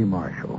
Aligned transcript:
Marshall. 0.00 0.58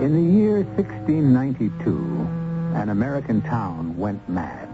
In 0.00 0.14
the 0.14 0.38
year 0.38 0.58
1692, 0.76 2.28
an 2.74 2.90
American 2.90 3.42
town 3.42 3.96
went 3.96 4.28
mad, 4.28 4.68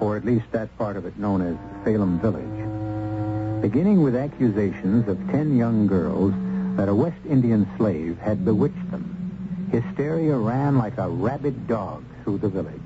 or 0.00 0.16
at 0.16 0.24
least 0.24 0.50
that 0.50 0.76
part 0.78 0.96
of 0.96 1.06
it 1.06 1.16
known 1.18 1.42
as 1.42 1.56
Salem 1.84 2.18
Village, 2.18 3.62
beginning 3.62 4.02
with 4.02 4.16
accusations 4.16 5.06
of 5.06 5.18
ten 5.30 5.56
young 5.56 5.86
girls 5.86 6.32
that 6.76 6.88
a 6.88 6.94
West 6.94 7.20
Indian 7.28 7.68
slave 7.76 8.18
had 8.18 8.44
bewitched 8.44 8.90
them. 8.90 9.68
Hysteria 9.70 10.36
ran 10.36 10.78
like 10.78 10.98
a 10.98 11.08
rabid 11.08 11.68
dog 11.68 12.02
through 12.24 12.38
the 12.38 12.48
village. 12.48 12.80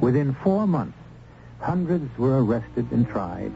Within 0.00 0.34
four 0.44 0.66
months, 0.66 0.98
hundreds 1.60 2.16
were 2.18 2.44
arrested 2.44 2.86
and 2.92 3.08
tried, 3.08 3.52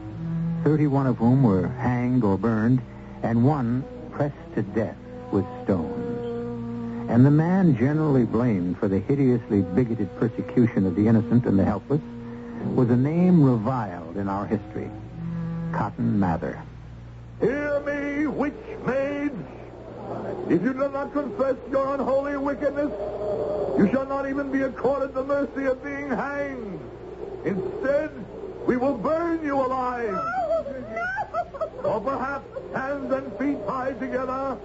31 0.63 1.07
of 1.07 1.17
whom 1.17 1.43
were 1.43 1.67
hanged 1.67 2.23
or 2.23 2.37
burned, 2.37 2.81
and 3.23 3.45
one 3.45 3.83
pressed 4.11 4.35
to 4.55 4.63
death 4.63 4.97
with 5.31 5.45
stones. 5.63 7.09
And 7.09 7.25
the 7.25 7.31
man 7.31 7.77
generally 7.77 8.23
blamed 8.23 8.77
for 8.77 8.87
the 8.87 8.99
hideously 8.99 9.61
bigoted 9.61 10.15
persecution 10.17 10.85
of 10.85 10.95
the 10.95 11.07
innocent 11.07 11.45
and 11.45 11.59
the 11.59 11.65
helpless 11.65 12.01
was 12.75 12.89
a 12.89 12.95
name 12.95 13.43
reviled 13.43 14.17
in 14.17 14.29
our 14.29 14.45
history 14.45 14.89
Cotton 15.73 16.19
Mather. 16.19 16.61
Hear 17.39 17.79
me, 17.81 18.27
witch 18.27 18.53
maids. 18.85 19.35
If 20.49 20.61
you 20.61 20.73
do 20.73 20.89
not 20.89 21.13
confess 21.13 21.55
your 21.69 21.93
unholy 21.93 22.37
wickedness, 22.37 22.91
you 23.77 23.89
shall 23.91 24.05
not 24.05 24.29
even 24.29 24.51
be 24.51 24.61
accorded 24.61 25.13
the 25.13 25.23
mercy 25.23 25.65
of 25.65 25.83
being 25.83 26.09
hanged. 26.09 26.79
Instead, 27.45 28.11
we 28.67 28.77
will 28.77 28.97
burn 28.97 29.43
you 29.43 29.55
alive. 29.55 30.13
Oh, 30.13 30.37
or 31.83 32.01
perhaps, 32.01 32.45
hands 32.73 33.11
and 33.11 33.33
feet 33.37 33.65
tied 33.65 33.99
together, 33.99 34.57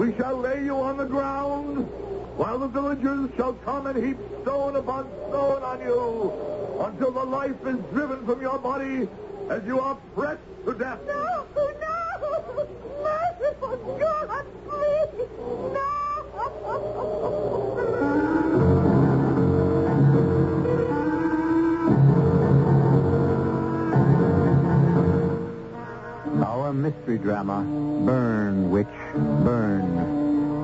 we 0.00 0.16
shall 0.16 0.38
lay 0.38 0.64
you 0.64 0.74
on 0.76 0.96
the 0.96 1.04
ground, 1.04 1.86
while 2.38 2.58
the 2.58 2.68
villagers 2.68 3.28
shall 3.36 3.52
come 3.52 3.86
and 3.86 4.02
heap 4.02 4.16
stone 4.40 4.74
upon 4.76 5.06
stone 5.28 5.62
on 5.62 5.78
you, 5.82 6.32
until 6.80 7.10
the 7.10 7.24
life 7.24 7.66
is 7.66 7.76
driven 7.92 8.24
from 8.24 8.40
your 8.40 8.58
body 8.58 9.06
as 9.50 9.62
you 9.66 9.78
are 9.78 9.96
pressed 10.14 10.40
to 10.64 10.72
death. 10.72 10.98
No, 11.06 11.44
no! 11.54 12.66
Merciful 13.02 13.98
God, 14.00 14.46
please! 14.66 15.28
No! 15.74 15.86
Our 26.42 26.72
mystery 26.72 27.18
drama, 27.18 27.60
Burn, 28.06 28.70
Witch, 28.70 28.86
Burn, 28.86 28.89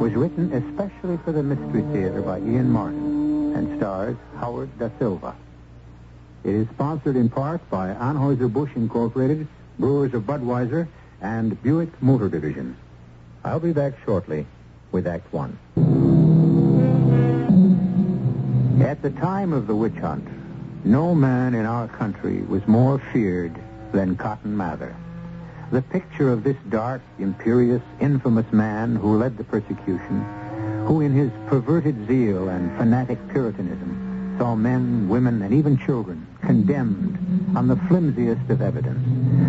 was 0.06 0.14
written 0.14 0.52
especially 0.52 1.16
for 1.24 1.32
the 1.32 1.42
Mystery 1.42 1.82
Theater 1.92 2.22
by 2.22 2.38
Ian 2.38 2.70
Martin 2.70 3.56
and 3.56 3.76
stars 3.76 4.16
Howard 4.36 4.70
Da 4.78 4.88
Silva. 5.00 5.34
It 6.44 6.54
is 6.54 6.68
sponsored 6.68 7.16
in 7.16 7.28
part 7.28 7.68
by 7.70 7.88
Anheuser-Busch 7.88 8.70
Incorporated, 8.76 9.48
Brewers 9.80 10.14
of 10.14 10.22
Budweiser, 10.22 10.86
and 11.20 11.60
Buick 11.60 12.00
Motor 12.00 12.28
Division. 12.28 12.76
I'll 13.42 13.58
be 13.58 13.72
back 13.72 13.94
shortly 14.04 14.46
with 14.92 15.08
Act 15.08 15.26
One. 15.32 15.58
At 18.80 19.02
the 19.02 19.10
time 19.10 19.52
of 19.52 19.66
the 19.66 19.74
witch 19.74 19.96
hunt, 19.96 20.28
no 20.84 21.16
man 21.16 21.52
in 21.52 21.66
our 21.66 21.88
country 21.88 22.42
was 22.42 22.64
more 22.68 23.02
feared 23.12 23.56
than 23.90 24.14
Cotton 24.14 24.56
Mather. 24.56 24.94
The 25.72 25.82
picture 25.82 26.30
of 26.30 26.44
this 26.44 26.56
dark, 26.68 27.02
imperious, 27.18 27.82
infamous 27.98 28.50
man 28.52 28.94
who 28.94 29.16
led 29.18 29.36
the 29.36 29.42
persecution, 29.42 30.24
who 30.86 31.00
in 31.00 31.12
his 31.12 31.32
perverted 31.48 32.06
zeal 32.06 32.48
and 32.48 32.76
fanatic 32.78 33.18
puritanism 33.28 34.36
saw 34.38 34.54
men, 34.54 35.08
women, 35.08 35.42
and 35.42 35.52
even 35.52 35.76
children 35.76 36.24
condemned 36.40 37.18
on 37.56 37.66
the 37.66 37.76
flimsiest 37.88 38.48
of 38.48 38.62
evidence, 38.62 39.04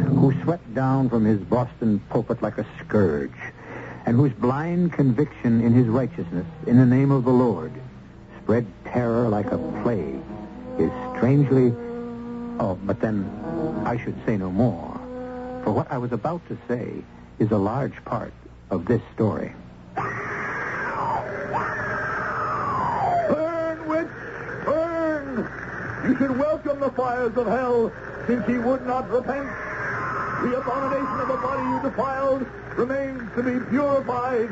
who 0.07 0.33
swept 0.41 0.73
down 0.73 1.07
from 1.07 1.23
his 1.23 1.39
Boston 1.41 1.99
pulpit 2.09 2.41
like 2.41 2.57
a 2.57 2.65
scourge, 2.79 3.37
and 4.07 4.15
whose 4.15 4.33
blind 4.33 4.93
conviction 4.93 5.61
in 5.61 5.71
his 5.71 5.85
righteousness 5.85 6.47
in 6.65 6.77
the 6.77 6.85
name 6.85 7.11
of 7.11 7.25
the 7.25 7.31
Lord 7.31 7.71
spread 8.41 8.65
terror 8.85 9.29
like 9.29 9.51
a 9.51 9.57
plague, 9.83 10.23
is 10.79 10.91
strangely... 11.15 11.73
Oh, 12.59 12.79
but 12.85 12.99
then 13.01 13.29
I 13.85 13.97
should 14.03 14.15
say 14.25 14.35
no 14.35 14.49
more. 14.49 14.96
For 15.67 15.73
what 15.73 15.91
I 15.91 15.97
was 15.97 16.13
about 16.13 16.47
to 16.47 16.57
say 16.69 17.03
is 17.39 17.51
a 17.51 17.57
large 17.57 18.05
part 18.05 18.31
of 18.69 18.85
this 18.85 19.01
story. 19.13 19.51
Burn, 19.97 20.07
witch, 23.89 24.07
burn! 24.63 25.49
You 26.07 26.17
should 26.17 26.39
welcome 26.39 26.79
the 26.79 26.89
fires 26.91 27.35
of 27.35 27.47
hell, 27.47 27.91
since 28.27 28.45
he 28.47 28.57
would 28.59 28.87
not 28.87 29.09
repent. 29.11 29.49
The 30.43 30.55
abomination 30.57 31.19
of 31.19 31.27
the 31.27 31.35
body 31.35 31.63
you 31.69 31.81
defiled 31.81 32.45
remains 32.77 33.29
to 33.35 33.43
be 33.43 33.59
purified, 33.69 34.49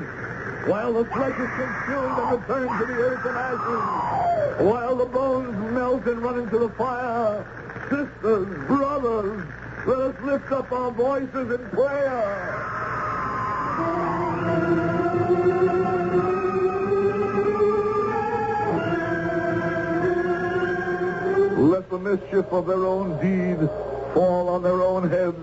while 0.67 0.91
the 0.91 1.05
flesh 1.05 1.39
is 1.39 1.49
consumed 1.55 2.19
and 2.19 2.31
returned 2.41 2.77
to 2.77 2.85
the 2.87 2.99
earth 2.99 3.25
in 3.25 3.35
ashes, 3.37 4.67
while 4.69 4.95
the 4.97 5.05
bones 5.05 5.71
melt 5.71 6.05
and 6.07 6.21
run 6.21 6.39
into 6.39 6.59
the 6.59 6.71
fire. 6.71 7.45
Sisters, 7.89 8.67
brothers, 8.67 9.47
let 9.85 9.99
us 9.99 10.21
lift 10.23 10.51
up 10.51 10.71
our 10.71 10.91
voices 10.91 11.51
in 11.51 11.69
prayer. 11.69 12.71
Let 21.57 21.89
the 21.89 21.99
mischief 21.99 22.45
of 22.51 22.65
their 22.65 22.85
own 22.85 23.21
deed 23.21 23.69
fall 24.13 24.49
on 24.49 24.63
their 24.63 24.81
own 24.81 25.09
heads. 25.09 25.37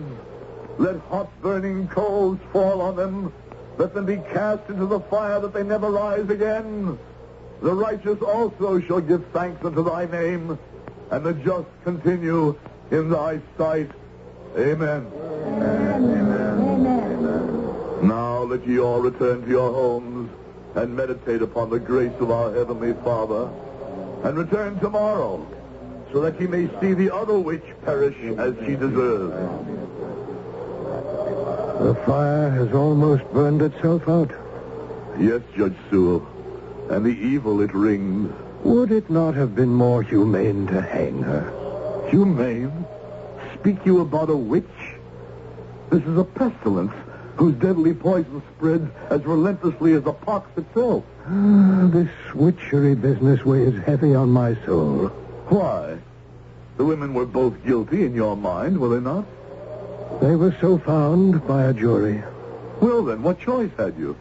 Let 0.79 0.97
hot 1.03 1.31
burning 1.41 1.87
coals 1.89 2.39
fall 2.53 2.81
on 2.81 2.97
them. 2.97 3.33
Let 3.79 3.95
them 3.95 4.07
be 4.07 4.17
cast 4.17 4.69
into 4.69 4.87
the 4.87 5.01
fire 5.01 5.41
that 5.41 5.55
they 5.55 5.63
never 5.63 5.91
rise 5.91 6.29
again. 6.29 6.99
The 7.61 7.75
righteous 7.75 8.21
also 8.21 8.81
shall 8.81 9.01
give 9.01 9.25
thanks 9.33 9.65
unto 9.65 9.85
thy 9.85 10.07
name, 10.07 10.59
and 11.11 11.25
the 11.25 11.33
just 11.33 11.69
continue 11.85 12.59
in 12.91 13.09
thy 13.09 13.41
sight. 13.57 13.91
Amen. 14.57 15.07
Amen. 15.07 16.09
Now 18.03 18.43
let 18.43 18.67
ye 18.67 18.79
all 18.79 19.01
return 19.01 19.43
to 19.43 19.49
your 19.49 19.73
homes 19.73 20.31
and 20.75 20.97
meditate 20.97 21.43
upon 21.43 21.71
the 21.71 21.79
grace 21.79 22.13
of 22.21 22.31
our 22.31 22.53
Heavenly 22.53 22.95
Father, 23.05 23.51
and 24.25 24.39
return 24.39 24.79
tomorrow, 24.81 25.47
so 26.12 26.21
that 26.21 26.41
ye 26.41 26.47
may 26.47 26.69
see 26.81 26.95
the 26.95 27.15
other 27.15 27.39
witch 27.39 27.65
perish 27.85 28.17
as 28.39 28.55
she 28.61 28.75
deserves. 28.77 29.35
The 31.83 31.95
fire 32.07 32.51
has 32.51 32.73
almost 32.73 33.25
burned 33.33 33.62
itself 33.62 34.09
out. 34.09 34.31
Yes, 35.19 35.43
Judge 35.57 35.77
Sewell, 35.91 36.27
and 36.91 37.05
the 37.05 37.11
evil 37.11 37.61
it 37.61 37.75
wringed. 37.75 38.33
Would 38.65 38.93
it 38.93 39.11
not 39.11 39.35
have 39.35 39.55
been 39.55 39.75
more 39.75 40.03
humane 40.03 40.67
to 40.69 40.81
hang 40.81 41.23
her? 41.23 41.53
Humane? 42.09 42.87
Speak 43.62 43.87
you 43.87 44.00
about 44.00 44.28
a 44.28 44.37
witch? 44.37 44.65
This 45.91 46.03
is 46.03 46.19
a 46.19 46.25
pestilence 46.25 46.91
whose 47.37 47.55
deadly 47.55 47.95
poison 47.95 48.43
spreads 48.56 48.91
as 49.09 49.25
relentlessly 49.25 49.93
as 49.93 50.03
the 50.03 50.12
pox 50.12 50.50
itself. 50.59 51.05
Ah, 51.29 51.88
this 51.93 52.11
witchery 52.35 52.97
business 52.97 53.44
weighs 53.44 53.81
heavy 53.85 54.17
on 54.17 54.31
my 54.31 54.56
soul. 54.67 55.06
Why? 55.47 55.97
The 56.76 56.85
women 56.85 57.14
were 57.14 57.25
both 57.25 57.64
guilty 57.64 58.05
in 58.05 58.17
your 58.17 58.37
mind, 58.37 58.81
were 58.81 58.88
they 58.88 59.00
not? 59.00 59.26
They 60.20 60.35
were 60.35 60.56
so 60.61 60.79
found 60.79 61.47
by 61.47 61.67
a 61.67 61.73
jury. 61.73 62.20
Well, 62.81 63.05
then, 63.05 63.23
what 63.23 63.38
choice 63.38 63.70
had 63.79 63.97
you? 63.97 64.17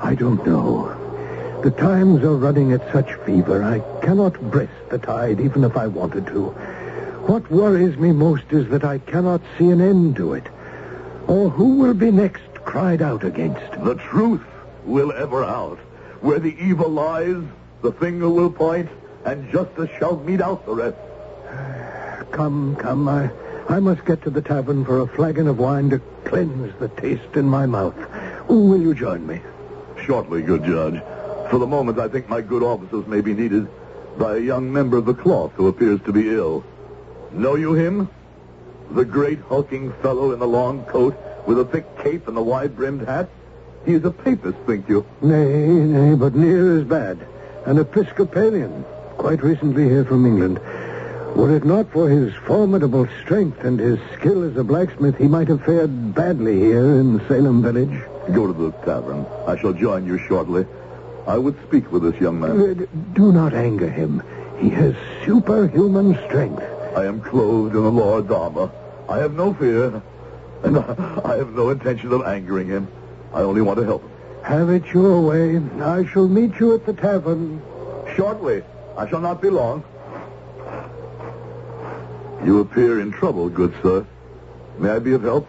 I 0.00 0.16
don't 0.16 0.44
know. 0.44 1.04
The 1.62 1.70
times 1.70 2.24
are 2.24 2.34
running 2.34 2.72
at 2.72 2.92
such 2.92 3.14
fever, 3.24 3.62
I 3.62 3.78
cannot 4.04 4.50
breast 4.50 4.72
the 4.90 4.98
tide 4.98 5.40
even 5.40 5.62
if 5.62 5.76
I 5.76 5.86
wanted 5.86 6.26
to. 6.26 6.52
What 7.26 7.50
worries 7.50 7.96
me 7.96 8.12
most 8.12 8.44
is 8.50 8.68
that 8.68 8.84
I 8.84 8.98
cannot 8.98 9.40
see 9.56 9.70
an 9.70 9.80
end 9.80 10.16
to 10.16 10.34
it. 10.34 10.46
Or 11.26 11.48
who 11.48 11.76
will 11.78 11.94
be 11.94 12.10
next 12.10 12.42
cried 12.66 13.00
out 13.00 13.24
against? 13.24 13.62
The 13.82 13.94
truth 13.94 14.44
will 14.84 15.10
ever 15.10 15.42
out. 15.42 15.78
Where 16.20 16.38
the 16.38 16.54
evil 16.60 16.90
lies, 16.90 17.42
the 17.80 17.92
finger 17.92 18.28
will 18.28 18.50
point, 18.50 18.90
and 19.24 19.50
justice 19.50 19.88
shall 19.98 20.18
mete 20.18 20.42
out 20.42 20.66
the 20.66 20.74
rest. 20.74 20.98
Come, 22.32 22.76
come, 22.76 23.08
I, 23.08 23.30
I 23.70 23.80
must 23.80 24.04
get 24.04 24.20
to 24.22 24.30
the 24.30 24.42
tavern 24.42 24.84
for 24.84 25.00
a 25.00 25.06
flagon 25.06 25.46
of 25.46 25.58
wine 25.58 25.88
to 25.90 26.00
cleanse 26.24 26.78
the 26.78 26.88
taste 26.88 27.36
in 27.36 27.46
my 27.46 27.64
mouth. 27.64 27.96
Will 28.48 28.82
you 28.82 28.94
join 28.94 29.26
me? 29.26 29.40
Shortly, 30.04 30.42
good 30.42 30.64
judge. 30.64 31.00
For 31.48 31.58
the 31.58 31.66
moment, 31.66 31.98
I 31.98 32.08
think 32.08 32.28
my 32.28 32.42
good 32.42 32.62
offices 32.62 33.06
may 33.06 33.22
be 33.22 33.32
needed 33.32 33.66
by 34.18 34.36
a 34.36 34.40
young 34.40 34.70
member 34.70 34.98
of 34.98 35.06
the 35.06 35.14
cloth 35.14 35.52
who 35.54 35.68
appears 35.68 36.00
to 36.02 36.12
be 36.12 36.28
ill. 36.34 36.64
Know 37.34 37.56
you 37.56 37.74
him? 37.74 38.08
The 38.92 39.04
great 39.04 39.40
hulking 39.40 39.92
fellow 39.94 40.32
in 40.32 40.38
the 40.38 40.46
long 40.46 40.84
coat 40.84 41.16
with 41.46 41.58
a 41.58 41.64
thick 41.64 41.84
cape 41.98 42.28
and 42.28 42.36
the 42.36 42.42
wide-brimmed 42.42 43.06
hat? 43.06 43.28
He 43.84 43.92
is 43.94 44.04
a 44.04 44.10
papist, 44.10 44.56
think 44.66 44.88
you? 44.88 45.04
Nay, 45.20 45.66
nay, 45.66 46.14
but 46.14 46.34
near 46.34 46.78
as 46.78 46.84
bad. 46.86 47.26
An 47.66 47.78
Episcopalian, 47.78 48.84
quite 49.18 49.42
recently 49.42 49.84
here 49.84 50.04
from 50.04 50.24
England. 50.26 50.58
Were 51.36 51.56
it 51.56 51.64
not 51.64 51.90
for 51.90 52.08
his 52.08 52.32
formidable 52.46 53.08
strength 53.22 53.64
and 53.64 53.80
his 53.80 53.98
skill 54.14 54.44
as 54.48 54.56
a 54.56 54.62
blacksmith, 54.64 55.16
he 55.18 55.26
might 55.26 55.48
have 55.48 55.64
fared 55.64 56.14
badly 56.14 56.58
here 56.60 57.00
in 57.00 57.20
Salem 57.26 57.62
village. 57.62 58.00
Go 58.32 58.46
to 58.46 58.52
the 58.52 58.70
tavern. 58.84 59.26
I 59.46 59.58
shall 59.58 59.72
join 59.72 60.06
you 60.06 60.18
shortly. 60.28 60.66
I 61.26 61.36
would 61.38 61.60
speak 61.66 61.90
with 61.90 62.02
this 62.04 62.20
young 62.20 62.40
man. 62.40 62.50
Uh, 62.82 62.86
Do 63.14 63.32
not 63.32 63.54
anger 63.54 63.90
him. 63.90 64.22
He 64.60 64.68
has 64.70 64.94
superhuman 65.26 66.14
strength. 66.26 66.62
I 66.94 67.06
am 67.06 67.20
clothed 67.20 67.74
in 67.74 67.82
the 67.82 67.90
Lord's 67.90 68.30
armor. 68.30 68.70
I 69.08 69.18
have 69.18 69.34
no 69.34 69.52
fear, 69.54 70.02
and 70.62 70.78
I 70.78 71.36
have 71.36 71.52
no 71.52 71.70
intention 71.70 72.12
of 72.12 72.22
angering 72.22 72.68
him. 72.68 72.88
I 73.32 73.40
only 73.40 73.62
want 73.62 73.78
to 73.80 73.84
help 73.84 74.02
him. 74.02 74.10
Have 74.44 74.70
it 74.70 74.86
your 74.92 75.20
way. 75.20 75.60
I 75.82 76.04
shall 76.06 76.28
meet 76.28 76.60
you 76.60 76.74
at 76.74 76.86
the 76.86 76.92
tavern. 76.92 77.60
Shortly. 78.16 78.62
I 78.96 79.08
shall 79.08 79.20
not 79.20 79.42
be 79.42 79.50
long. 79.50 79.82
You 82.44 82.60
appear 82.60 83.00
in 83.00 83.10
trouble, 83.10 83.48
good 83.48 83.74
sir. 83.82 84.06
May 84.78 84.90
I 84.90 84.98
be 85.00 85.14
of 85.14 85.22
help? 85.22 85.48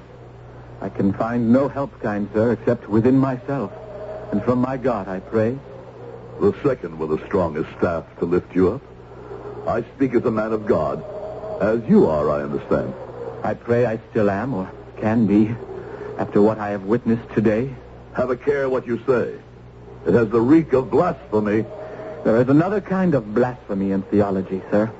I 0.81 0.89
can 0.89 1.13
find 1.13 1.51
no 1.51 1.67
help, 1.67 2.01
kind 2.01 2.27
sir, 2.33 2.53
except 2.53 2.89
within 2.89 3.17
myself. 3.17 3.71
And 4.31 4.43
from 4.43 4.59
my 4.59 4.77
God, 4.77 5.07
I 5.07 5.19
pray. 5.19 5.57
The 6.39 6.55
second 6.63 6.97
with 6.97 7.09
the 7.09 7.25
strongest 7.27 7.69
staff 7.77 8.05
to 8.19 8.25
lift 8.25 8.55
you 8.55 8.71
up. 8.73 8.81
I 9.67 9.83
speak 9.95 10.13
as 10.15 10.25
a 10.25 10.31
man 10.31 10.53
of 10.53 10.65
God, 10.65 11.03
as 11.61 11.81
you 11.87 12.07
are, 12.07 12.29
I 12.29 12.43
understand. 12.43 12.93
I 13.43 13.53
pray 13.53 13.85
I 13.85 13.99
still 14.09 14.29
am, 14.29 14.53
or 14.53 14.71
can 14.99 15.27
be, 15.27 15.55
after 16.17 16.41
what 16.41 16.57
I 16.57 16.69
have 16.69 16.83
witnessed 16.83 17.29
today. 17.33 17.73
Have 18.13 18.29
a 18.29 18.37
care 18.37 18.69
what 18.69 18.87
you 18.87 19.01
say. 19.05 19.35
It 20.07 20.13
has 20.13 20.29
the 20.29 20.41
reek 20.41 20.73
of 20.73 20.89
blasphemy. 20.89 21.65
There 22.23 22.41
is 22.41 22.49
another 22.49 22.81
kind 22.81 23.13
of 23.13 23.33
blasphemy 23.33 23.91
in 23.91 24.01
theology, 24.03 24.61
sir. 24.71 24.91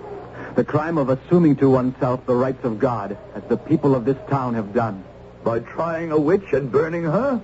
The 0.55 0.63
crime 0.63 0.97
of 0.97 1.09
assuming 1.09 1.57
to 1.57 1.69
oneself 1.69 2.25
the 2.25 2.35
rights 2.35 2.63
of 2.63 2.79
God, 2.79 3.17
as 3.33 3.43
the 3.49 3.57
people 3.57 3.95
of 3.95 4.05
this 4.05 4.17
town 4.29 4.53
have 4.53 4.73
done. 4.73 5.03
By 5.43 5.59
trying 5.59 6.11
a 6.11 6.19
witch 6.19 6.53
and 6.53 6.71
burning 6.71 7.03
her? 7.03 7.41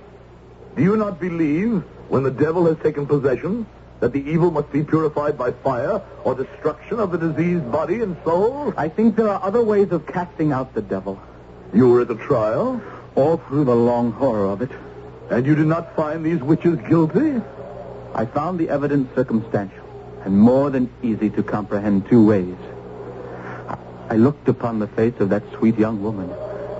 Do 0.76 0.82
you 0.82 0.96
not 0.96 1.20
believe, 1.20 1.82
when 2.08 2.22
the 2.22 2.30
devil 2.30 2.66
has 2.66 2.78
taken 2.82 3.06
possession, 3.06 3.66
that 4.02 4.12
the 4.12 4.28
evil 4.28 4.50
must 4.50 4.72
be 4.72 4.82
purified 4.82 5.38
by 5.38 5.52
fire 5.52 6.02
or 6.24 6.34
destruction 6.34 6.98
of 6.98 7.12
the 7.12 7.18
diseased 7.18 7.70
body 7.70 8.00
and 8.00 8.16
soul? 8.24 8.74
I 8.76 8.88
think 8.88 9.14
there 9.14 9.28
are 9.28 9.40
other 9.40 9.62
ways 9.62 9.92
of 9.92 10.08
casting 10.08 10.50
out 10.50 10.74
the 10.74 10.82
devil. 10.82 11.22
You 11.72 11.88
were 11.88 12.00
at 12.00 12.08
the 12.08 12.16
trial, 12.16 12.82
All 13.14 13.36
through 13.36 13.66
the 13.66 13.76
long 13.76 14.10
horror 14.10 14.46
of 14.46 14.60
it, 14.60 14.70
and 15.30 15.46
you 15.46 15.54
did 15.54 15.66
not 15.66 15.94
find 15.94 16.26
these 16.26 16.40
witches 16.40 16.78
guilty? 16.88 17.40
I 18.12 18.24
found 18.26 18.58
the 18.58 18.70
evidence 18.70 19.14
circumstantial 19.14 19.84
and 20.24 20.36
more 20.36 20.70
than 20.70 20.90
easy 21.02 21.30
to 21.30 21.42
comprehend 21.44 22.08
two 22.08 22.26
ways. 22.26 22.56
I 24.10 24.16
looked 24.16 24.48
upon 24.48 24.80
the 24.80 24.88
face 24.88 25.14
of 25.20 25.28
that 25.28 25.44
sweet 25.58 25.78
young 25.78 26.02
woman 26.02 26.28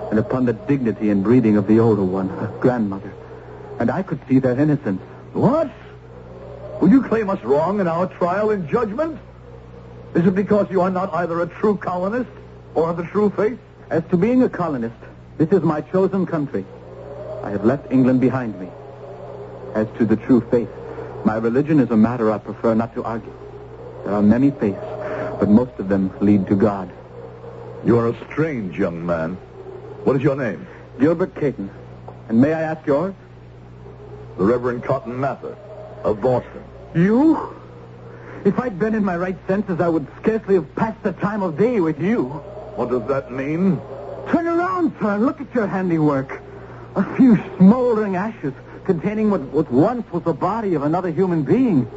and 0.09 0.19
upon 0.19 0.45
the 0.45 0.53
dignity 0.53 1.09
and 1.09 1.23
breeding 1.23 1.55
of 1.55 1.67
the 1.67 1.79
older 1.79 2.03
one, 2.03 2.27
her 2.27 2.51
grandmother, 2.59 3.13
and 3.79 3.89
I 3.89 4.03
could 4.03 4.19
see 4.27 4.39
their 4.39 4.59
innocence. 4.59 5.01
What? 5.31 5.71
Will 6.83 6.91
you 6.91 7.01
claim 7.01 7.29
us 7.29 7.41
wrong 7.45 7.79
in 7.79 7.87
our 7.87 8.07
trial 8.07 8.49
and 8.49 8.67
judgment? 8.67 9.17
Is 10.15 10.25
it 10.25 10.35
because 10.35 10.69
you 10.69 10.81
are 10.81 10.89
not 10.89 11.13
either 11.13 11.41
a 11.41 11.47
true 11.47 11.77
colonist 11.77 12.29
or 12.75 12.89
of 12.89 12.97
the 12.97 13.03
true 13.03 13.29
faith? 13.29 13.57
As 13.89 14.03
to 14.09 14.17
being 14.17 14.43
a 14.43 14.49
colonist, 14.49 14.97
this 15.37 15.47
is 15.53 15.61
my 15.61 15.79
chosen 15.79 16.25
country. 16.25 16.65
I 17.41 17.51
have 17.51 17.63
left 17.63 17.89
England 17.89 18.19
behind 18.19 18.59
me. 18.59 18.67
As 19.73 19.87
to 19.97 20.05
the 20.05 20.17
true 20.17 20.41
faith, 20.51 20.67
my 21.23 21.37
religion 21.37 21.79
is 21.79 21.89
a 21.89 21.95
matter 21.95 22.29
I 22.29 22.37
prefer 22.37 22.73
not 22.73 22.93
to 22.95 23.03
argue. 23.05 23.33
There 24.03 24.15
are 24.15 24.21
many 24.21 24.51
faiths, 24.51 24.83
but 25.39 25.47
most 25.47 25.79
of 25.79 25.87
them 25.87 26.11
lead 26.19 26.47
to 26.47 26.55
God. 26.57 26.91
You 27.85 27.97
are 27.97 28.09
a 28.09 28.25
strange 28.25 28.77
young 28.77 29.05
man. 29.05 29.35
What 30.03 30.17
is 30.17 30.21
your 30.21 30.35
name? 30.35 30.67
Gilbert 30.99 31.33
Caton. 31.35 31.71
And 32.27 32.41
may 32.41 32.51
I 32.51 32.59
ask 32.59 32.85
yours? 32.85 33.15
The 34.37 34.43
Reverend 34.43 34.83
Cotton 34.83 35.17
Mather 35.17 35.55
of 36.03 36.19
Boston. 36.19 36.61
You? 36.95 37.55
If 38.45 38.59
I'd 38.59 38.77
been 38.77 38.93
in 38.93 39.03
my 39.03 39.17
right 39.17 39.37
senses, 39.47 39.79
I 39.79 39.89
would 39.89 40.05
scarcely 40.21 40.55
have 40.55 40.75
passed 40.75 41.01
the 41.03 41.13
time 41.13 41.41
of 41.41 41.57
day 41.57 41.79
with 41.79 41.99
you. 41.99 42.25
What 42.75 42.89
does 42.89 43.07
that 43.07 43.31
mean? 43.31 43.79
Turn 44.29 44.47
around, 44.47 44.93
sir, 44.99 45.15
and 45.15 45.25
look 45.25 45.41
at 45.41 45.53
your 45.55 45.67
handiwork. 45.67 46.41
A 46.95 47.15
few 47.15 47.37
smoldering 47.57 48.15
ashes 48.15 48.53
containing 48.85 49.31
what, 49.31 49.41
what 49.41 49.71
once 49.71 50.11
was 50.11 50.23
the 50.23 50.33
body 50.33 50.75
of 50.75 50.83
another 50.83 51.09
human 51.09 51.43
being. 51.43 51.89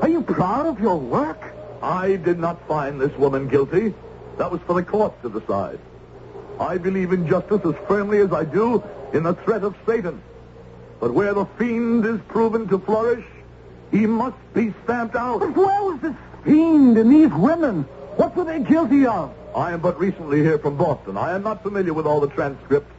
Are 0.00 0.08
you 0.08 0.22
proud 0.22 0.66
of 0.66 0.80
your 0.80 0.96
work? 0.96 1.40
I 1.82 2.16
did 2.16 2.38
not 2.38 2.66
find 2.66 3.00
this 3.00 3.12
woman 3.18 3.48
guilty. 3.48 3.94
That 4.38 4.50
was 4.50 4.60
for 4.62 4.74
the 4.74 4.82
court 4.82 5.20
to 5.22 5.28
decide. 5.28 5.78
I 6.58 6.78
believe 6.78 7.12
in 7.12 7.28
justice 7.28 7.60
as 7.64 7.74
firmly 7.86 8.18
as 8.18 8.32
I 8.32 8.44
do 8.44 8.82
in 9.12 9.22
the 9.22 9.34
threat 9.34 9.62
of 9.62 9.76
Satan. 9.86 10.22
But 11.00 11.12
where 11.12 11.34
the 11.34 11.46
fiend 11.58 12.06
is 12.06 12.20
proven 12.28 12.68
to 12.68 12.78
flourish, 12.78 13.24
he 13.92 14.06
must 14.06 14.36
be 14.54 14.74
stamped 14.82 15.14
out. 15.14 15.40
But 15.40 15.54
where 15.54 15.82
was 15.84 16.00
this 16.00 16.16
fiend 16.44 16.96
and 16.96 17.12
these 17.12 17.30
women? 17.30 17.82
What 18.16 18.34
were 18.34 18.44
they 18.44 18.58
guilty 18.58 19.06
of? 19.06 19.32
I 19.54 19.72
am 19.72 19.80
but 19.80 20.00
recently 20.00 20.42
here 20.42 20.58
from 20.58 20.76
Boston. 20.76 21.16
I 21.16 21.34
am 21.34 21.42
not 21.42 21.62
familiar 21.62 21.92
with 21.92 22.06
all 22.06 22.20
the 22.20 22.28
transcripts. 22.28 22.90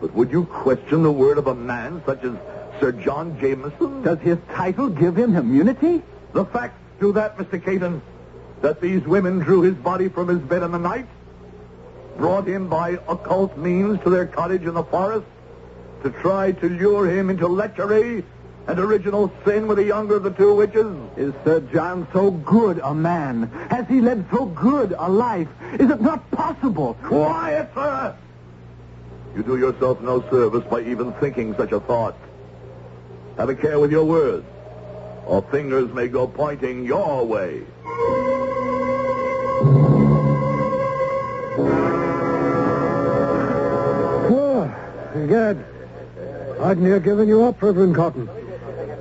But 0.00 0.14
would 0.14 0.30
you 0.30 0.44
question 0.44 1.02
the 1.02 1.10
word 1.10 1.38
of 1.38 1.46
a 1.46 1.54
man 1.54 2.02
such 2.04 2.22
as 2.22 2.34
Sir 2.78 2.92
John 2.92 3.40
Jameson? 3.40 4.02
Does 4.02 4.18
his 4.20 4.38
title 4.54 4.90
give 4.90 5.16
him 5.16 5.34
immunity? 5.34 6.02
The 6.34 6.44
facts 6.44 6.78
do 7.00 7.12
that, 7.12 7.38
Mr. 7.38 7.62
Caton. 7.62 8.02
That 8.60 8.80
these 8.80 9.02
women 9.04 9.38
drew 9.38 9.62
his 9.62 9.74
body 9.74 10.08
from 10.08 10.28
his 10.28 10.38
bed 10.40 10.62
in 10.62 10.72
the 10.72 10.78
night, 10.78 11.06
brought 12.16 12.46
him 12.46 12.68
by 12.68 12.98
occult 13.08 13.56
means 13.56 13.98
to 14.02 14.10
their 14.10 14.26
cottage 14.26 14.62
in 14.62 14.74
the 14.74 14.84
forest 14.84 15.26
to 16.02 16.10
try 16.10 16.52
to 16.52 16.68
lure 16.68 17.08
him 17.08 17.30
into 17.30 17.48
lechery 17.48 18.24
and 18.68 18.78
original 18.78 19.32
sin 19.44 19.66
with 19.66 19.78
the 19.78 19.84
younger 19.84 20.16
of 20.16 20.22
the 20.22 20.30
two 20.30 20.54
witches. 20.54 20.94
Is 21.16 21.32
Sir 21.42 21.60
John 21.72 22.06
so 22.12 22.30
good 22.30 22.78
a 22.84 22.94
man? 22.94 23.50
Has 23.70 23.88
he 23.88 24.00
led 24.00 24.26
so 24.30 24.44
good 24.44 24.94
a 24.96 25.08
life? 25.08 25.48
Is 25.80 25.90
it 25.90 26.00
not 26.00 26.30
possible? 26.30 26.94
Quiet, 27.02 27.70
sir! 27.74 28.14
You 29.34 29.42
do 29.42 29.58
yourself 29.58 30.00
no 30.02 30.22
service 30.30 30.64
by 30.70 30.82
even 30.82 31.12
thinking 31.14 31.54
such 31.56 31.72
a 31.72 31.80
thought. 31.80 32.16
Have 33.38 33.48
a 33.48 33.54
care 33.54 33.80
with 33.80 33.90
your 33.90 34.04
words, 34.04 34.46
or 35.26 35.42
fingers 35.50 35.92
may 35.94 36.08
go 36.08 36.26
pointing 36.26 36.84
your 36.84 37.24
way. 37.24 37.62
Gad. 45.26 45.62
I'd 46.60 46.78
near 46.78 47.00
given 47.00 47.28
you 47.28 47.44
up, 47.44 47.60
Reverend 47.62 47.94
Cotton. 47.94 48.28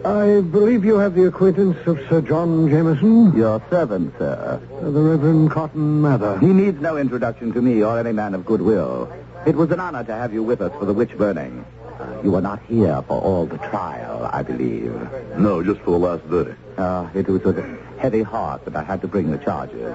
I 0.08 0.40
believe 0.40 0.86
you 0.86 1.00
have 1.00 1.16
the 1.16 1.28
acquaintance 1.28 1.86
of 1.86 2.00
Sir 2.08 2.22
John 2.22 2.70
Jameson, 2.70 3.36
Your 3.36 3.62
servant, 3.70 4.14
sir. 4.18 4.62
Uh, 4.72 4.90
the 4.90 5.02
Reverend 5.02 5.52
Cotton 5.52 6.02
Mather. 6.02 6.40
He 6.40 6.46
needs 6.46 6.80
no 6.80 6.96
introduction 6.96 7.52
to 7.52 7.62
me 7.62 7.84
or 7.84 8.00
any 8.00 8.14
man 8.14 8.34
of 8.34 8.46
goodwill. 8.46 9.12
It 9.46 9.54
was 9.58 9.70
an 9.72 9.82
honor 9.82 10.06
to 10.06 10.14
have 10.14 10.34
you 10.34 10.44
with 10.44 10.62
us 10.62 10.72
for 10.80 10.86
the 10.86 10.94
witch 10.94 11.18
burning. 11.18 11.66
Uh, 12.00 12.22
you 12.24 12.32
were 12.32 12.40
not 12.40 12.62
here 12.70 13.04
for 13.06 13.22
all 13.22 13.48
the 13.48 13.58
trial, 13.58 14.30
I 14.32 14.44
believe. 14.44 14.94
No, 15.38 15.62
just 15.62 15.82
for 15.82 15.92
the 15.92 15.98
last 15.98 16.32
day. 16.32 16.56
Uh, 16.78 17.10
it 17.14 17.28
was 17.28 17.44
with 17.44 17.60
a 17.60 17.78
heavy 18.00 18.24
heart 18.24 18.64
that 18.64 18.78
I 18.78 18.84
had 18.84 19.02
to 19.02 19.10
bring 19.10 19.30
the 19.30 19.40
charges. 19.40 19.94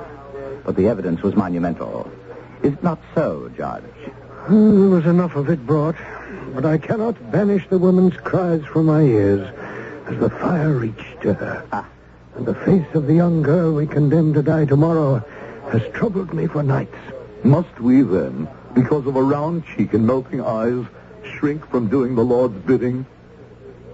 But 0.63 0.77
the 0.77 0.89
evidence 0.89 1.23
was 1.23 1.35
monumental. 1.35 2.13
Is 2.63 2.75
it 2.75 2.83
not 2.83 2.99
so, 3.15 3.51
Judge? 3.57 3.83
Uh, 4.47 4.49
there 4.51 4.91
was 4.91 5.07
enough 5.07 5.37
of 5.37 5.49
it 5.49 5.65
brought, 5.67 5.97
but 6.53 6.67
I 6.67 6.77
cannot 6.77 7.33
banish 7.33 7.67
the 7.71 7.79
woman's 7.79 8.17
cries 8.19 8.63
from 8.67 8.87
my 8.87 9.01
ears 9.01 9.49
as 10.07 10.19
the 10.19 10.31
fire 10.31 10.73
reached 10.73 11.23
to 11.23 11.35
her. 11.35 11.67
Ah. 11.73 11.89
And 12.35 12.47
the 12.47 12.55
face 12.55 12.87
of 12.95 13.07
the 13.07 13.15
young 13.15 13.43
girl 13.43 13.73
we 13.75 13.87
condemn 13.87 14.33
to 14.35 14.43
die 14.43 14.65
tomorrow 14.65 15.23
has 15.71 15.83
troubled 15.93 16.33
me 16.33 16.47
for 16.47 16.63
nights. 16.63 16.97
Must 17.45 17.81
we 17.81 18.03
then, 18.03 18.49
because 18.75 19.07
of 19.07 19.17
a 19.17 19.23
round 19.23 19.65
cheek 19.67 19.93
and 19.93 20.07
melting 20.07 20.41
eyes, 20.41 20.85
shrink 21.25 21.69
from 21.69 21.89
doing 21.89 22.15
the 22.15 22.25
Lord's 22.25 22.59
bidding? 22.65 23.05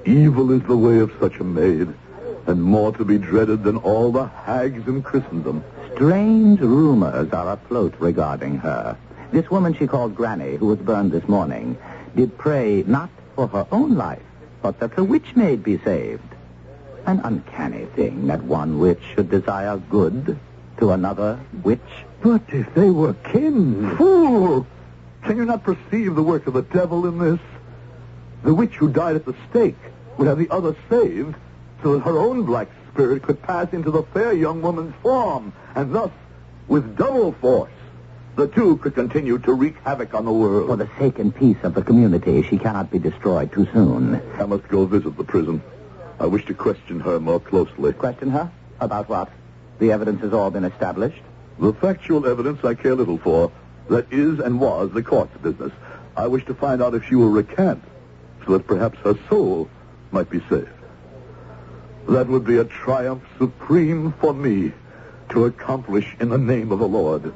Evil 0.05 0.53
is 0.53 0.63
the 0.63 0.77
way 0.77 0.99
of 0.99 1.13
such 1.21 1.39
a 1.41 1.45
maid, 1.45 1.89
and 2.47 2.63
more 2.63 2.93
to 2.93 3.05
be 3.05 3.19
dreaded 3.19 3.65
than 3.65 3.77
all 3.77 4.13
the 4.13 4.27
hags 4.27 4.87
in 4.87 5.03
Christendom. 5.03 5.65
Strange 5.95 6.61
rumors 6.61 7.33
are 7.33 7.53
afloat 7.53 7.95
regarding 7.99 8.59
her. 8.59 8.97
This 9.33 9.51
woman 9.51 9.75
she 9.75 9.87
called 9.87 10.15
Granny, 10.15 10.57
who 10.57 10.67
was 10.67 10.79
burned 10.79 11.13
this 11.13 11.27
morning, 11.29 11.77
did 12.15 12.39
pray 12.39 12.85
not 12.87 13.11
for 13.35 13.49
her 13.49 13.67
own 13.73 13.97
life, 13.97 14.23
but 14.63 14.81
that 14.81 14.97
the 14.97 15.05
witch 15.05 15.37
maid 15.37 15.63
be 15.63 15.79
saved. 15.79 16.23
An 17.07 17.21
uncanny 17.25 17.87
thing 17.97 18.27
that 18.27 18.43
one 18.43 18.79
witch 18.79 19.03
should 19.15 19.31
desire 19.31 19.77
good 19.77 20.39
to 20.79 20.91
another 20.91 21.41
witch. 21.63 21.81
But 22.21 22.43
if 22.49 22.75
they 22.75 22.91
were 22.91 23.15
kin. 23.15 23.97
Fool! 23.97 24.67
Can 25.23 25.37
you 25.37 25.45
not 25.45 25.63
perceive 25.63 26.15
the 26.15 26.23
work 26.23 26.47
of 26.47 26.55
the 26.55 26.63
devil 26.63 27.07
in 27.07 27.19
this? 27.19 27.41
The 28.43 28.55
witch 28.55 28.75
who 28.75 28.89
died 28.89 29.17
at 29.17 29.25
the 29.25 29.35
stake 29.51 29.79
would 30.17 30.29
have 30.29 30.39
the 30.39 30.51
other 30.51 30.77
saved 30.89 31.35
so 31.83 31.95
that 31.95 32.05
her 32.05 32.19
own 32.19 32.45
black 32.45 32.69
spirit 32.93 33.23
could 33.23 33.43
pass 33.43 33.73
into 33.73 33.91
the 33.91 34.03
fair 34.03 34.33
young 34.33 34.63
woman's 34.63 34.95
form, 35.03 35.53
and 35.75 35.95
thus, 35.95 36.11
with 36.67 36.97
double 36.97 37.33
force, 37.33 37.71
the 38.39 38.47
two 38.47 38.77
could 38.77 38.95
continue 38.95 39.37
to 39.37 39.53
wreak 39.53 39.75
havoc 39.83 40.15
on 40.15 40.25
the 40.25 40.33
world. 40.33 40.69
For 40.69 40.77
the 40.77 40.89
sake 40.97 41.19
and 41.19 41.35
peace 41.35 41.57
of 41.65 41.75
the 41.75 41.83
community, 41.83 42.41
she 42.43 42.57
cannot 42.57 42.89
be 42.89 43.01
destroyed 43.01 43.51
too 43.51 43.67
soon. 43.73 44.23
I 44.39 44.47
must 44.47 44.69
go 44.69 44.87
visit 44.87 45.17
the 45.17 45.25
prison. 45.25 45.61
I 46.21 46.27
wish 46.27 46.47
to 46.47 46.55
question 46.55 47.01
her 47.01 47.19
more 47.19 47.41
closely. 47.41 47.93
Question 47.93 48.31
her? 48.31 48.49
About 48.79 49.09
what? 49.09 49.29
The 49.81 49.91
evidence 49.91 50.21
has 50.21 50.33
all 50.33 50.53
been 50.53 50.63
established. 50.63 51.21
The 51.59 51.73
factual 51.73 52.27
evidence 52.27 52.65
I 52.65 52.75
care 52.75 52.95
little 52.95 53.19
for. 53.19 53.51
That 53.91 54.13
is 54.13 54.39
and 54.39 54.61
was 54.61 54.93
the 54.93 55.03
court's 55.03 55.37
business. 55.39 55.73
I 56.17 56.29
wish 56.29 56.45
to 56.47 56.55
find 56.55 56.81
out 56.81 56.95
if 56.95 57.05
she 57.09 57.17
will 57.17 57.31
recant, 57.31 57.83
so 58.47 58.53
that 58.53 58.69
perhaps 58.69 59.01
her 59.01 59.19
soul 59.29 59.69
might 60.13 60.31
be 60.31 60.39
saved. 60.49 60.69
That 62.09 62.29
would 62.29 62.45
be 62.45 62.59
a 62.59 62.65
triumph 62.65 63.25
supreme 63.37 64.13
for 64.21 64.33
me 64.33 64.73
to 65.31 65.45
accomplish 65.45 66.17
in 66.21 66.29
the 66.29 66.39
name 66.39 66.73
of 66.73 66.79
the 66.79 66.89
Lord. 66.89 67.33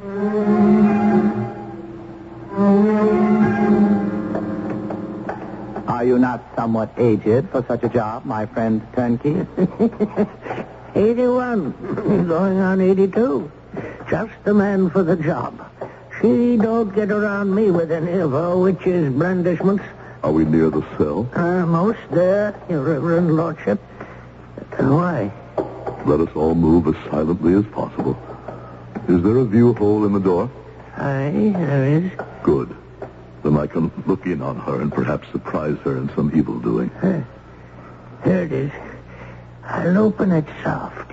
Are 5.88 6.04
you 6.04 6.18
not 6.18 6.42
somewhat 6.56 6.92
aged 6.96 7.48
for 7.50 7.64
such 7.66 7.82
a 7.82 7.88
job, 7.88 8.24
my 8.24 8.46
friend 8.46 8.82
Turnkey? 8.94 9.46
81, 10.94 12.26
going 12.28 12.58
on 12.58 12.80
82. 12.80 13.50
Just 14.08 14.32
the 14.44 14.52
man 14.54 14.90
for 14.90 15.02
the 15.02 15.16
job. 15.16 15.54
She 16.20 16.56
don't 16.56 16.94
get 16.94 17.10
around 17.10 17.54
me 17.54 17.70
with 17.70 17.90
any 17.90 18.12
of 18.14 18.32
her 18.32 18.56
witch's 18.56 19.12
blandishments. 19.12 19.84
Are 20.22 20.32
we 20.32 20.44
near 20.44 20.70
the 20.70 20.82
cell? 20.98 21.28
Almost 21.34 21.98
there, 22.10 22.54
your 22.68 22.82
reverend 22.82 23.36
lordship. 23.36 23.80
Why? 24.78 25.32
Let 26.04 26.20
us 26.20 26.34
all 26.34 26.54
move 26.54 26.88
as 26.88 27.10
silently 27.10 27.54
as 27.54 27.64
possible. 27.66 28.20
Is 29.08 29.22
there 29.22 29.38
a 29.38 29.44
view 29.44 29.72
hole 29.74 30.04
in 30.04 30.12
the 30.12 30.20
door? 30.20 30.50
Aye, 30.96 31.52
there 31.54 31.84
is. 31.86 32.10
Good. 32.42 32.74
Then 33.42 33.56
I 33.56 33.66
can 33.66 33.90
look 34.06 34.26
in 34.26 34.42
on 34.42 34.58
her 34.60 34.80
and 34.80 34.92
perhaps 34.92 35.30
surprise 35.30 35.76
her 35.84 35.96
in 35.96 36.08
some 36.14 36.30
evil 36.36 36.58
doing. 36.58 36.90
There 37.00 38.44
it 38.44 38.52
is. 38.52 38.72
I'll 39.64 39.98
open 39.98 40.32
it 40.32 40.44
soft. 40.62 41.10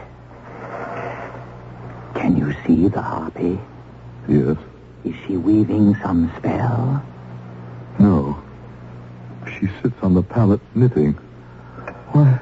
Can 2.16 2.36
you 2.38 2.54
see 2.66 2.88
the 2.88 3.02
harpy? 3.02 3.60
Yes? 4.28 4.58
Is 5.06 5.16
she 5.26 5.38
weaving 5.38 5.96
some 6.04 6.32
spell? 6.38 7.04
No. 8.00 8.42
She 9.48 9.68
sits 9.82 9.96
on 10.02 10.14
the 10.14 10.24
pallet 10.24 10.62
knitting. 10.76 11.14
Why, 12.12 12.40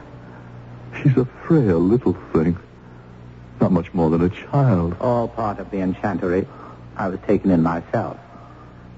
she's 1.01 1.17
a 1.17 1.25
frail 1.25 1.79
little 1.79 2.13
thing. 2.33 2.57
Not 3.59 3.71
much 3.71 3.93
more 3.93 4.09
than 4.09 4.21
a 4.21 4.29
child. 4.29 4.95
All 4.99 5.27
part 5.27 5.59
of 5.59 5.71
the 5.71 5.79
enchantery. 5.79 6.47
I 6.95 7.07
was 7.09 7.19
taken 7.27 7.51
in 7.51 7.63
myself. 7.63 8.17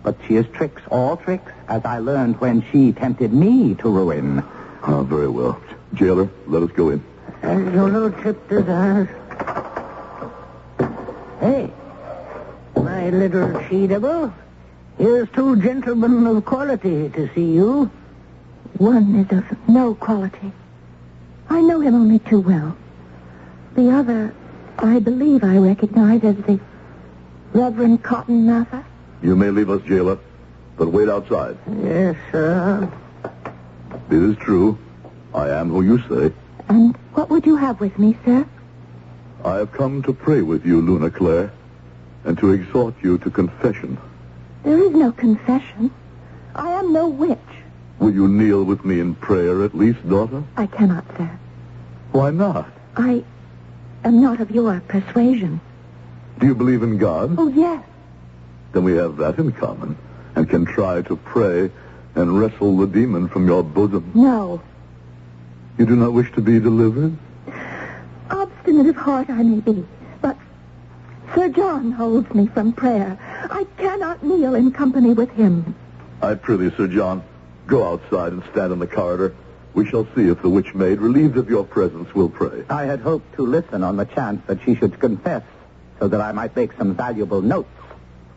But 0.04 0.18
she 0.28 0.36
is 0.36 0.46
tricks, 0.54 0.82
all 0.90 1.18
tricks, 1.18 1.52
as 1.68 1.84
I 1.84 2.00
learned 2.00 2.40
when 2.40 2.64
she 2.72 2.94
tempted 2.94 3.34
me 3.34 3.76
to 3.76 3.90
ruin. 3.90 4.44
Ah, 4.84 5.04
very 5.04 5.28
well. 5.28 5.62
Jailer, 5.94 6.30
let 6.48 6.64
us 6.64 6.72
go 6.72 6.90
in. 6.90 7.04
As 7.42 7.74
your 7.74 7.90
lordship 7.90 8.48
desires. 8.48 9.10
Hey, 11.40 11.72
my 12.76 13.10
little 13.10 13.62
she-devil. 13.68 14.34
Here's 14.98 15.30
two 15.32 15.56
gentlemen 15.62 16.28
of 16.28 16.46
quality 16.46 17.10
to 17.10 17.30
see 17.34 17.54
you. 17.54 17.90
One 18.78 19.16
is 19.16 19.38
of 19.38 19.70
no 19.70 19.96
quality. 19.96 20.52
I 21.50 21.62
know 21.62 21.80
him 21.80 21.96
only 21.96 22.20
too 22.20 22.40
well. 22.40 22.78
The 23.76 23.92
other, 23.92 24.34
I 24.78 25.00
believe 25.00 25.44
I 25.44 25.58
recognize 25.58 26.24
as 26.24 26.36
the 26.38 26.60
Reverend 27.54 28.04
Cotton 28.04 28.46
Mather. 28.46 28.86
You 29.22 29.36
may 29.36 29.50
leave 29.50 29.70
us, 29.70 29.82
jailer, 29.84 30.20
but 30.78 30.90
wait 30.90 31.10
outside. 31.10 31.58
Yes, 31.82 32.16
sir. 32.32 32.92
It 34.10 34.24
is 34.24 34.38
true. 34.38 34.78
I 35.34 35.50
am 35.50 35.70
who 35.70 35.82
you 35.82 36.00
say. 36.10 36.34
And 36.68 36.96
what 37.14 37.30
would 37.30 37.46
you 37.46 37.56
have 37.56 37.80
with 37.80 37.98
me, 38.00 38.18
sir? 38.26 38.46
I 39.44 39.56
have 39.58 39.72
come 39.72 40.04
to 40.04 40.14
pray 40.14 40.42
with 40.42 40.66
you, 40.66 40.82
Luna 40.82 41.10
Claire, 41.10 41.52
and 42.26 42.38
to 42.40 42.52
exhort 42.52 42.96
you 43.02 43.18
to 43.20 43.30
confession. 43.30 43.98
There 44.64 44.78
is 44.84 44.92
no 44.92 45.12
confession. 45.12 45.92
I 46.56 46.72
am 46.72 46.92
no 46.94 47.08
witch. 47.08 47.38
Will 48.00 48.14
you 48.14 48.28
kneel 48.28 48.64
with 48.64 48.86
me 48.86 49.00
in 49.00 49.16
prayer 49.16 49.64
at 49.64 49.76
least, 49.76 50.08
daughter? 50.08 50.44
I 50.56 50.68
cannot, 50.68 51.06
sir. 51.18 51.30
Why 52.12 52.32
not? 52.32 52.70
I 52.96 53.24
am 54.04 54.22
not 54.22 54.40
of 54.40 54.52
your 54.52 54.80
persuasion. 54.88 55.60
Do 56.40 56.48
you 56.48 56.56
believe 56.56 56.82
in 56.82 56.98
God? 56.98 57.36
Oh, 57.38 57.50
yes. 57.50 57.84
Then 58.72 58.84
we 58.84 58.96
have 58.96 59.18
that 59.18 59.38
in 59.38 59.52
common 59.52 59.98
and 60.36 60.50
can 60.50 60.66
try 60.66 61.02
to 61.04 61.16
pray 61.18 61.70
and 62.16 62.40
wrestle 62.40 62.78
the 62.78 62.88
demon 62.88 63.28
from 63.28 63.48
your 63.48 63.64
bosom. 63.64 64.12
No. 64.16 64.62
You 65.78 65.86
do 65.86 65.96
not 65.96 66.14
wish 66.14 66.32
to 66.34 66.42
be 66.42 66.60
delivered? 66.60 67.18
Obstinate 68.30 68.88
of 68.88 68.96
heart 68.96 69.30
I 69.30 69.44
may 69.44 69.60
be, 69.60 69.86
but 70.22 70.38
Sir 71.36 71.50
John 71.50 71.92
holds 71.92 72.34
me 72.34 72.48
from 72.48 72.74
prayer. 72.74 73.18
I 73.52 73.66
cannot 73.78 74.24
kneel 74.24 74.56
in 74.56 74.72
company 74.72 75.14
with 75.14 75.32
him. 75.32 75.76
I 76.22 76.36
prithee, 76.36 76.76
Sir 76.76 76.88
John, 76.88 77.24
go 77.70 77.94
outside 77.94 78.34
and 78.34 78.44
stand 78.52 78.74
in 78.74 78.80
the 78.80 78.88
corridor. 78.88 79.36
We 79.74 79.88
shall 79.88 80.06
see 80.16 80.28
if 80.28 80.42
the 80.42 80.50
witch 80.50 80.74
maid, 80.74 81.00
relieved 81.00 81.38
of 81.38 81.50
your 81.50 81.64
presence, 81.64 82.14
will 82.14 82.30
pray. 82.30 82.64
I 82.70 82.86
had 82.86 83.00
hoped 83.00 83.36
to 83.36 83.44
listen 83.44 83.84
on 83.84 83.98
the 83.98 84.06
chance 84.06 84.42
that 84.48 84.64
she 84.64 84.76
should 84.76 85.00
confess 85.00 85.44
so 86.00 86.08
that 86.08 86.20
I 86.20 86.32
might 86.32 86.56
make 86.56 86.74
some 86.74 86.96
valuable 86.96 87.42
notes. 87.42 87.70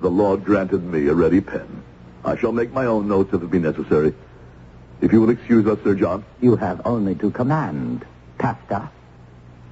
The 0.00 0.10
Lord 0.10 0.44
granted 0.44 0.84
me 0.84 1.08
a 1.08 1.14
ready 1.14 1.40
pen. 1.40 1.82
I 2.24 2.36
shall 2.36 2.52
make 2.52 2.72
my 2.72 2.86
own 2.86 3.08
notes 3.08 3.32
if 3.32 3.42
it 3.42 3.50
be 3.50 3.58
necessary. 3.58 4.14
If 5.00 5.12
you 5.12 5.20
will 5.20 5.30
excuse 5.30 5.66
us, 5.66 5.78
Sir 5.82 5.94
John. 5.94 6.24
You 6.40 6.56
have 6.56 6.82
only 6.84 7.14
to 7.16 7.30
command, 7.30 8.04
Pastor, 8.38 8.90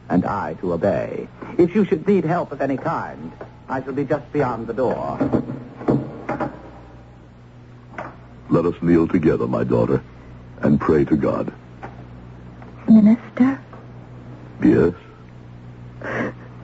and 0.09 0.25
I 0.25 0.55
to 0.55 0.73
obey. 0.73 1.29
If 1.59 1.75
you 1.75 1.85
should 1.85 2.09
need 2.09 2.25
help 2.25 2.51
of 2.53 2.61
any 2.61 2.77
kind, 2.77 3.33
I 3.69 3.83
shall 3.83 3.93
be 3.93 4.05
just 4.05 4.33
beyond 4.33 4.67
the 4.67 4.75
door. 4.75 5.19
Let 8.51 8.67
us 8.67 8.75
kneel 8.83 9.07
together, 9.09 9.47
my 9.47 9.65
daughter, 9.65 10.03
and 10.61 10.81
pray 10.81 11.05
to 11.05 11.17
God. 11.17 11.53
Minister, 12.89 13.59
Yes? 14.63 14.93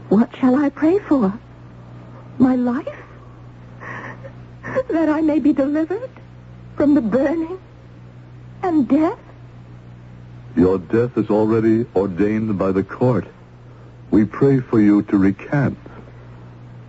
what 0.08 0.34
shall 0.36 0.56
I 0.56 0.68
pray 0.70 0.98
for? 0.98 1.32
My 2.38 2.56
life? 2.56 2.86
That 4.90 5.08
I 5.08 5.20
may 5.20 5.38
be 5.38 5.52
delivered 5.52 6.10
from 6.76 6.94
the 6.94 7.00
burning 7.00 7.58
and 8.62 8.88
death? 8.88 9.18
Your 10.56 10.78
death 10.78 11.16
is 11.16 11.30
already 11.30 11.86
ordained 11.94 12.58
by 12.58 12.72
the 12.72 12.82
court. 12.82 13.26
We 14.10 14.24
pray 14.24 14.60
for 14.60 14.80
you 14.80 15.02
to 15.02 15.16
recant. 15.18 15.78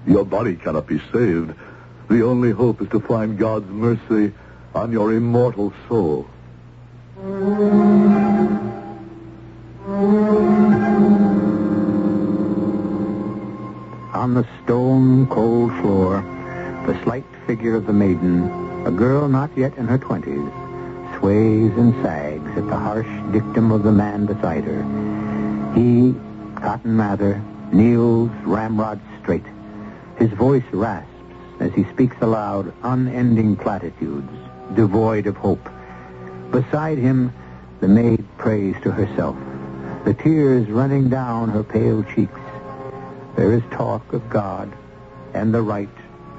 Your 0.07 0.25
body 0.25 0.55
cannot 0.55 0.87
be 0.87 0.99
saved. 1.13 1.53
The 2.09 2.23
only 2.23 2.51
hope 2.51 2.81
is 2.81 2.89
to 2.89 2.99
find 2.99 3.37
God's 3.37 3.69
mercy 3.69 4.33
on 4.77 4.91
your 4.91 5.11
immortal 5.11 5.73
soul. 5.87 6.27
On 14.13 14.35
the 14.35 14.45
stone 14.63 15.25
cold 15.27 15.71
floor, 15.81 16.21
the 16.85 17.03
slight 17.03 17.25
figure 17.47 17.75
of 17.75 17.87
the 17.87 17.93
maiden, 17.93 18.43
a 18.85 18.91
girl 18.91 19.27
not 19.27 19.49
yet 19.57 19.75
in 19.77 19.87
her 19.87 19.97
twenties, 19.97 20.47
sways 21.17 21.71
and 21.75 21.93
sags 22.03 22.51
at 22.55 22.67
the 22.67 22.77
harsh 22.77 23.09
dictum 23.31 23.71
of 23.71 23.81
the 23.81 23.91
man 23.91 24.27
beside 24.27 24.63
her. 24.63 24.83
He, 25.73 26.13
Cotton 26.55 26.95
Mather, 26.95 27.41
kneels 27.73 28.29
ramrod 28.43 29.01
straight. 29.23 29.45
His 30.19 30.29
voice 30.33 30.69
rasps 30.71 31.09
as 31.59 31.73
he 31.73 31.83
speaks 31.85 32.15
aloud 32.21 32.71
unending 32.83 33.55
platitudes, 33.55 34.31
devoid 34.75 35.27
of 35.27 35.37
hope. 35.37 35.69
Beside 36.51 36.97
him, 36.97 37.33
the 37.79 37.87
maid 37.87 38.25
prays 38.37 38.75
to 38.83 38.91
herself, 38.91 39.35
the 40.05 40.13
tears 40.13 40.67
running 40.69 41.09
down 41.09 41.49
her 41.49 41.63
pale 41.63 42.03
cheeks. 42.03 42.39
There 43.35 43.53
is 43.53 43.61
talk 43.71 44.13
of 44.13 44.29
God 44.29 44.71
and 45.33 45.53
the 45.53 45.61
right 45.61 45.89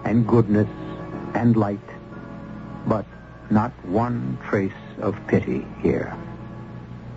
and 0.05 0.27
goodness 0.27 0.69
and 1.35 1.57
light, 1.57 1.79
but 2.87 3.05
not 3.51 3.73
one 3.85 4.39
trace 4.49 4.73
of 5.01 5.17
pity 5.27 5.67
here. 5.81 6.17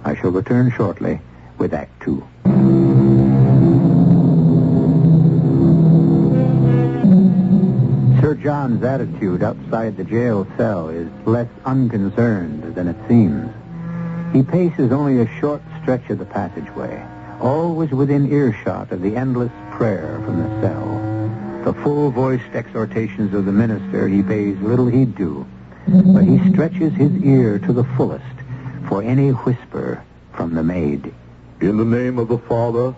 I 0.03 0.15
shall 0.15 0.31
return 0.31 0.71
shortly 0.71 1.19
with 1.57 1.73
Act 1.73 2.01
Two. 2.01 2.27
John's 8.41 8.83
attitude 8.83 9.43
outside 9.43 9.97
the 9.97 10.03
jail 10.03 10.47
cell 10.57 10.89
is 10.89 11.07
less 11.25 11.47
unconcerned 11.63 12.73
than 12.73 12.87
it 12.87 12.95
seems. 13.07 13.51
He 14.33 14.41
paces 14.41 14.91
only 14.91 15.21
a 15.21 15.39
short 15.39 15.61
stretch 15.81 16.09
of 16.09 16.17
the 16.17 16.25
passageway, 16.25 17.05
always 17.39 17.91
within 17.91 18.31
earshot 18.31 18.91
of 18.91 19.01
the 19.01 19.15
endless 19.15 19.51
prayer 19.71 20.19
from 20.25 20.37
the 20.39 20.61
cell. 20.61 21.63
The 21.65 21.73
full-voiced 21.83 22.53
exhortations 22.53 23.35
of 23.35 23.45
the 23.45 23.51
minister 23.51 24.07
he 24.07 24.23
pays 24.23 24.59
little 24.59 24.87
heed 24.87 25.15
to, 25.17 25.45
but 25.87 26.23
he 26.23 26.51
stretches 26.51 26.93
his 26.93 27.11
ear 27.23 27.59
to 27.59 27.73
the 27.73 27.83
fullest 27.95 28.25
for 28.87 29.03
any 29.03 29.29
whisper 29.29 30.03
from 30.33 30.55
the 30.55 30.63
maid. 30.63 31.13
In 31.59 31.77
the 31.77 31.85
name 31.85 32.17
of 32.17 32.27
the 32.27 32.39
Father, 32.39 32.95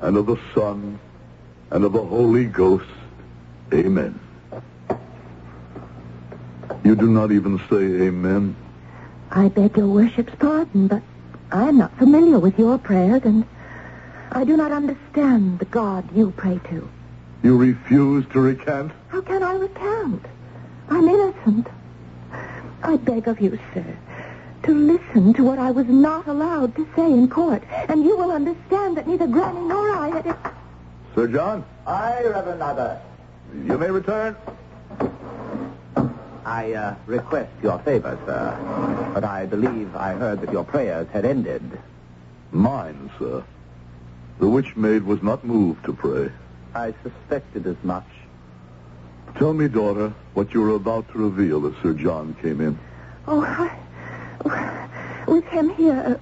and 0.00 0.16
of 0.16 0.26
the 0.26 0.38
Son, 0.54 1.00
and 1.70 1.84
of 1.84 1.92
the 1.92 2.04
Holy 2.04 2.44
Ghost, 2.44 2.86
amen. 3.72 4.20
You 6.84 6.94
do 6.94 7.08
not 7.10 7.32
even 7.32 7.58
say 7.70 8.06
amen. 8.06 8.54
I 9.30 9.48
beg 9.48 9.76
your 9.76 9.88
worship's 9.88 10.34
pardon, 10.38 10.86
but 10.86 11.02
I 11.50 11.68
am 11.68 11.78
not 11.78 11.96
familiar 11.98 12.38
with 12.38 12.58
your 12.58 12.78
prayers, 12.78 13.22
and 13.24 13.44
I 14.32 14.44
do 14.44 14.56
not 14.56 14.70
understand 14.70 15.58
the 15.58 15.64
God 15.64 16.04
you 16.14 16.32
pray 16.36 16.60
to. 16.70 16.88
You 17.42 17.56
refuse 17.56 18.24
to 18.32 18.40
recant? 18.40 18.92
How 19.08 19.20
can 19.22 19.42
I 19.42 19.54
recant? 19.54 20.24
I'm 20.90 21.08
innocent. 21.08 21.66
I 22.82 22.96
beg 22.98 23.28
of 23.28 23.40
you, 23.40 23.58
sir, 23.72 23.96
to 24.64 24.74
listen 24.74 25.32
to 25.34 25.42
what 25.44 25.58
I 25.58 25.70
was 25.70 25.86
not 25.86 26.26
allowed 26.28 26.74
to 26.76 26.86
say 26.94 27.10
in 27.10 27.28
court, 27.28 27.62
and 27.88 28.04
you 28.04 28.16
will 28.16 28.30
understand 28.30 28.96
that 28.98 29.06
neither 29.08 29.26
Granny 29.26 29.60
nor 29.66 29.90
I 29.90 30.08
had 30.10 30.26
it. 30.26 30.36
Sir 31.14 31.28
John, 31.28 31.64
Aye, 31.86 32.24
Reverend 32.26 32.58
Mather. 32.58 33.00
you 33.66 33.78
may 33.78 33.90
return. 33.90 34.36
I 36.44 36.72
uh, 36.72 36.94
request 37.06 37.50
your 37.62 37.78
favor, 37.80 38.18
sir. 38.26 39.10
But 39.14 39.24
I 39.24 39.46
believe 39.46 39.94
I 39.96 40.12
heard 40.14 40.40
that 40.42 40.52
your 40.52 40.64
prayers 40.64 41.08
had 41.12 41.24
ended. 41.24 41.62
Mine, 42.52 43.10
sir. 43.18 43.42
The 44.38 44.48
witch 44.48 44.76
maid 44.76 45.04
was 45.04 45.22
not 45.22 45.44
moved 45.44 45.84
to 45.86 45.92
pray. 45.92 46.30
I 46.74 46.92
suspected 47.02 47.66
as 47.66 47.76
much. 47.82 48.06
Tell 49.38 49.52
me, 49.52 49.68
daughter, 49.68 50.12
what 50.34 50.52
you 50.52 50.60
were 50.60 50.74
about 50.74 51.10
to 51.12 51.18
reveal 51.18 51.66
as 51.66 51.74
Sir 51.82 51.92
John 51.94 52.36
came 52.42 52.60
in. 52.60 52.78
Oh, 53.26 53.42
I, 53.42 54.84
with 55.26 55.44
him 55.44 55.70
here, 55.70 56.18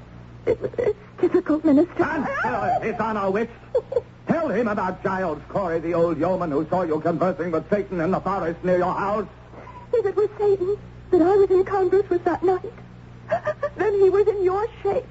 uh, 0.47 0.51
it, 0.51 0.59
it's 0.79 0.99
difficult, 1.21 1.65
Minister. 1.65 2.05
And 2.05 2.27
tell 2.43 2.65
him, 2.65 2.83
his 2.83 3.01
honor 3.01 3.31
witch. 3.31 3.51
Tell 4.29 4.49
him 4.49 4.69
about 4.69 5.03
Giles 5.03 5.41
Corey, 5.49 5.81
the 5.81 5.95
old 5.95 6.19
yeoman 6.19 6.51
who 6.53 6.67
saw 6.69 6.83
you 6.83 7.01
conversing 7.01 7.51
with 7.51 7.69
Satan 7.69 8.01
in 8.01 8.13
the 8.13 8.21
forest 8.21 8.63
near 8.65 8.79
your 8.79 8.95
house. 8.95 9.27
If 9.95 10.07
it 10.07 10.17
was 10.17 10.31
Satan 10.39 10.77
that 11.11 11.23
I 11.23 11.37
was 11.37 11.51
in 11.51 11.65
converse 11.65 12.09
with 12.09 12.25
that 12.25 12.43
night, 12.43 12.73
then 13.77 13.95
he 13.95 14.11
was 14.11 14.27
in 14.27 14.43
your 14.43 14.67
shape. 14.83 15.07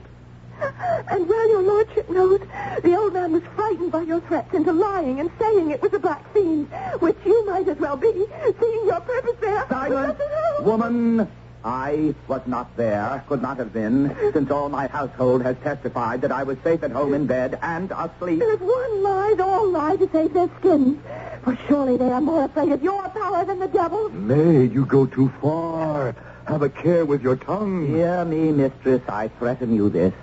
And 1.09 1.27
well 1.27 1.49
your 1.49 1.61
lordship 1.63 2.09
knows, 2.09 2.39
the 2.83 2.95
old 2.95 3.13
man 3.13 3.31
was 3.31 3.43
frightened 3.55 3.91
by 3.91 4.01
your 4.01 4.21
threats 4.21 4.53
into 4.53 4.71
lying 4.73 5.19
and 5.19 5.29
saying 5.39 5.71
it 5.71 5.81
was 5.81 5.93
a 5.93 5.99
black 5.99 6.31
fiend, 6.33 6.67
which 6.99 7.17
you 7.25 7.45
might 7.45 7.67
as 7.67 7.77
well 7.77 7.97
be, 7.97 8.11
seeing 8.59 8.85
your 8.85 9.01
purpose 9.01 9.35
there. 9.41 9.65
Silence, 9.69 10.19
woman. 10.61 11.27
I 11.63 12.15
was 12.27 12.41
not 12.47 12.75
there, 12.75 13.23
could 13.27 13.41
not 13.41 13.57
have 13.57 13.71
been, 13.71 14.15
since 14.33 14.49
all 14.49 14.69
my 14.69 14.87
household 14.87 15.43
has 15.43 15.55
testified 15.63 16.21
that 16.21 16.31
I 16.31 16.43
was 16.43 16.57
safe 16.63 16.81
at 16.83 16.91
home 16.91 17.13
in 17.13 17.27
bed 17.27 17.59
and 17.61 17.91
asleep. 17.91 18.39
There's 18.39 18.59
one 18.59 19.03
lie, 19.03 19.35
all 19.39 19.69
lie 19.69 19.95
to 19.97 20.09
save 20.11 20.33
their 20.33 20.49
skins. 20.59 20.99
For 21.43 21.57
surely 21.67 21.97
they 21.97 22.09
are 22.09 22.21
more 22.21 22.45
afraid 22.45 22.71
of 22.71 22.81
your 22.81 23.07
power 23.09 23.45
than 23.45 23.59
the 23.59 23.67
devil's. 23.67 24.11
Maid, 24.11 24.73
you 24.73 24.85
go 24.85 25.05
too 25.05 25.31
far. 25.41 26.15
Have 26.45 26.63
a 26.63 26.69
care 26.69 27.05
with 27.05 27.21
your 27.21 27.35
tongue. 27.35 27.87
Hear 27.87 28.25
me, 28.25 28.51
mistress, 28.51 29.01
I 29.07 29.27
threaten 29.27 29.75
you 29.75 29.89
this. 29.89 30.13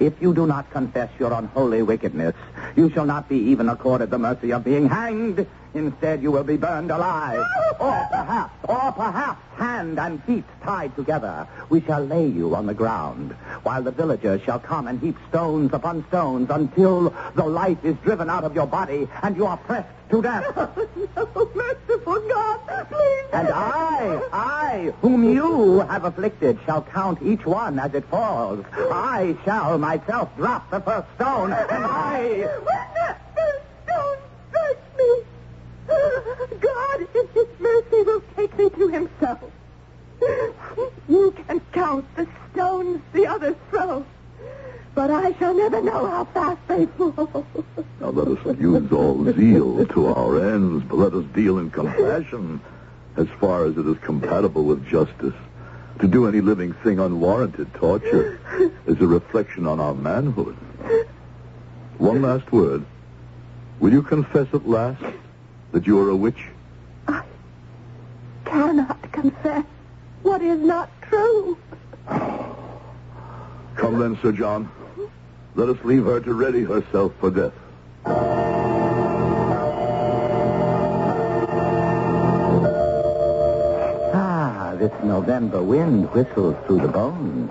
If 0.00 0.14
you 0.22 0.32
do 0.32 0.46
not 0.46 0.70
confess 0.70 1.10
your 1.18 1.32
unholy 1.32 1.82
wickedness, 1.82 2.34
you 2.76 2.88
shall 2.90 3.04
not 3.04 3.28
be 3.28 3.36
even 3.36 3.68
accorded 3.68 4.10
the 4.10 4.18
mercy 4.18 4.52
of 4.52 4.64
being 4.64 4.88
hanged. 4.88 5.46
Instead, 5.74 6.22
you 6.22 6.32
will 6.32 6.44
be 6.44 6.56
burned 6.56 6.90
alive. 6.90 7.44
Or 7.78 8.08
perhaps, 8.10 8.54
or 8.68 8.92
perhaps, 8.92 9.40
hand 9.56 9.98
and 9.98 10.22
feet 10.24 10.44
tied 10.62 10.94
together. 10.96 11.46
We 11.68 11.80
shall 11.82 12.02
lay 12.04 12.26
you 12.26 12.54
on 12.54 12.66
the 12.66 12.74
ground, 12.74 13.32
while 13.62 13.82
the 13.82 13.90
villagers 13.90 14.40
shall 14.42 14.58
come 14.58 14.86
and 14.86 15.00
heap 15.00 15.16
stones 15.28 15.72
upon 15.72 16.06
stones 16.08 16.48
until 16.50 17.14
the 17.34 17.44
life 17.44 17.84
is 17.84 17.96
driven 18.04 18.30
out 18.30 18.44
of 18.44 18.54
your 18.54 18.66
body 18.66 19.08
and 19.22 19.36
you 19.36 19.46
are 19.46 19.56
pressed 19.56 19.88
to 20.10 20.22
death. 20.22 20.44
no, 21.16 21.50
merciful 21.54 22.20
God, 22.28 22.86
please. 22.88 23.24
And 23.32 23.48
I, 23.48 24.20
I, 24.32 24.92
whom 25.02 25.24
you 25.24 25.80
have 25.80 26.04
afflicted, 26.04 26.58
shall 26.64 26.82
count 26.82 27.20
each 27.22 27.44
one 27.44 27.78
as 27.78 27.92
it 27.94 28.04
falls. 28.06 28.64
I 28.72 29.36
shall 29.44 29.76
myself 29.78 30.34
drop 30.36 30.70
the 30.70 30.80
first 30.80 31.08
stone, 31.16 31.52
and 31.52 31.84
I... 31.84 32.28
When 32.28 32.86
that 32.94 33.20
first 33.34 33.64
stone 33.84 34.18
strikes 34.50 34.98
me, 34.98 35.24
God 36.60 37.00
in 37.00 37.28
his 37.34 37.46
mercy 37.58 38.02
will 38.02 38.22
take 38.36 38.58
me 38.58 38.70
to 38.70 38.88
himself. 38.88 39.40
You 41.08 41.34
can 41.46 41.60
count 41.72 42.04
the 42.16 42.26
stones 42.52 43.00
the 43.12 43.26
others 43.26 43.56
throw, 43.70 44.04
but 44.94 45.10
I 45.10 45.32
shall 45.38 45.54
never 45.54 45.80
know 45.80 46.06
how 46.06 46.24
fast 46.26 46.60
they 46.68 46.86
fall. 46.86 47.46
Now 48.00 48.10
let 48.10 48.28
us 48.28 48.58
use 48.58 48.92
all 48.92 49.24
zeal 49.32 49.86
to 49.86 50.06
our 50.08 50.54
ends, 50.54 50.84
but 50.88 50.96
let 50.96 51.14
us 51.14 51.24
deal 51.34 51.58
in 51.58 51.70
compassion 51.70 52.60
as 53.16 53.28
far 53.40 53.64
as 53.64 53.76
it 53.76 53.86
is 53.86 53.96
compatible 53.98 54.64
with 54.64 54.86
justice. 54.86 55.34
To 56.00 56.06
do 56.06 56.28
any 56.28 56.40
living 56.40 56.74
thing 56.74 57.00
unwarranted 57.00 57.74
torture 57.74 58.38
is 58.86 59.00
a 59.00 59.06
reflection 59.06 59.66
on 59.66 59.80
our 59.80 59.94
manhood. 59.94 60.56
One 61.98 62.22
last 62.22 62.52
word. 62.52 62.84
Will 63.80 63.92
you 63.92 64.02
confess 64.02 64.46
at 64.52 64.68
last 64.68 65.02
that 65.72 65.86
you 65.86 65.98
are 66.00 66.10
a 66.10 66.16
witch? 66.16 66.44
I 67.06 67.22
cannot 68.44 69.12
confess 69.12 69.64
what 70.22 70.42
is 70.42 70.60
not 70.60 70.90
true. 71.02 71.58
Come 73.76 73.98
then, 73.98 74.18
Sir 74.22 74.32
John. 74.32 74.70
Let 75.54 75.68
us 75.68 75.78
leave 75.84 76.04
her 76.04 76.20
to 76.20 76.34
ready 76.34 76.62
herself 76.64 77.12
for 77.20 77.30
death. 77.30 77.52
Ah, 84.14 84.74
this 84.78 84.92
November 85.04 85.62
wind 85.62 86.10
whistles 86.12 86.56
through 86.66 86.80
the 86.80 86.88
bones. 86.88 87.50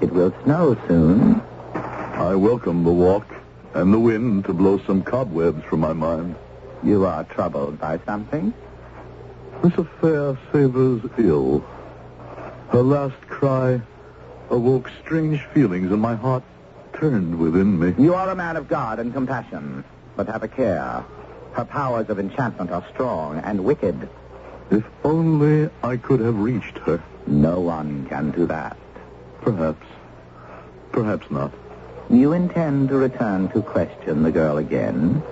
It 0.00 0.12
will 0.12 0.34
snow 0.44 0.76
soon. 0.88 1.42
I 1.74 2.34
welcome 2.34 2.84
the 2.84 2.92
walk 2.92 3.26
and 3.74 3.92
the 3.92 3.98
wind 3.98 4.44
to 4.46 4.52
blow 4.52 4.80
some 4.86 5.02
cobwebs 5.02 5.62
from 5.64 5.80
my 5.80 5.92
mind. 5.92 6.36
You 6.82 7.04
are 7.06 7.24
troubled 7.24 7.78
by 7.78 7.98
something? 8.04 8.52
This 9.62 9.76
affair 9.78 10.38
savors 10.52 11.02
ill. 11.18 11.64
Her 12.70 12.82
last 12.82 13.20
cry 13.28 13.80
awoke 14.50 14.90
strange 15.02 15.42
feelings, 15.54 15.90
and 15.90 16.00
my 16.00 16.14
heart 16.14 16.42
turned 16.92 17.38
within 17.38 17.78
me. 17.78 17.94
You 17.98 18.14
are 18.14 18.30
a 18.30 18.34
man 18.36 18.56
of 18.56 18.68
God 18.68 18.98
and 18.98 19.12
compassion, 19.12 19.84
but 20.16 20.28
have 20.28 20.42
a 20.42 20.48
care. 20.48 21.04
Her 21.52 21.64
powers 21.64 22.08
of 22.10 22.18
enchantment 22.18 22.70
are 22.70 22.84
strong 22.92 23.38
and 23.38 23.64
wicked. 23.64 24.08
If 24.70 24.84
only 25.04 25.70
I 25.82 25.96
could 25.96 26.20
have 26.20 26.38
reached 26.38 26.78
her. 26.78 27.02
No 27.26 27.60
one 27.60 28.06
can 28.06 28.30
do 28.30 28.46
that. 28.46 28.76
Perhaps. 29.40 29.86
Perhaps 30.92 31.30
not. 31.30 31.52
You 32.10 32.32
intend 32.32 32.90
to 32.90 32.96
return 32.96 33.48
to 33.48 33.62
question 33.62 34.22
the 34.22 34.30
girl 34.30 34.58
again? 34.58 35.22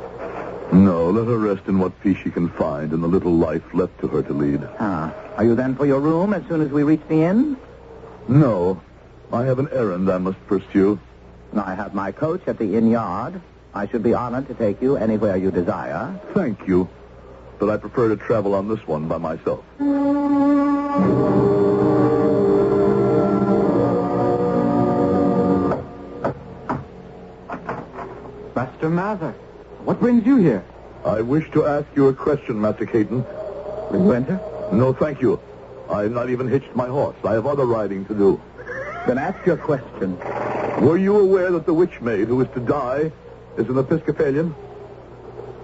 No, 0.74 1.08
let 1.10 1.28
her 1.28 1.38
rest 1.38 1.68
in 1.68 1.78
what 1.78 2.00
peace 2.00 2.18
she 2.24 2.32
can 2.32 2.48
find 2.48 2.92
in 2.92 3.00
the 3.00 3.06
little 3.06 3.32
life 3.32 3.62
left 3.72 4.00
to 4.00 4.08
her 4.08 4.22
to 4.24 4.32
lead. 4.32 4.60
Ah, 4.80 5.14
are 5.36 5.44
you 5.44 5.54
then 5.54 5.76
for 5.76 5.86
your 5.86 6.00
room 6.00 6.34
as 6.34 6.44
soon 6.48 6.60
as 6.60 6.70
we 6.70 6.82
reach 6.82 7.00
the 7.08 7.22
inn? 7.22 7.56
No, 8.26 8.82
I 9.32 9.44
have 9.44 9.60
an 9.60 9.68
errand 9.70 10.10
I 10.10 10.18
must 10.18 10.44
pursue. 10.48 10.98
I 11.54 11.74
have 11.76 11.94
my 11.94 12.10
coach 12.10 12.42
at 12.48 12.58
the 12.58 12.74
inn 12.76 12.90
yard. 12.90 13.40
I 13.72 13.86
should 13.86 14.02
be 14.02 14.14
honored 14.14 14.48
to 14.48 14.54
take 14.54 14.82
you 14.82 14.96
anywhere 14.96 15.36
you 15.36 15.52
desire. 15.52 16.18
Thank 16.34 16.66
you, 16.66 16.88
but 17.60 17.70
I 17.70 17.76
prefer 17.76 18.08
to 18.08 18.16
travel 18.16 18.54
on 18.54 18.66
this 18.66 18.84
one 18.86 19.06
by 19.06 19.18
myself. 19.18 19.64
Master 28.56 28.90
Mather, 28.90 29.34
what 29.84 30.00
brings 30.00 30.26
you 30.26 30.36
here? 30.36 30.64
I 31.04 31.20
wish 31.20 31.50
to 31.52 31.66
ask 31.66 31.86
you 31.94 32.08
a 32.08 32.14
question, 32.14 32.58
Master 32.60 32.86
Caton. 32.86 33.24
Will 33.90 34.04
you 34.04 34.12
enter? 34.12 34.40
No, 34.72 34.94
thank 34.94 35.20
you. 35.20 35.38
I 35.90 36.02
have 36.04 36.12
not 36.12 36.30
even 36.30 36.48
hitched 36.48 36.74
my 36.74 36.86
horse. 36.86 37.16
I 37.22 37.34
have 37.34 37.46
other 37.46 37.66
riding 37.66 38.06
to 38.06 38.14
do. 38.14 38.40
Then 39.06 39.18
ask 39.18 39.44
your 39.44 39.58
question. 39.58 40.18
Were 40.80 40.96
you 40.96 41.18
aware 41.18 41.50
that 41.50 41.66
the 41.66 41.74
witch 41.74 42.00
maid 42.00 42.28
who 42.28 42.40
is 42.40 42.48
to 42.54 42.60
die 42.60 43.12
is 43.58 43.68
an 43.68 43.76
Episcopalian? 43.76 44.54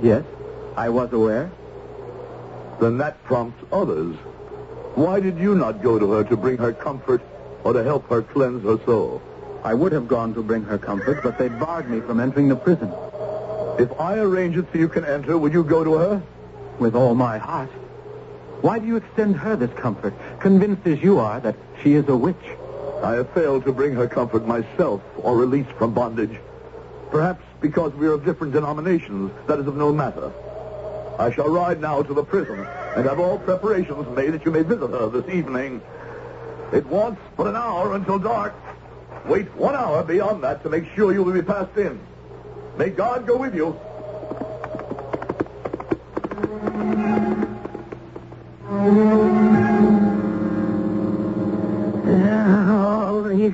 Yes, 0.02 0.24
I 0.76 0.90
was 0.90 1.10
aware. 1.12 1.50
Then 2.80 2.98
that 2.98 3.22
prompts 3.24 3.64
others. 3.72 4.14
Why 4.94 5.20
did 5.20 5.38
you 5.38 5.54
not 5.54 5.82
go 5.82 5.98
to 5.98 6.12
her 6.12 6.24
to 6.24 6.36
bring 6.36 6.58
her 6.58 6.74
comfort 6.74 7.22
or 7.64 7.72
to 7.72 7.82
help 7.82 8.08
her 8.10 8.20
cleanse 8.20 8.62
her 8.64 8.78
soul? 8.84 9.22
I 9.64 9.72
would 9.72 9.92
have 9.92 10.08
gone 10.08 10.34
to 10.34 10.42
bring 10.42 10.64
her 10.64 10.78
comfort, 10.78 11.22
but 11.22 11.38
they 11.38 11.48
barred 11.48 11.88
me 11.90 12.00
from 12.00 12.20
entering 12.20 12.48
the 12.48 12.56
prison. 12.56 12.92
If 13.80 13.98
I 13.98 14.18
arrange 14.18 14.58
it 14.58 14.66
so 14.70 14.78
you 14.78 14.90
can 14.90 15.06
enter, 15.06 15.38
will 15.38 15.50
you 15.50 15.64
go 15.64 15.82
to 15.82 15.94
her? 15.94 16.22
With 16.78 16.94
all 16.94 17.14
my 17.14 17.38
heart. 17.38 17.70
Why 18.60 18.78
do 18.78 18.86
you 18.86 18.96
extend 18.96 19.36
her 19.36 19.56
this 19.56 19.72
comfort, 19.72 20.12
convinced 20.38 20.86
as 20.86 21.02
you 21.02 21.18
are 21.18 21.40
that 21.40 21.56
she 21.82 21.94
is 21.94 22.06
a 22.08 22.14
witch? 22.14 22.44
I 23.02 23.14
have 23.14 23.32
failed 23.32 23.64
to 23.64 23.72
bring 23.72 23.94
her 23.94 24.06
comfort 24.06 24.46
myself 24.46 25.00
or 25.16 25.34
release 25.34 25.66
from 25.78 25.94
bondage. 25.94 26.38
Perhaps 27.10 27.42
because 27.62 27.94
we 27.94 28.06
are 28.06 28.12
of 28.12 28.22
different 28.26 28.52
denominations, 28.52 29.32
that 29.46 29.58
is 29.58 29.66
of 29.66 29.76
no 29.76 29.94
matter. 29.94 30.30
I 31.18 31.32
shall 31.32 31.48
ride 31.48 31.80
now 31.80 32.02
to 32.02 32.12
the 32.12 32.22
prison 32.22 32.66
and 32.96 33.06
have 33.06 33.18
all 33.18 33.38
preparations 33.38 34.14
made 34.14 34.34
that 34.34 34.44
you 34.44 34.50
may 34.50 34.62
visit 34.62 34.90
her 34.90 35.08
this 35.08 35.34
evening. 35.34 35.80
It 36.74 36.84
wants 36.84 37.22
but 37.34 37.46
an 37.46 37.56
hour 37.56 37.94
until 37.94 38.18
dark. 38.18 38.54
Wait 39.24 39.50
one 39.56 39.74
hour 39.74 40.02
beyond 40.02 40.44
that 40.44 40.62
to 40.64 40.68
make 40.68 40.84
sure 40.94 41.14
you 41.14 41.22
will 41.22 41.32
be 41.32 41.40
passed 41.40 41.78
in. 41.78 41.98
May 42.80 42.88
God 42.88 43.26
go 43.26 43.36
with 43.36 43.54
you. 43.54 43.78
All 52.70 53.22
these 53.24 53.52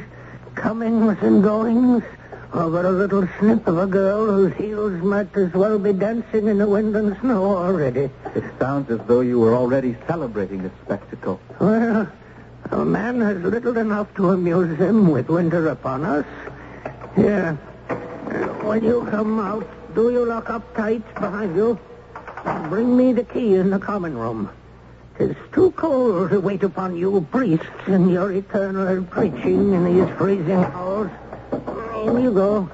comings 0.54 1.18
and 1.22 1.42
goings 1.42 2.04
over 2.52 2.86
a 2.86 2.92
little 2.92 3.28
snip 3.40 3.66
of 3.66 3.78
a 3.78 3.86
girl 3.88 4.26
whose 4.26 4.54
heels 4.54 5.02
might 5.02 5.36
as 5.36 5.52
well 5.54 5.80
be 5.80 5.92
dancing 5.92 6.46
in 6.46 6.58
the 6.58 6.68
wind 6.68 6.94
and 6.94 7.18
snow 7.18 7.56
already. 7.56 8.08
It 8.36 8.44
sounds 8.60 8.88
as 8.92 9.00
though 9.08 9.22
you 9.22 9.40
were 9.40 9.56
already 9.56 9.96
celebrating 10.06 10.62
this 10.62 10.72
spectacle. 10.84 11.40
Well, 11.58 12.08
a 12.70 12.84
man 12.84 13.20
has 13.22 13.38
little 13.38 13.76
enough 13.76 14.06
to 14.18 14.30
amuse 14.30 14.78
him 14.78 15.10
with 15.10 15.28
winter 15.28 15.66
upon 15.66 16.04
us. 16.04 16.26
Here, 17.16 17.58
when 18.66 18.82
you 18.82 19.06
come 19.10 19.38
out, 19.38 19.66
do 19.94 20.10
you 20.10 20.24
lock 20.24 20.50
up 20.50 20.74
tight 20.74 21.02
behind 21.14 21.54
you? 21.54 21.78
Bring 22.68 22.96
me 22.96 23.12
the 23.12 23.22
key 23.22 23.54
in 23.54 23.70
the 23.70 23.78
common 23.78 24.18
room. 24.18 24.50
It's 25.18 25.38
too 25.52 25.70
cold 25.70 26.30
to 26.30 26.40
wait 26.40 26.62
upon 26.64 26.96
you 26.96 27.26
priests 27.30 27.86
in 27.86 28.08
your 28.08 28.32
eternal 28.32 29.04
preaching 29.04 29.72
in 29.72 29.84
these 29.84 30.16
freezing 30.16 30.64
hours. 30.76 31.10
In 32.04 32.20
you 32.20 32.32
go. 32.32 32.68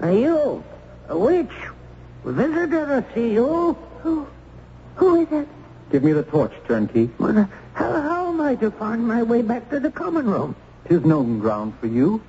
Are 0.00 0.12
you? 0.12 0.62
A 1.08 1.18
witch? 1.18 1.50
Visitor 2.24 2.86
to 2.86 3.04
see 3.14 3.32
you? 3.32 3.76
Who? 4.02 4.26
Who 4.96 5.22
is 5.22 5.28
it? 5.32 5.48
Give 5.90 6.04
me 6.04 6.12
the 6.12 6.22
torch, 6.22 6.52
turnkey. 6.68 7.10
Well, 7.18 7.48
how, 7.74 7.92
how 7.92 8.28
am 8.28 8.40
I 8.40 8.54
to 8.56 8.70
find 8.70 9.06
my 9.08 9.22
way 9.22 9.42
back 9.42 9.70
to 9.70 9.80
the 9.80 9.90
common 9.90 10.26
room? 10.26 10.54
Tis 10.88 11.04
known 11.04 11.38
ground 11.38 11.74
for 11.80 11.86
you. 11.86 12.22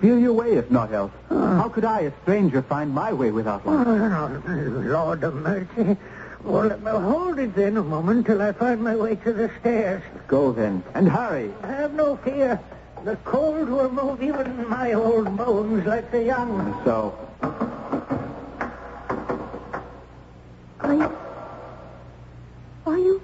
Feel 0.00 0.18
your 0.18 0.32
way, 0.32 0.54
if 0.54 0.70
not 0.70 0.92
else. 0.92 1.12
Ah. 1.30 1.56
How 1.62 1.68
could 1.68 1.84
I, 1.84 2.00
a 2.00 2.12
stranger, 2.22 2.62
find 2.62 2.92
my 2.92 3.12
way 3.12 3.30
without 3.30 3.62
Oh, 3.66 3.74
one? 3.74 3.84
no, 4.84 4.90
Lord 4.90 5.22
of 5.24 5.34
mercy. 5.34 5.96
Well, 6.42 6.74
well, 6.82 7.00
hold 7.02 7.38
it 7.38 7.54
then 7.54 7.76
a 7.76 7.82
moment 7.82 8.24
till 8.24 8.40
I 8.40 8.52
find 8.52 8.82
my 8.82 8.96
way 8.96 9.16
to 9.16 9.32
the 9.34 9.50
stairs. 9.60 10.02
Go 10.26 10.52
then, 10.52 10.82
and 10.94 11.06
hurry. 11.06 11.50
Have 11.62 11.92
no 11.92 12.16
fear. 12.16 12.58
The 13.04 13.16
cold 13.26 13.68
will 13.68 13.90
move 13.90 14.22
even 14.22 14.66
my 14.68 14.94
old 14.94 15.36
bones 15.36 15.84
like 15.86 16.10
the 16.10 16.22
young. 16.24 16.80
So, 16.84 17.14
Are 20.80 20.94
you... 20.94 21.12
Are 22.86 22.98
you 22.98 23.20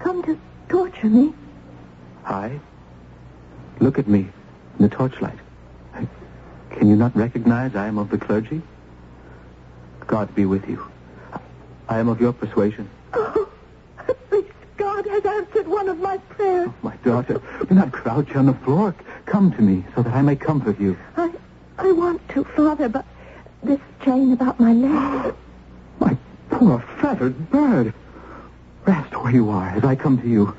come 0.00 0.22
to 0.24 0.38
torture 0.68 1.08
me? 1.08 1.32
I? 2.26 2.60
Look 3.80 3.98
at 3.98 4.06
me 4.06 4.20
in 4.78 4.82
the 4.86 4.88
torchlight. 4.90 5.38
Can 6.70 6.88
you 6.88 6.96
not 6.96 7.14
recognize 7.16 7.74
I 7.74 7.86
am 7.86 7.98
of 7.98 8.10
the 8.10 8.18
clergy? 8.18 8.62
God 10.06 10.34
be 10.34 10.44
with 10.46 10.68
you. 10.68 10.86
I 11.88 11.98
am 11.98 12.08
of 12.08 12.20
your 12.20 12.32
persuasion. 12.32 12.88
Oh, 13.14 13.48
at 14.06 14.16
least 14.30 14.50
God 14.76 15.06
has 15.06 15.24
answered 15.24 15.66
one 15.66 15.88
of 15.88 15.98
my 15.98 16.18
prayers. 16.18 16.68
Oh, 16.70 16.74
my 16.82 16.96
daughter, 16.96 17.40
do 17.68 17.74
not 17.74 17.92
crouch 17.92 18.34
on 18.36 18.46
the 18.46 18.54
floor. 18.54 18.94
Come 19.26 19.52
to 19.52 19.62
me 19.62 19.84
so 19.94 20.02
that 20.02 20.14
I 20.14 20.22
may 20.22 20.36
comfort 20.36 20.78
you. 20.80 20.96
I, 21.16 21.30
I 21.78 21.92
want 21.92 22.26
to, 22.30 22.44
Father, 22.44 22.88
but 22.88 23.04
this 23.62 23.80
chain 24.04 24.32
about 24.32 24.60
my 24.60 24.72
leg. 24.72 25.34
My 26.00 26.16
poor 26.50 26.78
feathered 27.00 27.50
bird. 27.50 27.92
Rest 28.86 29.12
where 29.20 29.32
you 29.32 29.50
are 29.50 29.68
as 29.70 29.84
I 29.84 29.96
come 29.96 30.20
to 30.22 30.28
you. 30.28 30.56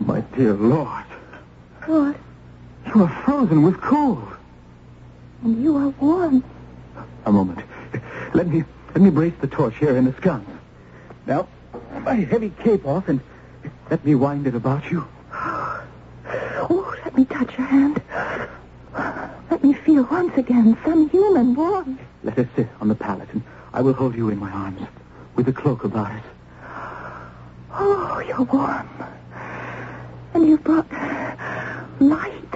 My 0.00 0.20
dear 0.22 0.54
Lord, 0.54 1.04
What? 1.86 2.16
you 2.86 3.02
are 3.04 3.22
frozen 3.24 3.62
with 3.62 3.78
cold. 3.80 4.26
And 5.42 5.62
you 5.62 5.76
are 5.76 5.88
warm. 5.88 6.44
A 7.24 7.32
moment. 7.32 7.60
Let 8.34 8.46
me 8.46 8.64
let 8.94 9.02
me 9.02 9.10
brace 9.10 9.34
the 9.40 9.46
torch 9.46 9.76
here 9.76 9.96
in 9.96 10.04
the 10.04 10.12
sconce. 10.14 10.48
Now, 11.26 11.48
my 12.02 12.14
heavy 12.14 12.50
cape 12.62 12.86
off 12.86 13.08
and 13.08 13.20
let 13.90 14.04
me 14.04 14.14
wind 14.14 14.46
it 14.46 14.54
about 14.54 14.90
you. 14.90 15.06
Oh, 15.32 16.96
let 17.04 17.16
me 17.16 17.24
touch 17.24 17.56
your 17.56 17.66
hand. 17.66 18.02
Let 19.50 19.62
me 19.62 19.72
feel 19.72 20.04
once 20.04 20.36
again 20.36 20.76
some 20.84 21.08
human 21.08 21.54
warmth. 21.54 22.00
Let 22.22 22.38
us 22.38 22.46
sit 22.56 22.68
on 22.80 22.88
the 22.88 22.94
pallet 22.94 23.28
and 23.32 23.42
I 23.72 23.82
will 23.82 23.94
hold 23.94 24.14
you 24.14 24.28
in 24.28 24.38
my 24.38 24.50
arms 24.50 24.82
with 25.36 25.48
a 25.48 25.52
cloak 25.52 25.84
about 25.84 26.12
us. 26.12 26.24
Oh, 27.72 28.22
you're 28.26 28.42
warm. 28.42 28.88
And 30.34 30.46
you've 30.46 30.64
brought 30.64 30.90
light 32.00 32.54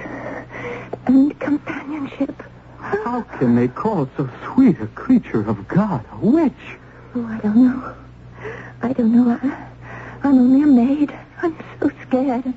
and 1.07 1.39
companionship. 1.39 2.43
How 2.85 3.21
can 3.39 3.55
they 3.55 3.67
call 3.67 4.07
so 4.15 4.29
sweet 4.45 4.79
a 4.79 4.85
creature 4.87 5.47
of 5.47 5.67
God 5.67 6.05
a 6.11 6.17
witch? 6.17 6.53
Oh, 7.15 7.25
I 7.25 7.39
don't 7.39 7.57
know. 7.57 7.95
I 8.83 8.93
don't 8.93 9.11
know. 9.11 9.39
I, 9.41 9.67
I'm 10.23 10.37
only 10.37 10.61
a 10.61 10.67
maid. 10.67 11.17
I'm 11.41 11.57
so 11.79 11.89
scared. 12.03 12.53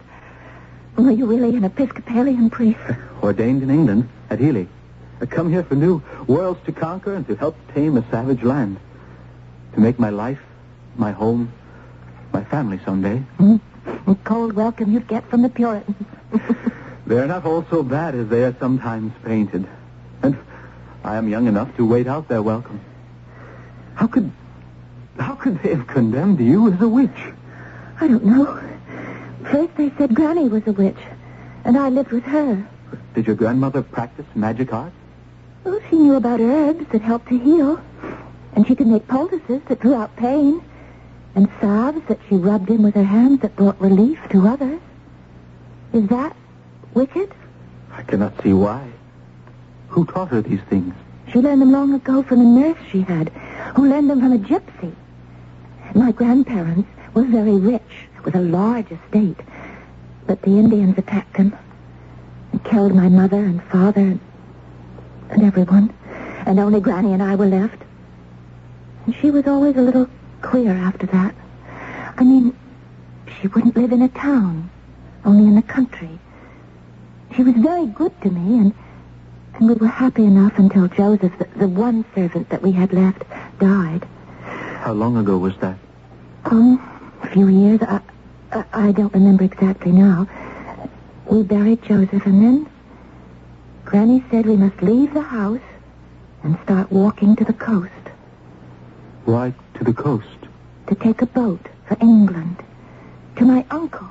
Are 0.99 1.13
you 1.13 1.25
really 1.25 1.57
an 1.57 1.65
Episcopalian 1.65 2.51
priest? 2.51 2.81
Ordained 3.23 3.63
in 3.63 3.71
England 3.71 4.09
at 4.29 4.43
Ely. 4.43 4.67
I 5.23 5.27
come 5.27 5.51
here 5.51 5.65
for 5.65 5.77
new 5.77 6.03
worlds 6.27 6.61
to 6.67 6.73
conquer 6.73 7.15
and 7.15 7.27
to 7.29 7.35
help 7.35 7.57
tame 7.73 7.97
a 7.97 8.05
savage 8.11 8.43
land. 8.43 8.79
To 9.75 9.81
make 9.81 9.99
my 9.99 10.11
life, 10.11 10.41
my 10.97 11.13
home, 11.13 11.53
my 12.33 12.45
family 12.45 12.81
someday. 12.85 13.19
Hmm? 13.39 13.57
A 14.07 14.15
cold 14.25 14.53
welcome 14.53 14.93
you'd 14.93 15.09
get 15.09 15.29
from 15.31 15.41
the 15.41 15.49
Puritans. 15.49 15.97
They're 17.07 17.27
not 17.27 17.47
all 17.47 17.65
so 17.71 17.83
bad 17.83 18.15
as 18.15 18.29
they 18.29 18.45
are 18.45 18.55
sometimes 18.61 19.13
painted. 19.25 19.67
And 20.23 20.37
I 21.05 21.17
am 21.17 21.29
young 21.29 21.47
enough 21.47 21.75
to 21.77 21.87
wait 21.87 22.07
out 22.07 22.29
their 22.29 22.43
welcome. 22.43 22.81
How 23.95 24.07
could 24.07 24.31
how 25.19 25.35
could 25.35 25.61
they 25.63 25.75
have 25.75 25.87
condemned 25.87 26.41
you 26.41 26.73
as 26.73 26.81
a 26.81 26.89
witch? 26.89 27.21
I 28.01 28.07
don't 28.07 28.25
know. 28.25 28.61
First 29.51 29.77
they 29.77 29.91
said 29.99 30.15
Granny 30.15 30.49
was 30.49 30.67
a 30.67 30.73
witch, 30.73 30.99
and 31.65 31.77
I 31.77 31.89
lived 31.89 32.13
with 32.13 32.25
her. 32.25 32.67
Did 33.15 33.27
your 33.27 33.37
grandmother 33.37 33.83
practice 33.83 34.27
magic 34.35 34.73
arts? 34.73 34.95
Well, 35.65 35.81
she 35.91 35.97
knew 35.97 36.15
about 36.15 36.41
herbs 36.41 36.87
that 36.93 37.03
helped 37.03 37.29
to 37.29 37.39
heal, 37.39 37.81
and 38.55 38.67
she 38.67 38.75
could 38.75 38.87
make 38.87 39.09
poultices 39.09 39.61
that 39.69 39.81
drew 39.81 39.95
out 39.95 40.15
pain, 40.17 40.63
and 41.35 41.49
salves 41.61 42.01
that 42.09 42.21
she 42.29 42.37
rubbed 42.37 42.71
in 42.71 42.83
with 42.83 42.95
her 42.95 43.05
hands 43.05 43.41
that 43.41 43.57
brought 43.57 43.81
relief 43.81 44.19
to 44.31 44.47
others. 44.47 44.81
Is 45.93 46.07
that 46.09 46.37
wicked? 46.95 47.33
I 47.93 48.03
cannot 48.03 48.41
see 48.43 48.53
why. 48.53 48.89
Who 49.89 50.05
taught 50.05 50.29
her 50.29 50.43
these 50.43 50.61
things? 50.69 50.95
She 51.33 51.41
learned 51.41 51.63
them 51.63 51.73
long 51.73 51.95
ago 51.95 52.23
from 52.23 52.41
a 52.41 52.45
nurse 52.45 52.79
she 52.91 53.03
had, 53.03 53.29
who 53.75 53.89
learned 53.89 54.11
them 54.11 54.21
from 54.21 54.33
a 54.33 54.39
gypsy. 54.39 54.95
My 55.95 56.13
grandparents 56.13 56.89
were 57.15 57.25
very 57.25 57.57
rich, 57.57 58.09
with 58.25 58.35
a 58.35 58.41
large 58.41 58.91
estate, 58.91 59.41
but 60.27 60.43
the 60.43 60.59
Indians 60.59 60.99
attacked 60.99 61.37
them 61.37 61.57
and 62.53 62.65
killed 62.65 62.95
my 62.95 63.09
mother 63.09 63.43
and 63.43 63.63
father 63.65 64.01
and, 64.01 64.21
and 65.31 65.43
everyone, 65.43 65.93
and 66.47 66.59
only 66.59 66.81
Granny 66.81 67.13
and 67.13 67.23
I 67.23 67.35
were 67.35 67.47
left. 67.47 67.83
And 69.07 69.15
she 69.17 69.31
was 69.31 69.47
always 69.47 69.77
a 69.77 69.83
little 69.83 70.09
queer 70.43 70.73
after 70.73 71.07
that. 71.07 71.35
I 72.17 72.25
mean, 72.25 72.57
she 73.41 73.49
wouldn't 73.49 73.77
live 73.77 73.93
in 73.93 74.03
a 74.03 74.09
town, 74.09 74.71
only 75.25 75.45
in 75.45 75.55
the 75.55 75.63
country. 75.63 76.19
She 77.35 77.43
was 77.43 77.55
very 77.55 77.87
good 77.87 78.19
to 78.23 78.31
me, 78.31 78.59
and 78.59 78.75
and 79.59 79.69
we 79.69 79.75
were 79.75 79.87
happy 79.89 80.25
enough 80.25 80.59
until 80.59 80.89
Joseph, 80.89 81.33
the, 81.39 81.47
the 81.59 81.69
one 81.69 82.05
servant 82.15 82.49
that 82.51 82.63
we 82.63 82.73
had 82.73 82.93
left, 82.93 83.23
died. 83.59 84.07
How 84.45 84.93
long 84.93 85.17
ago 85.17 85.37
was 85.39 85.57
that? 85.59 85.77
Um, 86.45 86.81
a 87.23 87.29
few 87.31 87.49
years. 87.49 87.81
I, 87.83 88.01
I, 88.53 88.65
I 88.73 88.93
don't 88.93 89.13
remember 89.13 89.45
exactly 89.45 89.93
now. 89.93 90.29
We 91.27 91.43
buried 91.43 91.83
Joseph, 91.83 92.25
and 92.25 92.43
then 92.43 92.71
Granny 93.85 94.25
said 94.31 94.47
we 94.47 94.57
must 94.57 94.81
leave 94.83 95.13
the 95.13 95.23
house 95.23 95.61
and 96.43 96.57
start 96.65 96.91
walking 96.93 97.35
to 97.37 97.45
the 97.45 97.53
coast 97.53 97.91
Why 99.25 99.53
to 99.75 99.85
the 99.85 99.93
coast? 99.93 100.27
to 100.87 100.95
take 100.95 101.21
a 101.21 101.27
boat 101.27 101.61
for 101.87 101.97
England 102.01 102.57
to 103.37 103.45
my 103.45 103.65
uncle. 103.71 104.09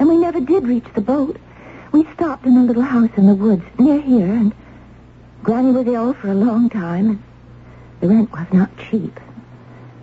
And 0.00 0.08
we 0.08 0.16
never 0.16 0.40
did 0.40 0.66
reach 0.66 0.86
the 0.94 1.00
boat. 1.00 1.36
We 1.96 2.06
stopped 2.12 2.44
in 2.44 2.58
a 2.58 2.62
little 2.62 2.82
house 2.82 3.08
in 3.16 3.26
the 3.26 3.34
woods 3.34 3.64
near 3.78 3.98
here, 3.98 4.30
and 4.30 4.52
Granny 5.42 5.70
was 5.72 5.86
ill 5.86 6.12
for 6.12 6.28
a 6.28 6.34
long 6.34 6.68
time, 6.68 7.08
and 7.08 7.22
the 8.00 8.08
rent 8.08 8.30
was 8.32 8.46
not 8.52 8.68
cheap. 8.76 9.18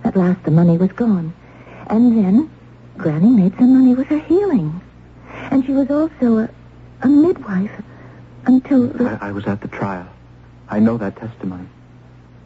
At 0.04 0.16
last 0.16 0.44
the 0.44 0.50
money 0.50 0.76
was 0.76 0.92
gone. 0.94 1.36
And 1.88 2.18
then 2.18 2.50
Granny 2.98 3.30
made 3.30 3.56
some 3.60 3.78
money 3.78 3.94
with 3.94 4.08
her 4.08 4.18
healing. 4.18 4.82
And 5.52 5.64
she 5.66 5.72
was 5.72 5.92
also 5.92 6.38
a, 6.38 6.50
a 7.04 7.08
midwife 7.08 7.84
until 8.46 8.88
the... 8.88 9.20
I, 9.22 9.30
I 9.30 9.32
was 9.32 9.46
at 9.46 9.62
the 9.62 9.68
trial. 9.68 10.10
I 10.70 10.80
know 10.80 10.98
that 10.98 11.16
testimony. 11.16 11.68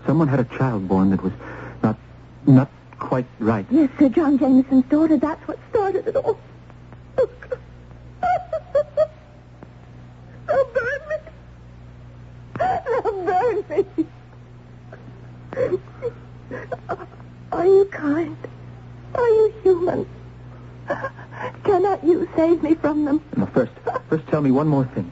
Someone 0.05 0.27
had 0.27 0.41
a 0.41 0.57
child 0.57 0.89
born 0.89 1.11
that 1.11 1.23
was 1.23 1.33
not 1.81 1.97
not 2.45 2.69
quite 2.99 3.25
right. 3.39 3.65
Yes, 3.69 3.89
Sir 3.97 4.09
John 4.09 4.37
Jameson's 4.37 4.85
daughter. 4.85 5.15
That's 5.15 5.47
what 5.47 5.57
started 5.69 6.05
it 6.05 6.17
all. 6.17 6.37
They'll 10.47 10.65
burn 10.73 11.01
me. 11.09 11.15
They'll 12.57 13.25
burn 13.25 13.65
me. 13.69 13.85
Are 17.51 17.65
you 17.65 17.85
kind? 17.91 18.37
Are 19.13 19.29
you 19.29 19.53
human? 19.63 20.07
Cannot 21.63 22.03
you 22.03 22.29
save 22.35 22.63
me 22.63 22.75
from 22.75 23.03
them? 23.03 23.21
No, 23.35 23.45
first, 23.47 23.73
first 24.09 24.26
tell 24.37 24.43
me 24.43 24.51
one 24.51 24.67
more 24.67 24.85
thing. 24.93 25.11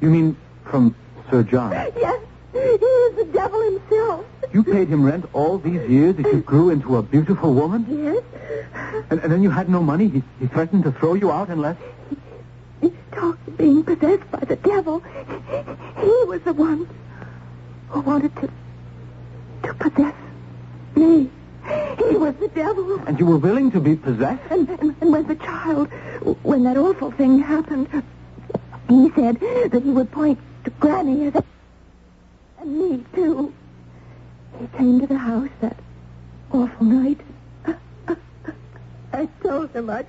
You 0.00 0.10
mean 0.10 0.36
from 0.70 0.94
Sir 1.28 1.42
John? 1.42 1.72
Yes, 1.72 2.20
he 2.52 2.58
is 2.58 3.16
the 3.16 3.24
devil 3.32 3.60
himself. 3.60 4.24
You 4.52 4.62
paid 4.62 4.86
him 4.86 5.02
rent 5.02 5.28
all 5.32 5.58
these 5.58 5.90
years 5.90 6.14
that 6.14 6.32
you 6.32 6.40
grew 6.40 6.70
into 6.70 6.96
a 6.96 7.02
beautiful 7.02 7.52
woman? 7.52 7.84
Yes? 7.90 8.22
And, 9.10 9.18
and 9.18 9.32
then 9.32 9.42
you 9.42 9.50
had 9.50 9.68
no 9.68 9.82
money? 9.82 10.06
He, 10.06 10.22
he 10.38 10.46
threatened 10.46 10.84
to 10.84 10.92
throw 10.92 11.14
you 11.14 11.32
out 11.32 11.48
unless... 11.48 11.76
He 12.80 12.92
talked 13.10 13.48
of 13.48 13.58
being 13.58 13.82
possessed 13.82 14.30
by 14.30 14.38
the 14.38 14.54
devil. 14.54 15.00
He 15.00 16.14
was 16.28 16.40
the 16.42 16.52
one 16.52 16.88
who 17.88 18.02
wanted 18.02 18.36
to 18.36 18.48
to 19.64 19.74
possess 19.74 20.14
me. 20.94 21.28
He 21.98 22.16
was 22.16 22.36
the 22.36 22.48
devil. 22.54 23.00
And 23.06 23.18
you 23.18 23.26
were 23.26 23.38
willing 23.38 23.72
to 23.72 23.80
be 23.80 23.96
possessed? 23.96 24.42
And, 24.50 24.68
and, 24.68 24.94
and 25.00 25.10
when 25.10 25.26
the 25.26 25.34
child, 25.34 25.88
when 26.44 26.62
that 26.64 26.76
awful 26.76 27.10
thing 27.10 27.40
happened, 27.40 27.88
he 28.88 29.10
said 29.14 29.40
that 29.70 29.82
he 29.82 29.90
would 29.90 30.10
point 30.12 30.38
to 30.64 30.70
Granny 30.70 31.26
as 31.26 31.34
a... 31.34 31.44
And 32.60 32.78
me, 32.78 33.04
too. 33.14 33.52
He 34.60 34.66
came 34.78 35.00
to 35.00 35.06
the 35.06 35.18
house 35.18 35.50
that 35.60 35.76
awful 36.52 36.86
night. 36.86 37.20
I 39.12 39.26
told 39.42 39.70
him 39.70 39.90
I'd 39.90 40.06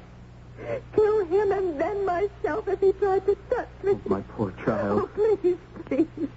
kill 0.94 1.26
him 1.26 1.52
and 1.52 1.80
then 1.80 2.06
myself 2.06 2.68
if 2.68 2.80
he 2.80 2.92
tried 2.94 3.26
to 3.26 3.36
touch 3.50 3.68
me. 3.84 3.94
Oh, 3.94 4.02
my 4.10 4.22
poor 4.22 4.52
child. 4.64 5.02
Oh, 5.04 5.38
please, 5.42 5.58
please. 5.86 6.30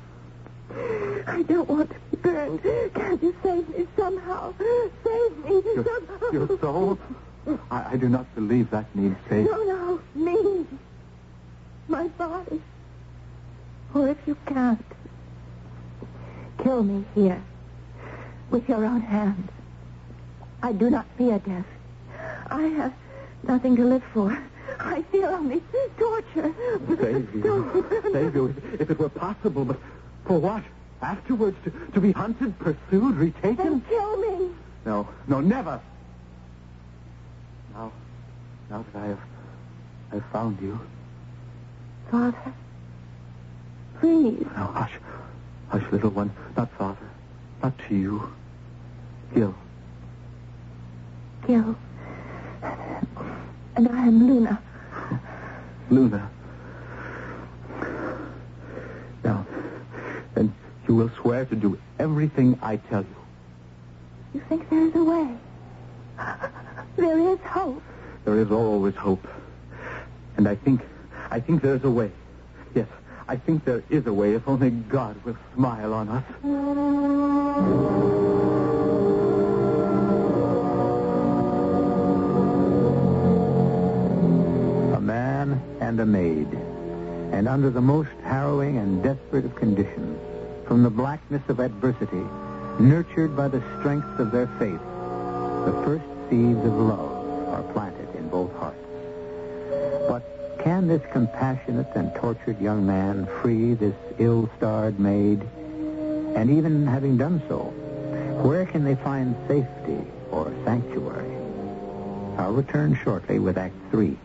I 1.27 1.42
don't 1.42 1.68
want 1.68 1.90
to 1.90 1.96
be 2.11 2.16
burned. 2.16 2.62
Can't 2.94 3.22
you 3.22 3.35
save 3.42 3.68
me 3.70 3.87
somehow? 3.96 4.53
Save 5.05 5.44
me 5.44 5.62
Your, 5.74 5.85
somehow. 5.85 6.31
your 6.33 6.59
soul? 6.61 6.98
I, 7.70 7.92
I 7.92 7.96
do 7.96 8.09
not 8.09 8.33
believe 8.35 8.70
that 8.70 8.94
needs 8.94 9.16
saving. 9.29 9.46
No, 9.46 9.62
no. 9.64 9.98
My 11.88 12.09
body. 12.09 12.61
Or 13.94 14.09
if 14.09 14.18
you 14.27 14.37
can't, 14.46 14.85
kill 16.62 16.83
me 16.83 17.05
here 17.14 17.42
with 18.51 18.68
your 18.68 18.85
own 18.85 19.01
hands. 19.01 19.51
I 20.62 20.72
do 20.72 20.90
not 20.90 21.07
fear 21.16 21.38
death. 21.38 21.64
I 22.51 22.62
have 22.62 22.92
nothing 23.42 23.77
to 23.77 23.85
live 23.85 24.03
for. 24.12 24.37
I 24.79 25.03
feel 25.11 25.27
only 25.27 25.62
torture. 25.98 26.55
Save 27.01 27.35
you. 27.35 28.03
Save 28.12 28.35
you 28.35 28.46
if, 28.46 28.81
if 28.83 28.90
it 28.90 28.98
were 28.98 29.09
possible, 29.09 29.64
but 29.64 29.79
for 30.27 30.38
what? 30.38 30.62
Afterwards, 31.01 31.57
to, 31.64 31.70
to 31.70 32.01
be 32.01 32.12
hunted, 32.12 32.59
pursued, 32.59 33.16
retaken? 33.16 33.57
Then 33.57 33.81
kill 33.88 34.16
me. 34.16 34.51
No, 34.85 35.09
no, 35.27 35.40
never. 35.40 35.81
Now, 37.72 37.92
now 38.68 38.85
that 38.92 39.03
I 39.03 39.07
have, 39.07 39.20
I've 40.12 40.27
found 40.33 40.61
you. 40.61 40.79
Father, 42.11 42.55
please. 44.01 44.47
Now, 44.57 44.73
hush, 44.75 44.92
hush, 45.68 45.83
little 45.92 46.11
one. 46.11 46.31
Not 46.57 46.71
father, 46.79 47.09
not 47.62 47.75
to 47.88 47.94
you. 47.94 48.33
Gil. 49.35 49.55
Gil. 51.47 51.77
And 53.77 53.88
I 53.88 54.07
am 54.07 54.27
Luna. 54.27 54.61
Luna. 55.90 56.31
Now, 59.23 59.47
then 60.35 60.55
you 60.88 60.94
will 60.94 61.11
swear 61.21 61.44
to 61.44 61.55
do 61.55 61.79
everything 61.99 62.59
I 62.62 62.77
tell 62.77 63.03
you. 63.03 63.16
You 64.35 64.40
think 64.49 64.68
there 64.71 64.87
is 64.87 64.94
a 64.94 65.05
way? 65.05 65.29
There 66.97 67.18
is 67.33 67.38
hope. 67.40 67.83
There 68.25 68.40
is 68.40 68.51
always 68.51 68.94
hope. 68.94 69.27
And 70.37 70.49
I 70.49 70.55
think, 70.55 70.81
I 71.31 71.41
think 71.41 71.62
there's 71.62 71.85
a 71.85 71.91
way. 71.91 72.11
Yes, 72.75 72.88
I 73.29 73.37
think 73.37 73.64
there 73.64 73.83
is 73.91 74.07
a 74.07 74.12
way 74.12 74.35
if 74.35 74.49
only 74.49 74.71
God 74.71 75.23
will 75.25 75.37
smile 75.55 75.93
on 75.93 76.09
us. 76.09 76.25
A 84.97 85.01
man 85.01 85.61
and 85.81 86.01
a 86.01 86.07
maid. 86.07 86.49
And 87.33 87.47
under 87.47 87.69
the 87.69 87.83
most 87.83 88.09
harrowing 88.25 88.79
and 88.79 89.03
desperate 89.03 89.45
of 89.45 89.55
conditions, 89.55 90.19
from 90.67 90.83
the 90.83 90.91
blackness 90.91 91.43
of 91.49 91.61
adversity, 91.61 92.25
nurtured 92.81 93.37
by 93.37 93.49
the 93.49 93.62
strength 93.79 94.19
of 94.19 94.31
their 94.31 94.47
faith, 94.59 94.81
the 95.67 95.83
first 95.85 96.05
seeds 96.31 96.64
of 96.64 96.73
love 96.73 97.49
are 97.49 97.62
planted 97.75 98.14
in 98.14 98.29
both 98.31 98.53
hearts. 98.55 98.88
Can 100.68 100.87
this 100.87 101.00
compassionate 101.12 101.88
and 101.94 102.14
tortured 102.14 102.61
young 102.61 102.85
man 102.85 103.26
free 103.40 103.72
this 103.72 103.94
ill-starred 104.18 105.00
maid? 105.00 105.40
And 106.37 106.50
even 106.50 106.87
having 106.87 107.16
done 107.16 107.42
so, 107.48 107.72
where 108.42 108.66
can 108.66 108.85
they 108.85 108.94
find 108.96 109.35
safety 109.48 109.98
or 110.31 110.52
sanctuary? 110.66 111.35
I'll 112.37 112.52
return 112.52 112.94
shortly 113.02 113.38
with 113.38 113.57
Act 113.57 113.76
Three. 113.90 114.18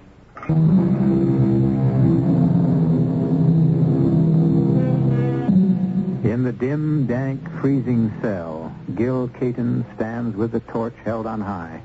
In 6.29 6.43
the 6.43 6.51
dim, 6.51 7.07
dank, 7.07 7.49
freezing 7.61 8.11
cell, 8.21 8.75
Gil 8.95 9.29
Caton 9.29 9.85
stands 9.95 10.35
with 10.35 10.51
the 10.51 10.59
torch 10.59 10.95
held 11.05 11.25
on 11.25 11.39
high, 11.39 11.79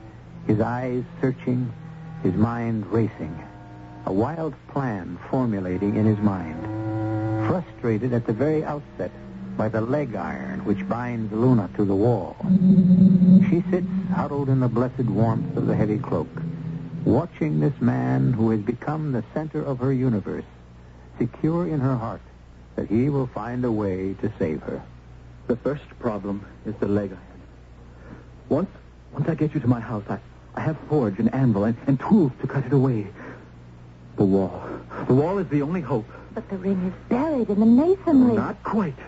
his 0.48 0.60
eyes 0.60 1.04
searching, 1.20 1.72
his 2.24 2.34
mind 2.34 2.84
racing, 2.86 3.40
a 4.08 4.12
wild 4.12 4.54
plan 4.68 5.18
formulating 5.30 5.96
in 5.96 6.06
his 6.06 6.16
mind. 6.16 6.58
Frustrated 7.46 8.14
at 8.14 8.26
the 8.26 8.32
very 8.32 8.64
outset 8.64 9.10
by 9.54 9.68
the 9.68 9.82
leg 9.82 10.16
iron 10.16 10.64
which 10.64 10.88
binds 10.88 11.30
Luna 11.30 11.68
to 11.76 11.84
the 11.84 11.94
wall, 11.94 12.34
she 13.50 13.62
sits 13.70 13.86
huddled 14.10 14.48
in 14.48 14.60
the 14.60 14.68
blessed 14.68 15.04
warmth 15.04 15.54
of 15.58 15.66
the 15.66 15.76
heavy 15.76 15.98
cloak, 15.98 16.30
watching 17.04 17.60
this 17.60 17.78
man 17.82 18.32
who 18.32 18.48
has 18.48 18.60
become 18.60 19.12
the 19.12 19.22
center 19.34 19.62
of 19.62 19.78
her 19.78 19.92
universe, 19.92 20.46
secure 21.18 21.68
in 21.68 21.78
her 21.78 21.96
heart 21.96 22.22
that 22.76 22.88
he 22.88 23.10
will 23.10 23.26
find 23.26 23.62
a 23.62 23.70
way 23.70 24.14
to 24.22 24.32
save 24.38 24.62
her. 24.62 24.80
The 25.48 25.56
first 25.56 25.84
problem 25.98 26.46
is 26.64 26.74
the 26.76 26.88
leg 26.88 27.10
iron. 27.10 27.42
Once, 28.48 28.70
once 29.12 29.28
I 29.28 29.34
get 29.34 29.52
you 29.52 29.60
to 29.60 29.68
my 29.68 29.80
house, 29.80 30.04
I, 30.08 30.18
I 30.54 30.62
have 30.62 30.78
forge 30.88 31.18
and 31.18 31.34
anvil 31.34 31.64
and, 31.64 31.76
and 31.86 32.00
tools 32.00 32.32
to 32.40 32.46
cut 32.46 32.64
it 32.64 32.72
away. 32.72 33.08
The 34.18 34.24
wall. 34.24 34.61
The 35.07 35.14
wall 35.14 35.38
is 35.38 35.48
the 35.48 35.62
only 35.62 35.81
hope. 35.81 36.04
But 36.35 36.48
the 36.50 36.59
ring 36.59 36.85
is 36.87 37.09
buried 37.09 37.48
in 37.48 37.61
the 37.61 37.66
masonry. 37.66 38.35
Not 38.35 38.61
quite. 38.64 38.98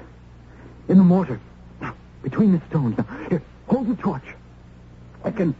In 0.89 0.99
the 0.99 1.05
mortar. 1.05 1.41
Now, 1.81 1.95
between 2.23 2.53
the 2.53 2.63
stones. 2.71 2.97
Now, 2.97 3.05
here, 3.29 3.43
hold 3.67 3.89
the 3.89 4.01
torch. 4.01 4.23
I 5.25 5.33
can, 5.33 5.55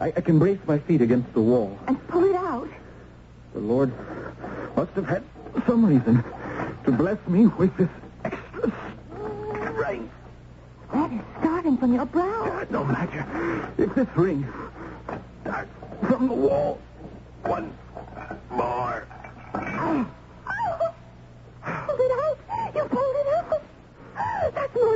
I, 0.00 0.06
I 0.06 0.20
can 0.22 0.38
brace 0.38 0.58
my 0.66 0.78
feet 0.78 1.02
against 1.02 1.32
the 1.34 1.40
wall. 1.40 1.78
And 1.86 2.08
pull 2.08 2.24
it 2.24 2.34
out. 2.34 2.68
The 3.52 3.60
Lord 3.60 3.92
must 4.74 4.92
have 4.92 5.06
had 5.06 5.22
some 5.66 5.84
reason 5.84 6.24
to 6.84 6.92
bless 6.92 7.18
me 7.28 7.46
with 7.46 7.76
this 7.76 7.90
extra 8.24 8.72
strength. 9.74 10.12
That 10.94 11.12
is 11.12 11.20
starting 11.40 11.76
from 11.76 11.92
your 11.92 12.06
brow. 12.06 12.66
No 12.70 12.84
matter. 12.84 13.70
If 13.76 13.94
this 13.94 14.08
ring 14.16 14.46
starts 15.42 15.70
from 16.06 16.28
the 16.28 16.34
wall 16.34 16.80
once 17.44 17.74
more. 18.50 19.06
Pulled 19.52 20.06
it 22.00 22.12
out. 22.24 22.38
You 22.74 22.84
pulled 22.84 23.16
it 23.16 23.26
out. 23.36 23.62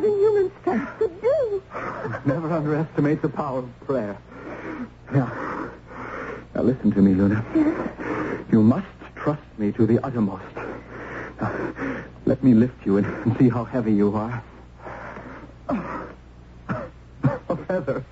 That's 0.03 0.15
more 0.15 0.21
than 0.21 0.21
human 0.21 0.53
strength 0.61 0.99
could 0.99 1.23
do. 1.23 1.63
Never 2.25 2.53
underestimate 2.53 3.23
the 3.23 3.29
power 3.29 3.61
of 3.61 3.81
prayer. 3.87 4.19
Now, 5.13 5.71
now 6.55 6.63
listen 6.63 6.91
to 6.93 7.01
me, 7.01 7.15
Luna. 7.15 7.45
You 8.51 8.63
must 8.63 8.87
trust 9.15 9.43
me 9.59 9.71
to 9.73 9.87
the 9.87 10.05
uttermost. 10.05 10.45
Let 12.27 12.43
me 12.43 12.55
lift 12.55 12.85
you 12.85 12.97
and, 12.99 13.37
see 13.39 13.49
how 13.49 13.65
heavy 13.65 13.93
you 13.93 14.15
are. 14.15 14.43
Oh, 15.69 16.09
Heather, 17.69 18.05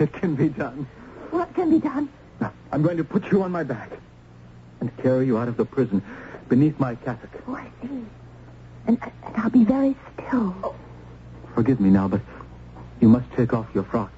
it 0.00 0.12
can 0.12 0.34
be 0.34 0.48
done. 0.48 0.86
What 1.30 1.54
can 1.54 1.70
be 1.70 1.78
done? 1.78 2.08
Now, 2.40 2.52
I'm 2.72 2.82
going 2.82 2.96
to 2.96 3.04
put 3.04 3.30
you 3.30 3.42
on 3.42 3.52
my 3.52 3.64
back 3.64 3.90
and 4.80 4.96
carry 4.98 5.26
you 5.26 5.36
out 5.36 5.48
of 5.48 5.56
the 5.56 5.64
prison 5.64 6.02
beneath 6.48 6.78
my 6.78 6.94
cassock. 6.94 7.30
Oh, 7.46 7.54
I 7.54 7.68
see. 7.82 7.88
And, 8.86 8.98
and 9.24 9.36
I'll 9.36 9.50
be 9.50 9.64
very 9.64 9.96
still. 10.14 10.54
Oh. 10.62 10.74
Forgive 11.58 11.80
me 11.80 11.90
now, 11.90 12.06
but 12.06 12.20
you 13.00 13.08
must 13.08 13.28
take 13.32 13.52
off 13.52 13.66
your 13.74 13.82
frock. 13.82 14.12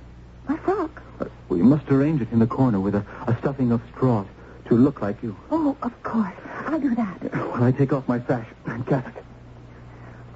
My 0.47 0.59
frock. 0.59 1.01
Uh, 1.19 1.25
We 1.49 1.63
must 1.63 1.91
arrange 1.91 2.21
it 2.21 2.31
in 2.33 2.39
the 2.39 2.47
corner 2.47 2.79
with 2.81 2.95
a, 2.95 3.03
a 3.27 3.35
stuffing 3.39 3.73
of 3.73 3.81
straw 3.97 4.27
to 4.67 4.75
look 4.75 5.01
like 5.01 5.23
you. 5.23 5.35
Oh, 5.51 5.75
of 5.83 6.03
course. 6.03 6.35
I'll 6.67 6.79
do 6.79 6.95
that. 6.97 7.17
When 7.55 7.63
I 7.63 7.73
take 7.73 7.95
off 7.95 8.07
my 8.07 8.21
sash 8.27 8.47
and 8.67 8.87
cassock, 8.87 9.15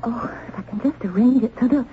Oh, 0.02 0.34
if 0.48 0.58
I 0.58 0.62
can 0.62 0.80
just 0.80 1.04
arrange 1.04 1.42
it 1.42 1.52
so 1.60 1.68
they'll 1.68 1.86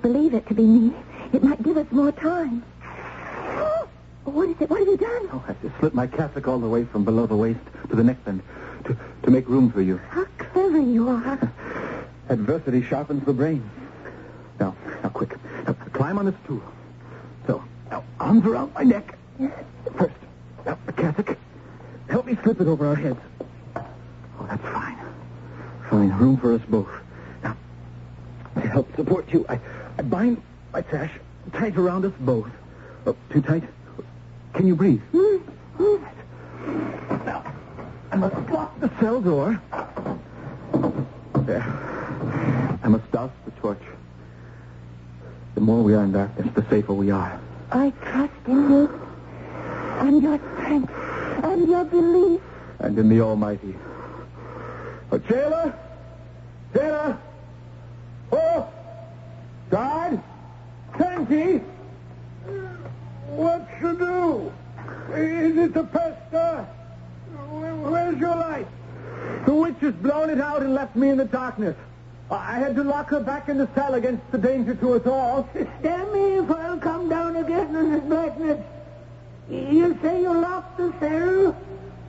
believe 0.00 0.32
it 0.32 0.46
to 0.46 0.54
be 0.54 0.62
me, 0.62 0.94
it 1.32 1.42
might 1.42 1.60
give 1.64 1.76
us 1.76 1.90
more 1.90 2.12
time. 2.12 2.62
Oh, 2.84 3.88
what 4.26 4.48
is 4.48 4.60
it? 4.60 4.70
What 4.70 4.78
have 4.78 4.86
you 4.86 4.96
done? 4.96 5.28
oh, 5.32 5.44
I 5.48 5.54
just 5.60 5.76
slip 5.80 5.92
my 5.92 6.06
cassock 6.06 6.46
all 6.46 6.60
the 6.60 6.68
way 6.68 6.84
from 6.84 7.04
below 7.04 7.26
the 7.26 7.34
waist 7.36 7.58
to 7.90 7.96
the 7.96 8.04
neckband 8.04 8.42
to, 8.84 8.96
to 9.24 9.30
make 9.32 9.48
room 9.48 9.72
for 9.72 9.82
you. 9.82 9.96
How 10.10 10.24
clever 10.38 10.78
you 10.78 11.08
are. 11.08 11.52
Adversity 12.28 12.80
sharpens 12.84 13.26
the 13.26 13.32
brain. 13.32 13.68
Now, 14.60 14.76
now, 15.02 15.08
quick. 15.08 15.34
Now, 15.66 15.72
climb 16.02 16.18
on 16.18 16.24
this 16.26 16.34
stool. 16.42 16.60
So, 17.46 17.62
now, 17.88 18.02
arms 18.18 18.44
around 18.44 18.74
my 18.74 18.82
neck. 18.82 19.16
First, 19.96 20.16
now, 20.66 20.76
the 20.84 20.92
cassock. 20.92 21.38
Help 22.08 22.26
me 22.26 22.36
slip 22.42 22.60
it 22.60 22.66
over 22.66 22.88
our 22.88 22.96
heads. 22.96 23.20
Oh, 23.76 24.46
that's 24.48 24.64
fine. 24.64 24.98
Fine. 25.88 26.10
Room 26.18 26.36
for 26.38 26.54
us 26.54 26.60
both. 26.68 26.88
Now, 27.44 27.56
to 28.56 28.60
help 28.62 28.92
support 28.96 29.32
you, 29.32 29.46
I, 29.48 29.60
I 29.96 30.02
bind 30.02 30.42
my 30.72 30.82
sash 30.90 31.12
tight 31.52 31.76
around 31.76 32.04
us 32.04 32.14
both. 32.18 32.50
Oh, 33.06 33.14
too 33.30 33.40
tight? 33.40 33.62
Can 34.54 34.66
you 34.66 34.74
breathe? 34.74 35.02
Now, 37.24 37.44
I 38.10 38.16
must 38.16 38.50
lock 38.50 38.80
the 38.80 38.90
cell 38.98 39.20
door. 39.20 39.62
There. 41.46 41.62
I 42.82 42.88
must 42.88 43.08
douse. 43.12 43.30
The 43.44 43.51
more 45.62 45.82
we 45.82 45.94
are 45.94 46.04
in 46.04 46.12
darkness, 46.12 46.48
the 46.54 46.68
safer 46.68 46.92
we 46.92 47.10
are. 47.10 47.40
I 47.70 47.90
trust 48.02 48.32
in 48.46 48.70
you 48.70 49.00
and 50.00 50.22
your 50.22 50.38
strength 50.54 50.92
and 51.44 51.68
your 51.68 51.84
belief. 51.84 52.40
And 52.80 52.98
in 52.98 53.08
the 53.08 53.20
Almighty. 53.20 53.74
A 55.12 55.18
jailer? 55.18 55.78
Jailer? 56.74 57.18
Oh! 58.32 58.68
Guard? 59.70 60.20
Sentry? 60.98 61.58
What 63.28 63.68
to 63.80 63.96
do? 63.96 64.52
Is 65.14 65.56
it 65.56 65.74
the 65.74 65.84
pest, 65.84 66.34
uh? 66.34 66.64
Where's 67.50 68.18
your 68.18 68.34
light? 68.34 68.66
The 69.46 69.54
witch 69.54 69.76
has 69.80 69.94
blown 69.94 70.30
it 70.30 70.40
out 70.40 70.62
and 70.62 70.74
left 70.74 70.96
me 70.96 71.10
in 71.10 71.18
the 71.18 71.24
darkness. 71.24 71.76
I 72.38 72.58
had 72.58 72.74
to 72.76 72.84
lock 72.84 73.10
her 73.10 73.20
back 73.20 73.48
in 73.48 73.58
the 73.58 73.68
cell 73.74 73.94
against 73.94 74.30
the 74.32 74.38
danger 74.38 74.74
to 74.74 74.94
us 74.94 75.06
all. 75.06 75.48
Stand 75.80 76.12
me 76.12 76.38
if 76.38 76.50
I'll 76.50 76.78
come 76.78 77.08
down 77.08 77.36
again 77.36 77.74
in 77.74 77.92
this 77.92 78.02
blackness. 78.04 78.64
You 79.50 79.98
say 80.02 80.22
you 80.22 80.32
locked 80.32 80.78
the 80.78 80.92
cell? 81.00 81.56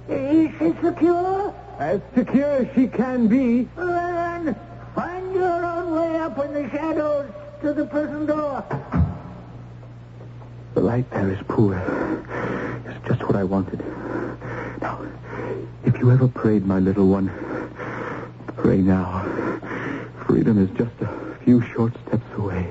Is 0.09 0.51
she 0.59 0.73
secure? 0.81 1.53
As 1.79 2.01
secure 2.15 2.45
as 2.45 2.67
she 2.75 2.87
can 2.87 3.27
be. 3.27 3.67
Well, 3.75 3.87
then, 3.87 4.55
find 4.95 5.33
your 5.33 5.65
own 5.65 5.91
way 5.95 6.19
up 6.19 6.37
in 6.39 6.53
the 6.53 6.69
shadows 6.69 7.29
to 7.61 7.73
the 7.73 7.85
prison 7.85 8.25
door. 8.25 8.63
The 10.73 10.81
light 10.81 11.09
there 11.11 11.31
is 11.31 11.39
poor. 11.47 11.75
It's 12.85 13.07
just 13.07 13.23
what 13.23 13.35
I 13.35 13.43
wanted. 13.43 13.83
Now, 14.81 15.05
if 15.85 15.97
you 15.97 16.11
ever 16.11 16.27
prayed, 16.27 16.65
my 16.65 16.79
little 16.79 17.07
one, 17.07 17.29
pray 18.55 18.77
now. 18.77 19.52
Freedom 20.33 20.57
is 20.57 20.69
just 20.75 20.99
a 21.01 21.37
few 21.43 21.61
short 21.61 21.93
steps 22.07 22.25
away. 22.39 22.67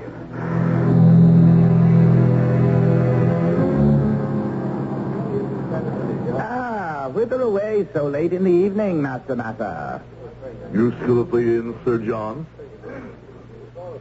Ah, 6.33 7.09
whither 7.13 7.41
away 7.41 7.87
so 7.93 8.05
late 8.07 8.33
in 8.33 8.43
the 8.43 8.51
evening, 8.51 9.01
Master 9.01 9.37
Mather? 9.37 10.01
You 10.73 10.91
still 10.97 11.21
at 11.21 11.31
the 11.31 11.37
inn, 11.37 11.73
Sir 11.85 11.99
John? 11.99 12.45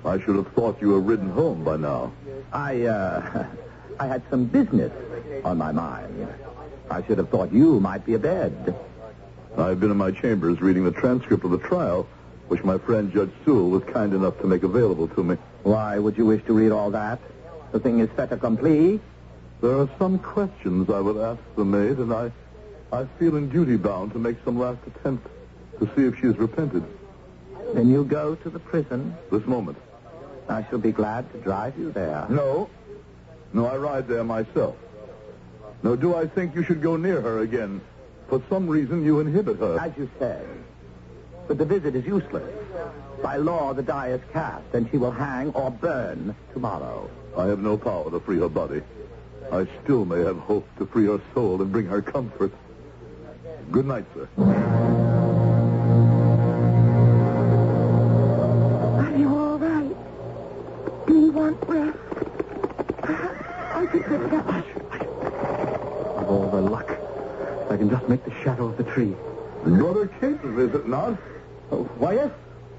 I 0.04 0.18
should 0.18 0.34
have 0.34 0.48
thought 0.54 0.78
you 0.80 0.88
were 0.88 1.00
ridden 1.00 1.30
home 1.30 1.62
by 1.62 1.76
now. 1.76 2.12
I, 2.52 2.82
uh, 2.82 3.46
I 4.00 4.08
had 4.08 4.24
some 4.28 4.46
business 4.46 4.90
on 5.44 5.56
my 5.56 5.70
mind. 5.70 6.26
I 6.90 7.04
should 7.04 7.18
have 7.18 7.28
thought 7.28 7.52
you 7.52 7.78
might 7.78 8.04
be 8.04 8.14
abed. 8.14 8.74
I've 9.56 9.78
been 9.78 9.92
in 9.92 9.98
my 9.98 10.10
chambers 10.10 10.60
reading 10.60 10.82
the 10.82 10.90
transcript 10.90 11.44
of 11.44 11.52
the 11.52 11.58
trial, 11.58 12.08
which 12.52 12.62
my 12.64 12.76
friend 12.76 13.10
Judge 13.10 13.30
Sewell 13.46 13.70
was 13.70 13.82
kind 13.84 14.12
enough 14.12 14.38
to 14.40 14.46
make 14.46 14.62
available 14.62 15.08
to 15.08 15.24
me. 15.24 15.38
Why 15.62 15.98
would 15.98 16.18
you 16.18 16.26
wish 16.26 16.44
to 16.44 16.52
read 16.52 16.70
all 16.70 16.90
that? 16.90 17.18
The 17.72 17.80
thing 17.80 18.00
is 18.00 18.10
fait 18.10 18.30
accompli. 18.30 19.00
There 19.62 19.78
are 19.78 19.88
some 19.98 20.18
questions 20.18 20.90
I 20.90 21.00
would 21.00 21.16
ask 21.16 21.40
the 21.56 21.64
maid, 21.64 21.96
and 21.96 22.12
I, 22.12 22.30
I 22.92 23.06
feel 23.18 23.36
in 23.36 23.48
duty 23.48 23.76
bound 23.76 24.12
to 24.12 24.18
make 24.18 24.36
some 24.44 24.58
last 24.58 24.80
attempt 24.86 25.26
to 25.78 25.86
see 25.96 26.02
if 26.02 26.20
she 26.20 26.26
has 26.26 26.36
repented. 26.36 26.84
Then 27.72 27.88
you 27.88 28.04
go 28.04 28.34
to 28.34 28.50
the 28.50 28.58
prison. 28.58 29.16
This 29.30 29.46
moment. 29.46 29.78
I 30.46 30.66
shall 30.68 30.78
be 30.78 30.92
glad 30.92 31.32
to 31.32 31.38
drive 31.38 31.78
you 31.78 31.90
there. 31.90 32.26
No. 32.28 32.68
No, 33.54 33.64
I 33.64 33.78
ride 33.78 34.08
there 34.08 34.24
myself. 34.24 34.76
Nor 35.82 35.96
do 35.96 36.14
I 36.14 36.26
think 36.26 36.54
you 36.54 36.64
should 36.64 36.82
go 36.82 36.98
near 36.98 37.22
her 37.22 37.38
again. 37.38 37.80
For 38.28 38.42
some 38.50 38.68
reason, 38.68 39.06
you 39.06 39.20
inhibit 39.20 39.56
her. 39.56 39.78
As 39.80 39.92
you 39.96 40.10
said. 40.18 40.46
But 41.52 41.58
the 41.58 41.66
visit 41.66 41.94
is 41.94 42.06
useless. 42.06 42.50
By 43.22 43.36
law, 43.36 43.74
the 43.74 43.82
die 43.82 44.08
is 44.08 44.22
cast, 44.32 44.64
and 44.72 44.88
she 44.90 44.96
will 44.96 45.10
hang 45.10 45.50
or 45.50 45.70
burn 45.70 46.34
tomorrow. 46.54 47.10
I 47.36 47.44
have 47.44 47.58
no 47.58 47.76
power 47.76 48.10
to 48.10 48.20
free 48.20 48.38
her 48.38 48.48
body. 48.48 48.80
I 49.52 49.66
still 49.82 50.06
may 50.06 50.20
have 50.20 50.38
hope 50.38 50.66
to 50.78 50.86
free 50.86 51.04
her 51.08 51.20
soul 51.34 51.60
and 51.60 51.70
bring 51.70 51.84
her 51.84 52.00
comfort. 52.00 52.54
Good 53.70 53.84
night, 53.84 54.06
sir. 54.14 54.26
Are 58.96 59.14
you 59.18 59.28
all 59.28 59.58
right? 59.58 59.94
Do 61.06 61.20
you 61.20 61.32
want 61.32 61.62
rest? 61.68 61.98
I 63.02 63.86
could 63.92 64.04
sit 64.08 64.30
down. 64.30 64.64
Of 66.16 66.30
all 66.30 66.50
the 66.50 66.62
luck. 66.62 66.96
I 67.68 67.76
can 67.76 67.90
just 67.90 68.08
make 68.08 68.24
the 68.24 68.32
shadow 68.42 68.68
of 68.68 68.78
the 68.78 68.84
tree. 68.84 69.14
Brother 69.64 70.06
Caton, 70.18 70.58
is 70.58 70.74
it 70.74 70.88
not? 70.88 71.18
Oh, 71.72 71.84
why, 71.98 72.12
yes. 72.12 72.30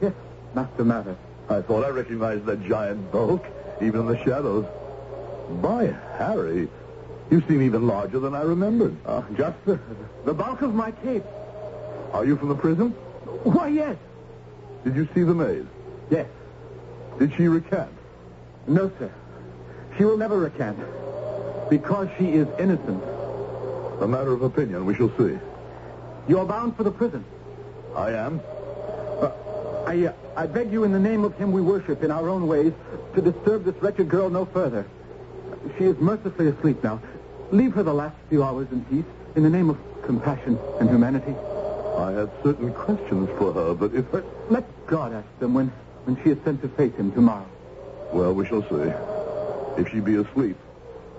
Yes, 0.02 0.14
Master 0.54 0.86
Mather. 0.86 1.18
I 1.50 1.62
thought 1.62 1.84
I 1.84 1.90
recognized 1.90 2.46
that 2.46 2.64
giant 2.64 3.12
bulk, 3.12 3.44
even 3.82 4.02
in 4.02 4.08
the 4.08 4.24
shadows. 4.24 4.66
By 5.62 5.94
Harry, 6.18 6.70
you 7.32 7.44
seem 7.48 7.64
even 7.64 7.88
larger 7.88 8.20
than 8.20 8.36
I 8.36 8.44
remembered. 8.44 8.96
Uh, 9.06 9.24
just 9.36 9.58
the, 9.66 9.80
the 10.26 10.34
bulk 10.34 10.62
of 10.62 10.76
my 10.76 10.92
cape. 10.92 11.24
Are 12.14 12.24
you 12.24 12.38
from 12.38 12.50
the 12.50 12.56
prison? 12.56 12.92
Why, 13.44 13.68
yes. 13.70 13.98
Did 14.84 14.96
you 14.96 15.08
see 15.16 15.24
the 15.24 15.34
maid? 15.34 15.66
Yes. 16.12 16.28
Did 17.18 17.34
she 17.36 17.48
recant? 17.48 17.92
No, 18.68 18.92
sir. 19.00 19.12
She 19.98 20.06
will 20.06 20.18
never 20.18 20.38
recant. 20.38 20.78
Because 21.70 22.10
she 22.20 22.30
is 22.30 22.48
innocent. 22.60 23.04
A 24.02 24.08
matter 24.08 24.34
of 24.34 24.44
opinion, 24.44 24.86
we 24.86 24.94
shall 24.96 25.12
see. 25.18 25.38
You're 26.28 26.46
bound 26.46 26.78
for 26.78 26.84
the 26.84 26.92
prison. 26.92 27.26
I 27.96 28.12
am. 28.12 28.42
I, 29.86 30.06
uh, 30.06 30.14
I 30.36 30.48
beg 30.48 30.72
you 30.72 30.84
in 30.84 30.92
the 30.92 31.00
name 31.00 31.24
of 31.24 31.36
him 31.38 31.52
we 31.52 31.62
worship 31.62 32.04
in 32.04 32.12
our 32.12 32.30
own 32.30 32.48
ways 32.48 32.74
to 33.16 33.22
disturb 33.22 33.66
this 33.66 33.76
wretched 33.82 34.10
girl 34.10 34.30
no 34.30 34.46
further. 34.46 34.86
She 35.78 35.86
is 35.86 35.98
mercifully 35.98 36.48
asleep 36.50 36.84
now. 36.84 37.02
Leave 37.52 37.74
her 37.74 37.84
the 37.84 37.94
last 37.94 38.16
few 38.30 38.44
hours 38.44 38.68
in 38.72 38.84
peace 38.86 39.06
in 39.36 39.44
the 39.44 39.50
name 39.50 39.70
of 39.70 39.78
compassion 40.04 40.58
and 40.80 40.90
humanity. 40.90 41.36
I 41.98 42.12
had 42.12 42.32
certain 42.44 42.74
questions 42.74 43.30
for 43.38 43.54
her, 43.54 43.74
but 43.74 43.94
if 43.94 44.06
I... 44.14 44.22
Let 44.50 44.88
God 44.88 45.14
ask 45.14 45.40
them 45.40 45.54
when, 45.54 45.68
when 46.06 46.22
she 46.24 46.32
is 46.32 46.38
sent 46.44 46.62
to 46.62 46.70
face 46.70 46.94
him 46.96 47.12
tomorrow. 47.12 47.48
Well, 48.12 48.34
we 48.34 48.46
shall 48.48 48.64
see. 48.64 48.92
If 49.82 49.92
she 49.92 50.00
be 50.00 50.16
asleep, 50.16 50.58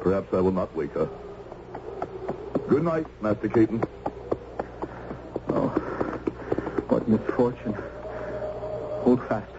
perhaps 0.00 0.32
I 0.32 0.40
will 0.40 0.52
not 0.52 0.74
wake 0.74 0.92
her. 0.94 1.08
Good 2.68 2.82
night, 2.82 3.06
Master 3.20 3.48
Caton. 3.48 3.82
Oh, 5.48 5.68
what 6.88 7.06
misfortune. 7.08 7.76
Hold 9.14 9.28
fast. 9.28 9.52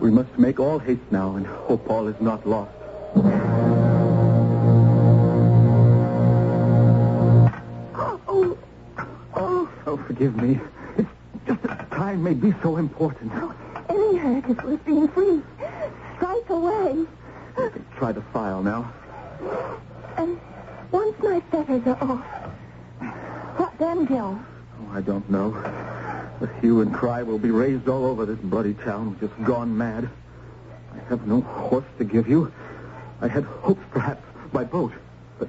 We 0.00 0.10
must 0.10 0.38
make 0.38 0.60
all 0.60 0.78
haste 0.78 1.10
now 1.10 1.36
and 1.36 1.46
hope 1.46 1.88
all 1.88 2.08
is 2.08 2.20
not 2.20 2.46
lost. 2.46 2.72
Oh, 7.94 8.58
oh, 9.34 9.68
Oh, 9.86 9.96
forgive 10.06 10.36
me. 10.36 10.60
It's 10.98 11.08
just 11.46 11.62
that 11.62 11.88
crime 11.88 12.22
may 12.22 12.34
be 12.34 12.52
so 12.62 12.76
important. 12.76 13.32
Oh, 13.34 13.54
any 13.88 14.18
hurt 14.18 14.44
is 14.50 14.56
worth 14.62 14.84
being 14.84 15.08
free. 15.08 15.40
Strike 16.16 16.50
away. 16.50 17.06
Try 17.96 18.12
the 18.12 18.20
file 18.30 18.62
now. 18.62 18.92
And 20.18 20.38
once 20.90 21.16
my 21.22 21.40
fetters 21.50 21.86
are 21.86 21.96
off, 22.02 22.26
what 23.58 23.72
then, 23.78 24.04
Gil? 24.04 24.38
Oh, 24.38 24.90
I 24.92 25.00
don't 25.00 25.30
know. 25.30 25.81
The 26.42 26.52
hue 26.60 26.80
and 26.80 26.92
cry 26.92 27.22
will 27.22 27.38
be 27.38 27.52
raised 27.52 27.88
all 27.88 28.04
over 28.04 28.26
this 28.26 28.40
bloody 28.40 28.74
town, 28.74 29.16
just 29.20 29.32
gone 29.44 29.78
mad. 29.78 30.10
I 30.92 30.98
have 31.08 31.24
no 31.24 31.40
horse 31.40 31.84
to 31.98 32.04
give 32.04 32.26
you. 32.26 32.52
I 33.20 33.28
had 33.28 33.44
hopes, 33.44 33.84
perhaps, 33.92 34.24
by 34.52 34.64
boat. 34.64 34.92
But 35.38 35.48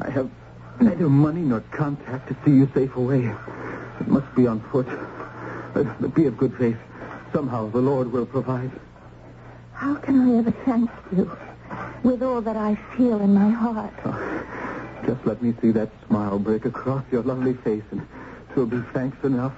I 0.00 0.10
have 0.10 0.30
neither 0.78 1.08
money 1.08 1.40
nor 1.40 1.60
contact 1.70 2.28
to 2.28 2.36
see 2.44 2.50
you 2.50 2.70
safe 2.74 2.94
away. 2.94 3.34
It 4.00 4.06
must 4.06 4.34
be 4.34 4.46
on 4.46 4.60
foot. 4.70 4.86
But 5.72 6.14
be 6.14 6.26
of 6.26 6.36
good 6.36 6.58
faith. 6.58 6.76
Somehow 7.32 7.70
the 7.70 7.80
Lord 7.80 8.12
will 8.12 8.26
provide. 8.26 8.70
How 9.72 9.94
can 9.94 10.28
I 10.28 10.38
ever 10.40 10.50
thank 10.66 10.90
you 11.16 11.34
with 12.02 12.22
all 12.22 12.42
that 12.42 12.58
I 12.58 12.74
feel 12.98 13.18
in 13.22 13.32
my 13.32 13.48
heart? 13.48 13.94
Oh, 14.04 14.44
just 15.06 15.24
let 15.24 15.40
me 15.40 15.54
see 15.62 15.70
that 15.70 15.88
smile 16.06 16.38
break 16.38 16.66
across 16.66 17.02
your 17.10 17.22
lovely 17.22 17.54
face, 17.54 17.84
and 17.90 18.06
twill 18.52 18.66
be 18.66 18.82
thanks 18.92 19.16
enough. 19.24 19.54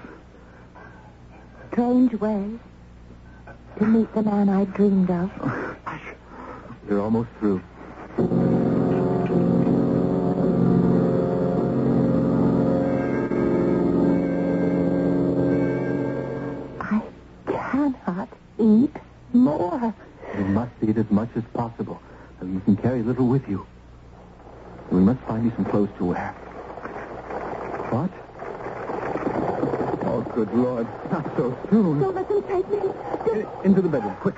Strange 1.74 2.14
way 2.20 2.50
to 3.78 3.84
meet 3.84 4.14
the 4.14 4.22
man 4.22 4.48
I 4.48 4.64
dreamed 4.64 5.10
of. 5.10 5.28
Hush. 5.84 6.00
You're 6.88 7.00
almost 7.00 7.28
through. 7.40 7.60
I 16.80 17.02
cannot 17.48 18.28
eat 18.60 18.94
more. 19.32 19.92
You 20.38 20.44
must 20.44 20.70
eat 20.80 20.96
as 20.96 21.10
much 21.10 21.30
as 21.34 21.42
possible, 21.54 22.00
so 22.38 22.46
you 22.46 22.60
can 22.60 22.76
carry 22.76 23.02
little 23.02 23.26
with 23.26 23.48
you. 23.48 23.66
We 24.92 25.00
must 25.00 25.20
find 25.22 25.44
you 25.44 25.52
some 25.56 25.64
clothes 25.64 25.90
to 25.98 26.04
wear. 26.04 26.30
What? 27.90 28.23
Good 30.34 30.52
Lord. 30.54 30.86
Not 31.12 31.24
so 31.36 31.56
soon. 31.70 32.00
Don't 32.00 32.14
let 32.14 32.28
them 32.28 32.42
take 32.48 32.68
me. 32.68 32.78
In- 33.40 33.46
Into 33.64 33.82
the 33.82 33.88
bedroom, 33.88 34.16
quick. 34.20 34.34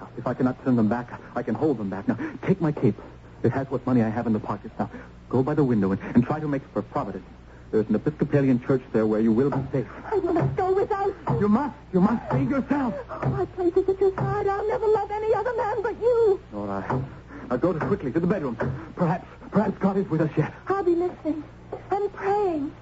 Now, 0.00 0.08
If 0.16 0.26
I 0.26 0.34
cannot 0.34 0.56
send 0.64 0.78
them 0.78 0.88
back, 0.88 1.08
I 1.34 1.42
can 1.42 1.54
hold 1.54 1.78
them 1.78 1.90
back. 1.90 2.06
Now, 2.08 2.16
take 2.46 2.60
my 2.60 2.72
cape. 2.72 2.94
It 3.42 3.50
has 3.52 3.68
what 3.70 3.84
money 3.86 4.02
I 4.02 4.08
have 4.10 4.26
in 4.26 4.32
the 4.32 4.38
pockets. 4.40 4.74
Now, 4.78 4.90
go 5.28 5.42
by 5.42 5.54
the 5.54 5.64
window 5.64 5.92
and, 5.92 6.00
and 6.14 6.24
try 6.24 6.38
to 6.40 6.46
make 6.48 6.62
for 6.72 6.82
Providence. 6.82 7.24
There's 7.72 7.88
an 7.88 7.94
Episcopalian 7.94 8.60
church 8.64 8.82
there 8.92 9.06
where 9.06 9.20
you 9.20 9.32
will 9.32 9.50
be 9.50 9.62
safe. 9.72 9.86
I 10.10 10.16
will 10.18 10.32
not 10.34 10.54
go 10.56 10.72
without 10.72 11.06
you. 11.30 11.40
You 11.40 11.48
must. 11.48 11.74
You 11.92 12.00
must 12.00 12.30
save 12.30 12.50
yourself. 12.50 12.94
Oh, 13.10 13.28
my 13.30 13.44
place 13.46 13.76
is 13.76 13.88
at 13.88 14.00
your 14.00 14.14
side. 14.14 14.46
I'll 14.48 14.68
never 14.68 14.86
love 14.88 15.10
any 15.10 15.34
other 15.34 15.56
man 15.56 15.82
but 15.82 16.00
you. 16.00 16.40
Nora, 16.52 17.04
now 17.48 17.56
go 17.56 17.72
to 17.72 17.78
quickly 17.86 18.12
to 18.12 18.20
the 18.20 18.26
bedroom. 18.26 18.56
Perhaps, 18.96 19.26
perhaps 19.50 19.78
God 19.78 19.96
is 19.96 20.08
with 20.10 20.20
us 20.20 20.30
yet. 20.36 20.52
I'll 20.68 20.82
be 20.84 20.94
listening 20.94 21.42
and 21.90 22.12
praying. 22.12 22.72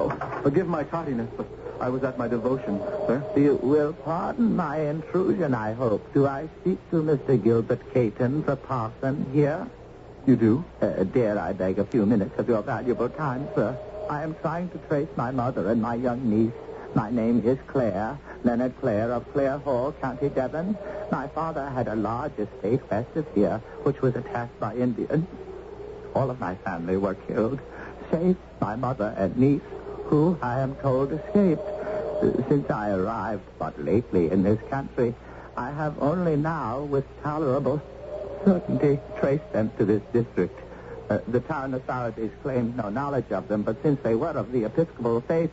Oh, 0.00 0.08
forgive 0.42 0.66
my 0.66 0.82
tardiness, 0.84 1.28
but 1.36 1.46
I 1.78 1.90
was 1.90 2.02
at 2.04 2.16
my 2.16 2.26
devotion, 2.26 2.80
sir. 3.06 3.22
You 3.36 3.60
will 3.62 3.92
pardon 3.92 4.56
my 4.56 4.80
intrusion, 4.80 5.52
I 5.52 5.74
hope. 5.74 6.14
Do 6.14 6.26
I 6.26 6.48
speak 6.60 6.78
to 6.90 7.02
Mr. 7.02 7.42
Gilbert 7.42 7.92
Caton, 7.92 8.42
the 8.46 8.56
parson, 8.56 9.26
here? 9.34 9.68
You 10.26 10.36
do? 10.36 10.64
Uh, 10.80 11.04
dare 11.04 11.38
I 11.38 11.52
beg 11.52 11.78
a 11.78 11.84
few 11.84 12.06
minutes 12.06 12.38
of 12.38 12.48
your 12.48 12.62
valuable 12.62 13.10
time, 13.10 13.46
sir? 13.54 13.76
I 14.08 14.22
am 14.22 14.34
trying 14.40 14.70
to 14.70 14.78
trace 14.88 15.08
my 15.16 15.30
mother 15.30 15.68
and 15.68 15.82
my 15.82 15.96
young 15.96 16.30
niece. 16.30 16.52
My 16.94 17.10
name 17.10 17.42
is 17.44 17.58
Clare, 17.66 18.18
Leonard 18.42 18.80
Clare 18.80 19.12
of 19.12 19.30
Clare 19.32 19.58
Hall, 19.58 19.92
County 20.00 20.30
Devon. 20.30 20.78
My 21.12 21.28
father 21.28 21.68
had 21.68 21.88
a 21.88 21.94
large 21.94 22.38
estate 22.38 22.80
west 22.90 23.14
of 23.16 23.26
here, 23.34 23.60
which 23.82 24.00
was 24.00 24.16
attacked 24.16 24.58
by 24.58 24.74
Indians. 24.76 25.26
All 26.14 26.30
of 26.30 26.40
my 26.40 26.54
family 26.56 26.96
were 26.96 27.14
killed, 27.14 27.60
save 28.10 28.36
my 28.60 28.76
mother 28.76 29.14
and 29.16 29.36
niece, 29.36 29.62
who, 30.10 30.36
I 30.42 30.58
am 30.60 30.74
told, 30.76 31.12
escaped. 31.12 31.62
Since 32.48 32.68
I 32.68 32.90
arrived 32.90 33.44
but 33.58 33.82
lately 33.82 34.30
in 34.30 34.42
this 34.42 34.58
country, 34.68 35.14
I 35.56 35.70
have 35.70 36.02
only 36.02 36.36
now, 36.36 36.80
with 36.80 37.04
tolerable 37.22 37.80
certainty, 38.44 38.98
traced 39.18 39.50
them 39.52 39.70
to 39.78 39.84
this 39.84 40.02
district. 40.12 40.58
Uh, 41.08 41.18
the 41.28 41.40
town 41.40 41.74
authorities 41.74 42.30
claimed 42.42 42.76
no 42.76 42.88
knowledge 42.88 43.30
of 43.30 43.48
them, 43.48 43.62
but 43.62 43.80
since 43.82 44.00
they 44.02 44.14
were 44.14 44.30
of 44.30 44.52
the 44.52 44.64
Episcopal 44.64 45.20
faith, 45.22 45.50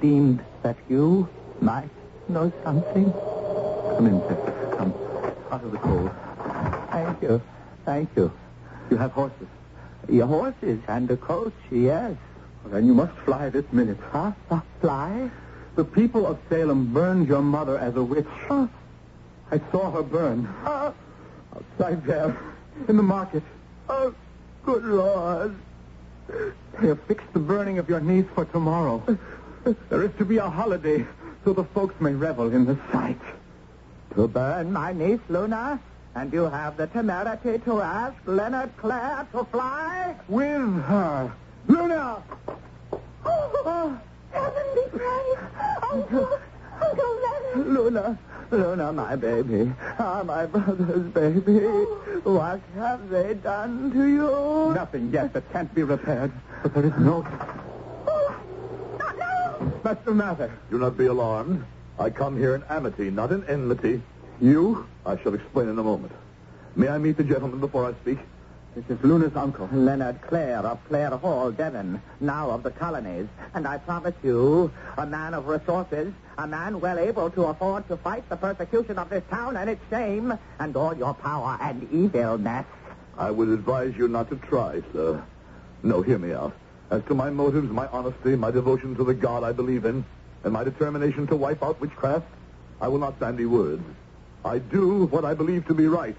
deemed 0.00 0.44
that 0.62 0.76
you 0.88 1.28
might 1.60 1.88
know 2.28 2.52
something. 2.64 3.12
Come 3.12 4.06
in, 4.06 4.20
sir. 4.20 4.74
Come. 4.76 4.94
Out 5.50 5.64
of 5.64 5.72
the 5.72 5.78
cold. 5.78 6.10
Thank 6.90 7.22
you. 7.22 7.42
Thank 7.84 8.10
you. 8.16 8.32
You 8.90 8.96
have 8.98 9.12
horses. 9.12 9.48
Your 10.08 10.26
horses 10.26 10.80
and 10.88 11.10
a 11.10 11.16
coach, 11.16 11.54
yes. 11.70 12.16
Then 12.66 12.86
you 12.86 12.94
must 12.94 13.16
fly 13.24 13.48
this 13.48 13.64
minute. 13.72 13.98
Huh? 14.10 14.32
Uh, 14.50 14.60
fly? 14.80 15.30
The 15.76 15.84
people 15.84 16.26
of 16.26 16.38
Salem 16.48 16.92
burned 16.92 17.28
your 17.28 17.42
mother 17.42 17.78
as 17.78 17.96
a 17.96 18.02
witch. 18.02 18.26
I 18.48 19.60
saw 19.70 19.90
her 19.90 20.02
burn. 20.02 20.48
Outside 20.64 22.04
there, 22.04 22.36
in 22.88 22.96
the 22.96 23.02
market. 23.02 23.42
Oh, 23.88 24.14
good 24.64 24.84
Lord. 24.84 25.56
They 26.28 26.88
have 26.88 27.02
fixed 27.04 27.32
the 27.32 27.40
burning 27.40 27.78
of 27.78 27.88
your 27.88 28.00
niece 28.00 28.26
for 28.34 28.44
tomorrow. 28.44 29.02
There 29.88 30.04
is 30.04 30.10
to 30.18 30.24
be 30.24 30.36
a 30.38 30.48
holiday, 30.48 31.04
so 31.44 31.52
the 31.52 31.64
folks 31.64 32.00
may 32.00 32.12
revel 32.12 32.52
in 32.52 32.66
the 32.66 32.78
sight. 32.92 33.20
To 34.14 34.28
burn 34.28 34.72
my 34.72 34.92
niece, 34.92 35.20
Luna? 35.28 35.80
And 36.14 36.32
you 36.32 36.44
have 36.44 36.76
the 36.76 36.86
temerity 36.88 37.58
to 37.64 37.80
ask 37.80 38.16
Leonard 38.26 38.76
Clare 38.76 39.26
to 39.32 39.44
fly? 39.44 40.16
With 40.28 40.82
her. 40.84 41.32
Luna! 41.68 42.22
Oh, 43.24 43.98
heaven 44.32 44.66
be 44.74 44.98
praised. 44.98 45.40
Uncle, 45.90 46.38
Uncle 46.80 47.20
Leonard. 47.20 47.66
Luna, 47.66 48.18
Luna, 48.50 48.92
my 48.92 49.16
baby. 49.16 49.72
Ah, 49.98 50.22
my 50.24 50.46
brother's 50.46 51.12
baby. 51.12 51.60
What 52.24 52.60
have 52.74 53.08
they 53.10 53.34
done 53.34 53.92
to 53.92 54.06
you? 54.06 54.74
Nothing 54.74 55.10
yet 55.12 55.32
that 55.34 55.50
can't 55.52 55.72
be 55.74 55.82
repaired. 55.82 56.32
But 56.62 56.74
there 56.74 56.86
is 56.86 56.96
no... 56.98 57.24
Oh, 58.06 58.34
not 58.98 59.18
now. 59.18 59.52
What's 59.82 60.04
the 60.04 60.14
matter? 60.14 60.50
Do 60.70 60.78
not 60.78 60.96
be 60.96 61.06
alarmed. 61.06 61.64
I 61.98 62.10
come 62.10 62.36
here 62.36 62.54
in 62.54 62.62
amity, 62.70 63.10
not 63.10 63.30
in 63.30 63.44
enmity. 63.44 64.02
You? 64.40 64.86
I 65.04 65.16
shall 65.18 65.34
explain 65.34 65.68
in 65.68 65.78
a 65.78 65.82
moment. 65.82 66.12
May 66.76 66.88
I 66.88 66.98
meet 66.98 67.16
the 67.16 67.24
gentleman 67.24 67.60
before 67.60 67.84
I 67.86 67.92
speak? 68.02 68.18
This 68.76 68.84
is 68.88 69.04
Luna's 69.04 69.34
uncle. 69.34 69.68
Leonard 69.72 70.22
Clare 70.22 70.60
of 70.64 70.78
Clare 70.86 71.10
Hall, 71.10 71.50
Devon, 71.50 72.00
now 72.20 72.50
of 72.50 72.62
the 72.62 72.70
colonies. 72.70 73.26
And 73.52 73.66
I 73.66 73.78
promise 73.78 74.14
you, 74.22 74.70
a 74.96 75.04
man 75.04 75.34
of 75.34 75.48
resources, 75.48 76.12
a 76.38 76.46
man 76.46 76.80
well 76.80 76.96
able 77.00 77.30
to 77.30 77.46
afford 77.46 77.88
to 77.88 77.96
fight 77.96 78.28
the 78.28 78.36
persecution 78.36 78.96
of 78.96 79.10
this 79.10 79.24
town 79.28 79.56
and 79.56 79.68
its 79.68 79.82
shame, 79.90 80.38
and 80.60 80.76
all 80.76 80.96
your 80.96 81.14
power 81.14 81.58
and 81.60 81.92
evilness. 81.92 82.64
I 83.18 83.32
would 83.32 83.48
advise 83.48 83.96
you 83.96 84.06
not 84.06 84.30
to 84.30 84.36
try, 84.36 84.82
sir. 84.92 85.20
No, 85.82 86.00
hear 86.02 86.18
me 86.18 86.32
out. 86.32 86.54
As 86.90 87.02
to 87.04 87.14
my 87.14 87.28
motives, 87.28 87.70
my 87.70 87.88
honesty, 87.88 88.36
my 88.36 88.52
devotion 88.52 88.94
to 88.96 89.02
the 89.04 89.14
God 89.14 89.42
I 89.42 89.50
believe 89.50 89.84
in, 89.84 90.04
and 90.44 90.52
my 90.52 90.62
determination 90.62 91.26
to 91.26 91.34
wipe 91.34 91.62
out 91.64 91.80
witchcraft, 91.80 92.26
I 92.80 92.86
will 92.86 92.98
not 92.98 93.18
bandy 93.18 93.46
words. 93.46 93.82
I 94.44 94.58
do 94.58 95.06
what 95.06 95.24
I 95.24 95.34
believe 95.34 95.66
to 95.66 95.74
be 95.74 95.88
right, 95.88 96.16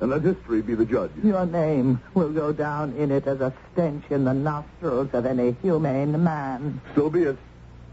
and 0.00 0.10
let 0.10 0.22
history 0.22 0.60
be 0.60 0.74
the 0.74 0.84
judge. 0.84 1.10
Your 1.22 1.46
name 1.46 2.00
will 2.14 2.30
go 2.30 2.52
down 2.52 2.94
in 2.96 3.10
it 3.10 3.26
as 3.26 3.40
a 3.40 3.52
stench 3.72 4.04
in 4.10 4.24
the 4.24 4.34
nostrils 4.34 5.08
of 5.12 5.24
any 5.24 5.52
humane 5.62 6.22
man. 6.22 6.80
So 6.94 7.08
be 7.08 7.22
it. 7.22 7.38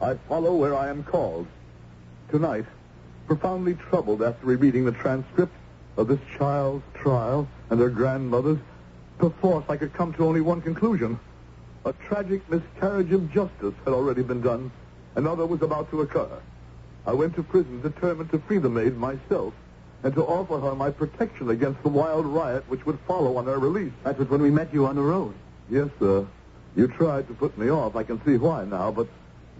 I 0.02 0.16
follow 0.28 0.56
where 0.56 0.76
I 0.76 0.90
am 0.90 1.04
called. 1.04 1.46
Tonight, 2.30 2.66
profoundly 3.28 3.76
troubled 3.76 4.24
after 4.24 4.46
rereading 4.46 4.86
the 4.86 4.92
transcript 4.92 5.54
of 5.98 6.08
this 6.08 6.20
child's 6.38 6.84
trial 6.96 7.48
and 7.70 7.80
her 7.80 7.90
grandmother's, 7.90 8.60
perforce 9.20 9.66
I 9.70 9.78
could 9.78 9.94
come 9.94 10.14
to 10.14 10.26
only 10.26 10.42
one 10.42 10.62
conclusion. 10.62 11.20
A 11.86 11.94
tragic 11.94 12.42
miscarriage 12.50 13.12
of 13.12 13.32
justice 13.32 13.76
had 13.86 13.94
already 13.94 14.24
been 14.24 14.42
done. 14.42 14.72
Another 15.16 15.46
was 15.46 15.62
about 15.62 15.90
to 15.92 16.02
occur. 16.02 16.42
I 17.06 17.14
went 17.14 17.36
to 17.36 17.44
prison 17.44 17.82
determined 17.82 18.32
to 18.32 18.40
free 18.40 18.58
the 18.58 18.70
maid 18.70 18.98
myself 18.98 19.54
and 20.04 20.14
to 20.16 20.24
offer 20.26 20.60
her 20.60 20.76
my 20.76 20.90
protection 20.90 21.50
against 21.50 21.82
the 21.84 21.90
wild 21.90 22.26
riot 22.26 22.64
which 22.68 22.86
would 22.86 23.00
follow 23.08 23.38
on 23.38 23.46
her 23.46 23.60
release. 23.60 23.94
That 24.04 24.18
was 24.18 24.30
when 24.30 24.42
we 24.42 24.50
met 24.50 24.74
you 24.74 24.86
on 24.86 24.96
the 24.96 25.02
road. 25.02 25.34
Yes, 25.70 25.90
sir. 26.00 26.26
You 26.76 26.88
tried 26.88 27.28
to 27.28 27.34
put 27.34 27.58
me 27.58 27.70
off. 27.70 27.96
I 27.96 28.04
can 28.04 28.24
see 28.26 28.38
why 28.38 28.66
now, 28.66 28.92
but 28.92 29.08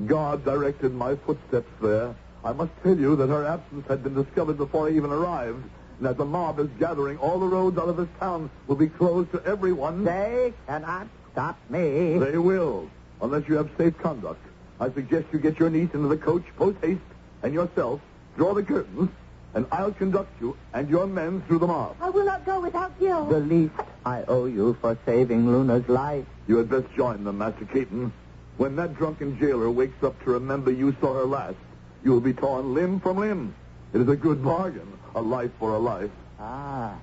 God 0.06 0.44
directed 0.46 0.94
my 0.94 1.16
footsteps 1.16 1.70
there. 1.82 2.16
I 2.44 2.54
must 2.54 2.72
tell 2.82 2.98
you 2.98 3.16
that 3.18 3.28
her 3.28 3.46
absence 3.46 3.86
had 3.88 4.04
been 4.04 4.16
discovered 4.16 4.58
before 4.58 4.88
I 4.88 4.92
even 4.92 5.12
arrived, 5.12 5.64
and 5.98 6.08
that 6.08 6.18
the 6.18 6.26
mob 6.26 6.60
is 6.60 6.70
gathering, 6.80 7.18
all 7.20 7.40
the 7.40 7.46
roads 7.46 7.78
out 7.78 7.90
of 7.90 7.98
this 7.98 8.08
town 8.20 8.50
will 8.68 8.76
be 8.76 8.88
closed 8.88 9.32
to 9.34 9.44
everyone. 9.46 10.04
They 10.04 10.54
cannot 10.66 11.08
stop 11.32 11.60
me. 11.70 12.18
They 12.18 12.38
will, 12.38 12.90
unless 13.22 13.48
you 13.48 13.56
have 13.56 13.70
safe 13.78 13.98
conduct. 14.00 14.44
I 14.80 14.90
suggest 14.92 15.28
you 15.32 15.38
get 15.38 15.60
your 15.60 15.70
niece 15.70 15.94
into 15.94 16.08
the 16.08 16.18
coach 16.18 16.44
post 16.58 16.78
haste 16.82 17.02
and 17.44 17.54
yourself 17.54 18.02
draw 18.36 18.54
the 18.56 18.64
curtains, 18.64 19.12
and 19.54 19.66
I'll 19.72 19.92
conduct 19.92 20.40
you 20.42 20.56
and 20.74 20.90
your 20.90 21.08
men 21.08 21.42
through 21.48 21.60
the 21.60 21.68
mob. 21.68 21.96
I 22.00 22.10
will 22.10 22.26
not 22.26 22.46
go 22.46 22.62
without 22.62 22.98
Gil. 23.00 23.26
The 23.26 23.40
least 23.40 23.74
I 24.06 24.24
owe 24.24 24.46
you 24.46 24.78
for 24.82 24.98
saving 25.06 25.50
Luna's 25.50 25.88
life. 25.90 26.26
You 26.48 26.58
had 26.58 26.70
best 26.70 26.88
join 26.96 27.24
them, 27.24 27.40
Master 27.40 27.66
Keaton. 27.66 28.14
When 28.58 28.76
that 28.78 28.96
drunken 28.96 29.38
jailer 29.40 29.70
wakes 29.70 30.04
up 30.04 30.22
to 30.24 30.32
remember 30.32 30.72
you 30.72 30.96
saw 31.02 31.14
her 31.14 31.26
last, 31.26 31.56
you 32.04 32.12
will 32.12 32.22
be 32.22 32.34
torn 32.34 32.74
limb 32.74 33.00
from 33.00 33.18
limb. 33.18 33.54
It 33.94 34.02
is 34.02 34.08
a 34.08 34.16
good 34.16 34.44
bargain, 34.44 34.88
a 35.16 35.22
life 35.22 35.52
for 35.60 35.76
a 35.76 35.80
life. 35.80 36.12
Ah. 36.40 36.96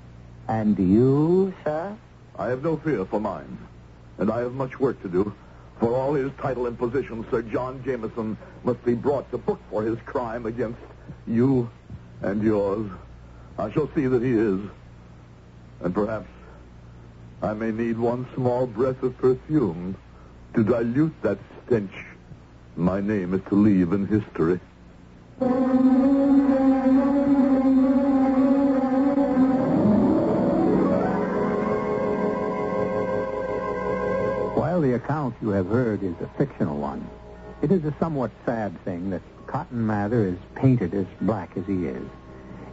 And 0.49 0.79
you, 0.79 1.55
sir? 1.65 1.97
I 2.39 2.49
have 2.49 2.63
no 2.63 2.77
fear 2.79 3.05
for 3.05 3.21
mine, 3.21 3.59
and 4.19 4.31
I 4.31 4.41
have 4.41 4.55
much 4.55 4.79
work 4.79 5.03
to 5.03 5.09
do. 5.09 5.35
For 5.81 5.95
all 5.95 6.15
his 6.15 6.33
title 6.41 6.67
and 6.67 6.79
position, 6.79 7.27
Sir 7.31 7.43
John 7.43 7.83
Jameson 7.85 8.37
must 8.65 8.85
be 8.85 8.95
brought 8.95 9.31
to 9.31 9.39
book 9.39 9.61
for 9.71 9.83
his 9.83 9.99
crime 10.07 10.47
against 10.47 10.81
you 11.27 11.71
and 12.23 12.43
yours. 12.43 12.91
I 13.59 13.71
shall 13.73 13.91
see 13.95 14.07
that 14.07 14.23
he 14.23 14.33
is. 14.33 14.61
And 15.81 15.95
perhaps 15.95 16.29
I 17.43 17.55
may 17.55 17.71
need 17.71 17.99
one 17.99 18.27
small 18.35 18.67
breath 18.67 19.03
of 19.03 19.17
perfume 19.19 19.97
to 20.55 20.65
dilute 20.65 21.15
that 21.23 21.39
stench 21.67 21.93
my 22.79 23.01
name 23.01 23.35
is 23.35 23.41
to 23.49 23.57
leave 23.57 23.93
in 23.93 24.07
history. 24.07 24.61
While 34.55 34.81
the 34.81 34.95
account 34.95 35.35
you 35.43 35.49
have 35.49 35.67
heard 35.67 36.05
is 36.05 36.15
a 36.21 36.29
fictional 36.39 36.79
one, 36.79 37.05
it 37.61 37.73
is 37.73 37.85
a 37.85 37.95
somewhat 37.99 38.31
sad 38.47 38.79
thing 38.85 39.11
that 39.11 39.23
Cotton 39.47 39.85
Mather 39.85 40.27
is 40.27 40.39
painted 40.55 40.95
as 40.95 41.07
black 41.21 41.57
as 41.57 41.67
he 41.67 41.87
is. 41.87 42.07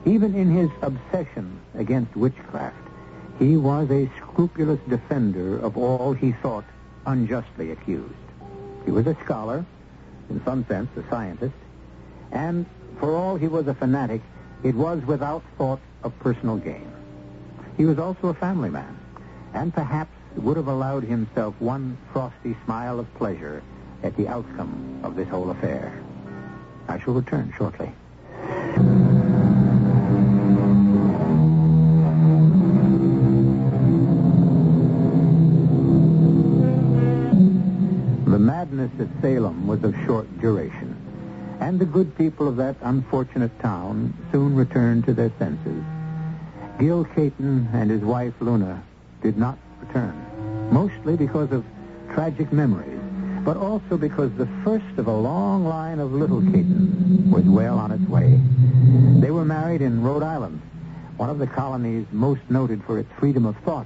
Even 0.05 0.35
in 0.35 0.51
his 0.51 0.69
obsession 0.81 1.59
against 1.73 2.15
witchcraft, 2.15 2.77
he 3.39 3.57
was 3.57 3.89
a 3.89 4.09
scrupulous 4.17 4.79
defender 4.87 5.57
of 5.57 5.77
all 5.77 6.13
he 6.13 6.31
thought 6.33 6.65
unjustly 7.05 7.71
accused. 7.71 8.13
He 8.85 8.91
was 8.91 9.07
a 9.07 9.17
scholar, 9.23 9.65
in 10.29 10.43
some 10.45 10.65
sense 10.67 10.89
a 10.95 11.09
scientist, 11.09 11.55
and 12.31 12.65
for 12.99 13.15
all 13.15 13.35
he 13.35 13.47
was 13.47 13.67
a 13.67 13.73
fanatic, 13.73 14.21
it 14.63 14.75
was 14.75 15.03
without 15.05 15.43
thought 15.57 15.81
of 16.03 16.17
personal 16.19 16.57
gain. 16.57 16.91
He 17.77 17.85
was 17.85 17.97
also 17.97 18.27
a 18.27 18.33
family 18.35 18.69
man, 18.69 18.97
and 19.53 19.73
perhaps 19.73 20.11
would 20.35 20.57
have 20.57 20.67
allowed 20.67 21.03
himself 21.03 21.55
one 21.59 21.97
frosty 22.11 22.55
smile 22.65 22.99
of 22.99 23.13
pleasure 23.15 23.63
at 24.05 24.15
the 24.17 24.27
outcome 24.27 24.99
of 25.03 25.15
this 25.15 25.27
whole 25.27 25.49
affair. 25.49 25.91
I 26.87 26.99
shall 26.99 27.15
return 27.15 27.51
shortly. 27.57 27.91
The 38.25 38.39
madness 38.39 38.91
at 38.99 39.07
Salem 39.23 39.65
was 39.65 39.83
of 39.83 39.95
short 40.05 40.27
duration, 40.39 40.95
and 41.59 41.79
the 41.79 41.85
good 41.85 42.15
people 42.15 42.47
of 42.47 42.57
that 42.57 42.75
unfortunate 42.81 43.59
town 43.59 44.13
soon 44.31 44.55
returned 44.55 45.05
to 45.05 45.13
their 45.13 45.31
senses. 45.39 45.83
Gil 46.77 47.05
Caton 47.05 47.67
and 47.73 47.89
his 47.89 48.01
wife 48.01 48.35
Luna 48.39 48.83
did 49.23 49.35
not 49.35 49.57
return, 49.81 50.69
mostly 50.71 51.15
because 51.15 51.51
of 51.51 51.65
tragic 52.13 52.51
memories, 52.53 52.94
but 53.45 53.57
also 53.57 53.95
because 53.95 54.31
the 54.33 54.49
first 54.63 54.97
of 54.97 55.07
a 55.07 55.15
long 55.15 55.65
line 55.65 55.99
of 55.99 56.11
little 56.11 56.41
Catons 56.41 57.31
was 57.31 57.45
well 57.45 57.77
on 57.77 57.91
its 57.91 58.09
way. 58.09 58.41
They 59.21 59.29
were 59.29 59.45
married 59.45 59.83
in 59.83 60.01
Rhode 60.01 60.23
Island, 60.23 60.59
one 61.17 61.29
of 61.29 61.37
the 61.37 61.45
colonies 61.45 62.07
most 62.11 62.41
noted 62.49 62.83
for 62.83 62.97
its 62.97 63.09
freedom 63.19 63.45
of 63.45 63.55
thought, 63.57 63.85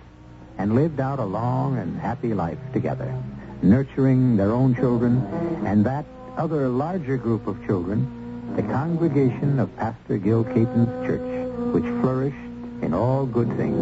and 0.58 0.76
lived 0.76 1.02
out 1.02 1.20
a 1.20 1.26
long 1.26 1.78
and 1.78 2.00
happy 2.00 2.34
life 2.34 2.58
together, 2.72 3.14
nurturing 3.62 4.38
their 4.38 4.54
own 4.54 4.76
children 4.76 5.18
and 5.66 5.86
that 5.86 6.06
other 6.38 6.70
larger 6.70 7.18
group 7.18 7.46
of 7.46 7.64
children, 7.66 8.56
the 8.56 8.64
congregation 8.64 9.60
of 9.60 9.76
Pastor 9.76 10.18
Gil 10.18 10.46
Caton's 10.46 11.06
church, 11.06 11.74
which 11.74 11.84
flourished 12.02 12.38
in 12.82 12.94
all 12.94 13.26
good 13.26 13.50
things, 13.58 13.76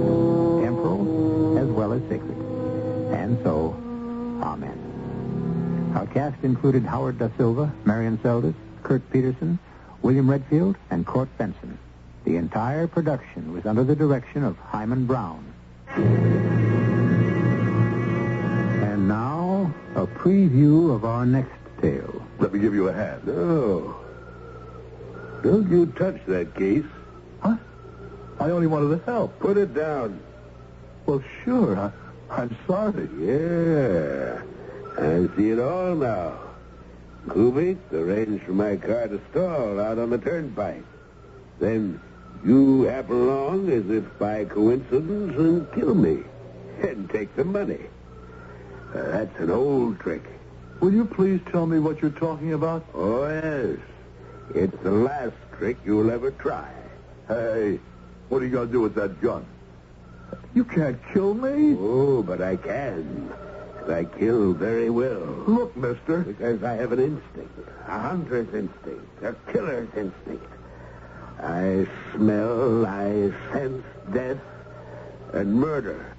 temporal 0.63 1.59
as 1.59 1.67
well 1.67 1.93
as 1.93 2.01
sacred. 2.09 2.37
And 3.13 3.37
so, 3.43 3.75
Amen. 4.41 4.76
Our 5.97 6.05
cast 6.05 6.43
included 6.43 6.83
Howard 6.83 7.17
Da 7.17 7.29
Silva, 7.37 7.73
Marion 7.83 8.19
Seldes, 8.19 8.53
Kurt 8.83 9.01
Peterson, 9.09 9.57
William 10.03 10.29
Redfield, 10.29 10.75
and 10.91 11.03
Court 11.03 11.27
Benson. 11.39 11.79
The 12.23 12.35
entire 12.35 12.85
production 12.85 13.51
was 13.51 13.65
under 13.65 13.83
the 13.83 13.95
direction 13.95 14.43
of 14.43 14.59
Himan 14.59 15.07
Brown. 15.07 15.43
And 18.85 19.07
now, 19.07 19.73
a 19.95 20.05
preview 20.05 20.93
of 20.93 21.03
our 21.03 21.25
next 21.25 21.57
tale. 21.81 22.21
Let 22.37 22.53
me 22.53 22.59
give 22.59 22.75
you 22.75 22.89
a 22.89 22.93
hand. 22.93 23.25
No. 23.25 23.95
Don't 25.41 25.67
you 25.71 25.87
touch 25.97 26.23
that 26.27 26.53
case. 26.53 26.85
Huh? 27.41 27.57
I 28.39 28.51
only 28.51 28.67
wanted 28.67 28.99
to 28.99 29.03
help. 29.03 29.39
Put 29.39 29.57
it 29.57 29.73
down. 29.73 30.19
Well, 31.07 31.23
sure. 31.43 31.75
I, 31.75 31.91
I'm 32.29 32.55
sorry. 32.67 33.09
Yeah. 33.17 34.43
I 34.97 35.27
see 35.35 35.51
it 35.51 35.59
all 35.59 35.95
now. 35.95 36.39
Kubik 37.27 37.77
arranged 37.91 38.45
for 38.45 38.53
my 38.53 38.77
car 38.77 39.07
to 39.07 39.21
stall 39.29 39.79
out 39.79 39.99
on 39.99 40.09
the 40.09 40.17
turnpike. 40.17 40.83
Then 41.59 41.99
you 42.43 42.83
happen 42.83 43.15
along 43.15 43.69
as 43.69 43.89
if 43.89 44.05
by 44.17 44.45
coincidence 44.45 45.37
and 45.37 45.71
kill 45.73 45.93
me. 45.93 46.23
And 46.81 47.09
take 47.09 47.35
the 47.35 47.43
money. 47.43 47.79
Uh, 48.93 49.03
that's 49.03 49.39
an 49.39 49.51
old 49.51 49.99
trick. 49.99 50.23
Will 50.79 50.93
you 50.93 51.05
please 51.05 51.41
tell 51.51 51.65
me 51.65 51.79
what 51.79 52.01
you're 52.01 52.11
talking 52.11 52.53
about? 52.53 52.85
Oh, 52.93 53.27
yes. 53.27 53.79
It's 54.53 54.83
the 54.83 54.91
last 54.91 55.35
trick 55.57 55.77
you'll 55.83 56.11
ever 56.11 56.31
try. 56.31 56.71
Hey, 57.27 57.79
what 58.29 58.41
are 58.41 58.45
you 58.45 58.51
going 58.51 58.67
to 58.67 58.73
do 58.73 58.81
with 58.81 58.95
that 58.95 59.21
gun? 59.21 59.45
You 60.53 60.63
can't 60.63 60.99
kill 61.13 61.33
me. 61.33 61.75
Oh, 61.79 62.23
but 62.23 62.41
I 62.41 62.55
can. 62.55 63.31
I 63.89 64.05
kill 64.05 64.53
very 64.53 64.89
well. 64.89 65.25
Look, 65.47 65.75
mister. 65.75 66.19
Because 66.19 66.63
I 66.63 66.73
have 66.73 66.91
an 66.91 66.99
instinct. 66.99 67.59
A 67.87 67.99
hunter's 67.99 68.53
instinct. 68.53 69.23
A 69.23 69.33
killer's 69.51 69.89
instinct. 69.95 70.45
I 71.39 71.87
smell, 72.13 72.85
I 72.85 73.31
sense 73.53 73.83
death 74.11 74.37
and 75.33 75.53
murder. 75.53 76.15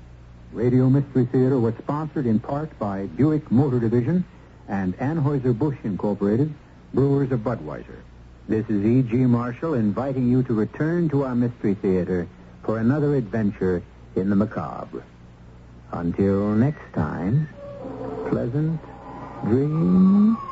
Radio 0.53 0.89
Mystery 0.89 1.27
Theater 1.27 1.59
was 1.59 1.75
sponsored 1.77 2.27
in 2.27 2.39
part 2.39 2.77
by 2.79 3.07
Buick 3.07 3.51
Motor 3.51 3.81
Division 3.81 4.25
and 4.69 4.97
Anheuser-Busch 4.99 5.77
Incorporated, 5.85 6.55
brewers 6.95 7.33
of 7.33 7.41
Budweiser. 7.41 7.99
This 8.49 8.65
is 8.71 8.85
E.G. 8.85 9.17
Marshall 9.17 9.75
inviting 9.75 10.31
you 10.31 10.43
to 10.45 10.55
return 10.55 11.09
to 11.11 11.25
our 11.25 11.35
Mystery 11.35 11.75
Theater 11.75 12.29
for 12.63 12.79
another 12.79 13.15
adventure 13.17 13.83
in 14.17 14.31
the 14.31 14.37
macabre. 14.37 15.05
Until 15.91 16.55
next 16.55 16.93
time, 16.95 17.49
pleasant 18.31 18.81
dreams. 19.45 20.48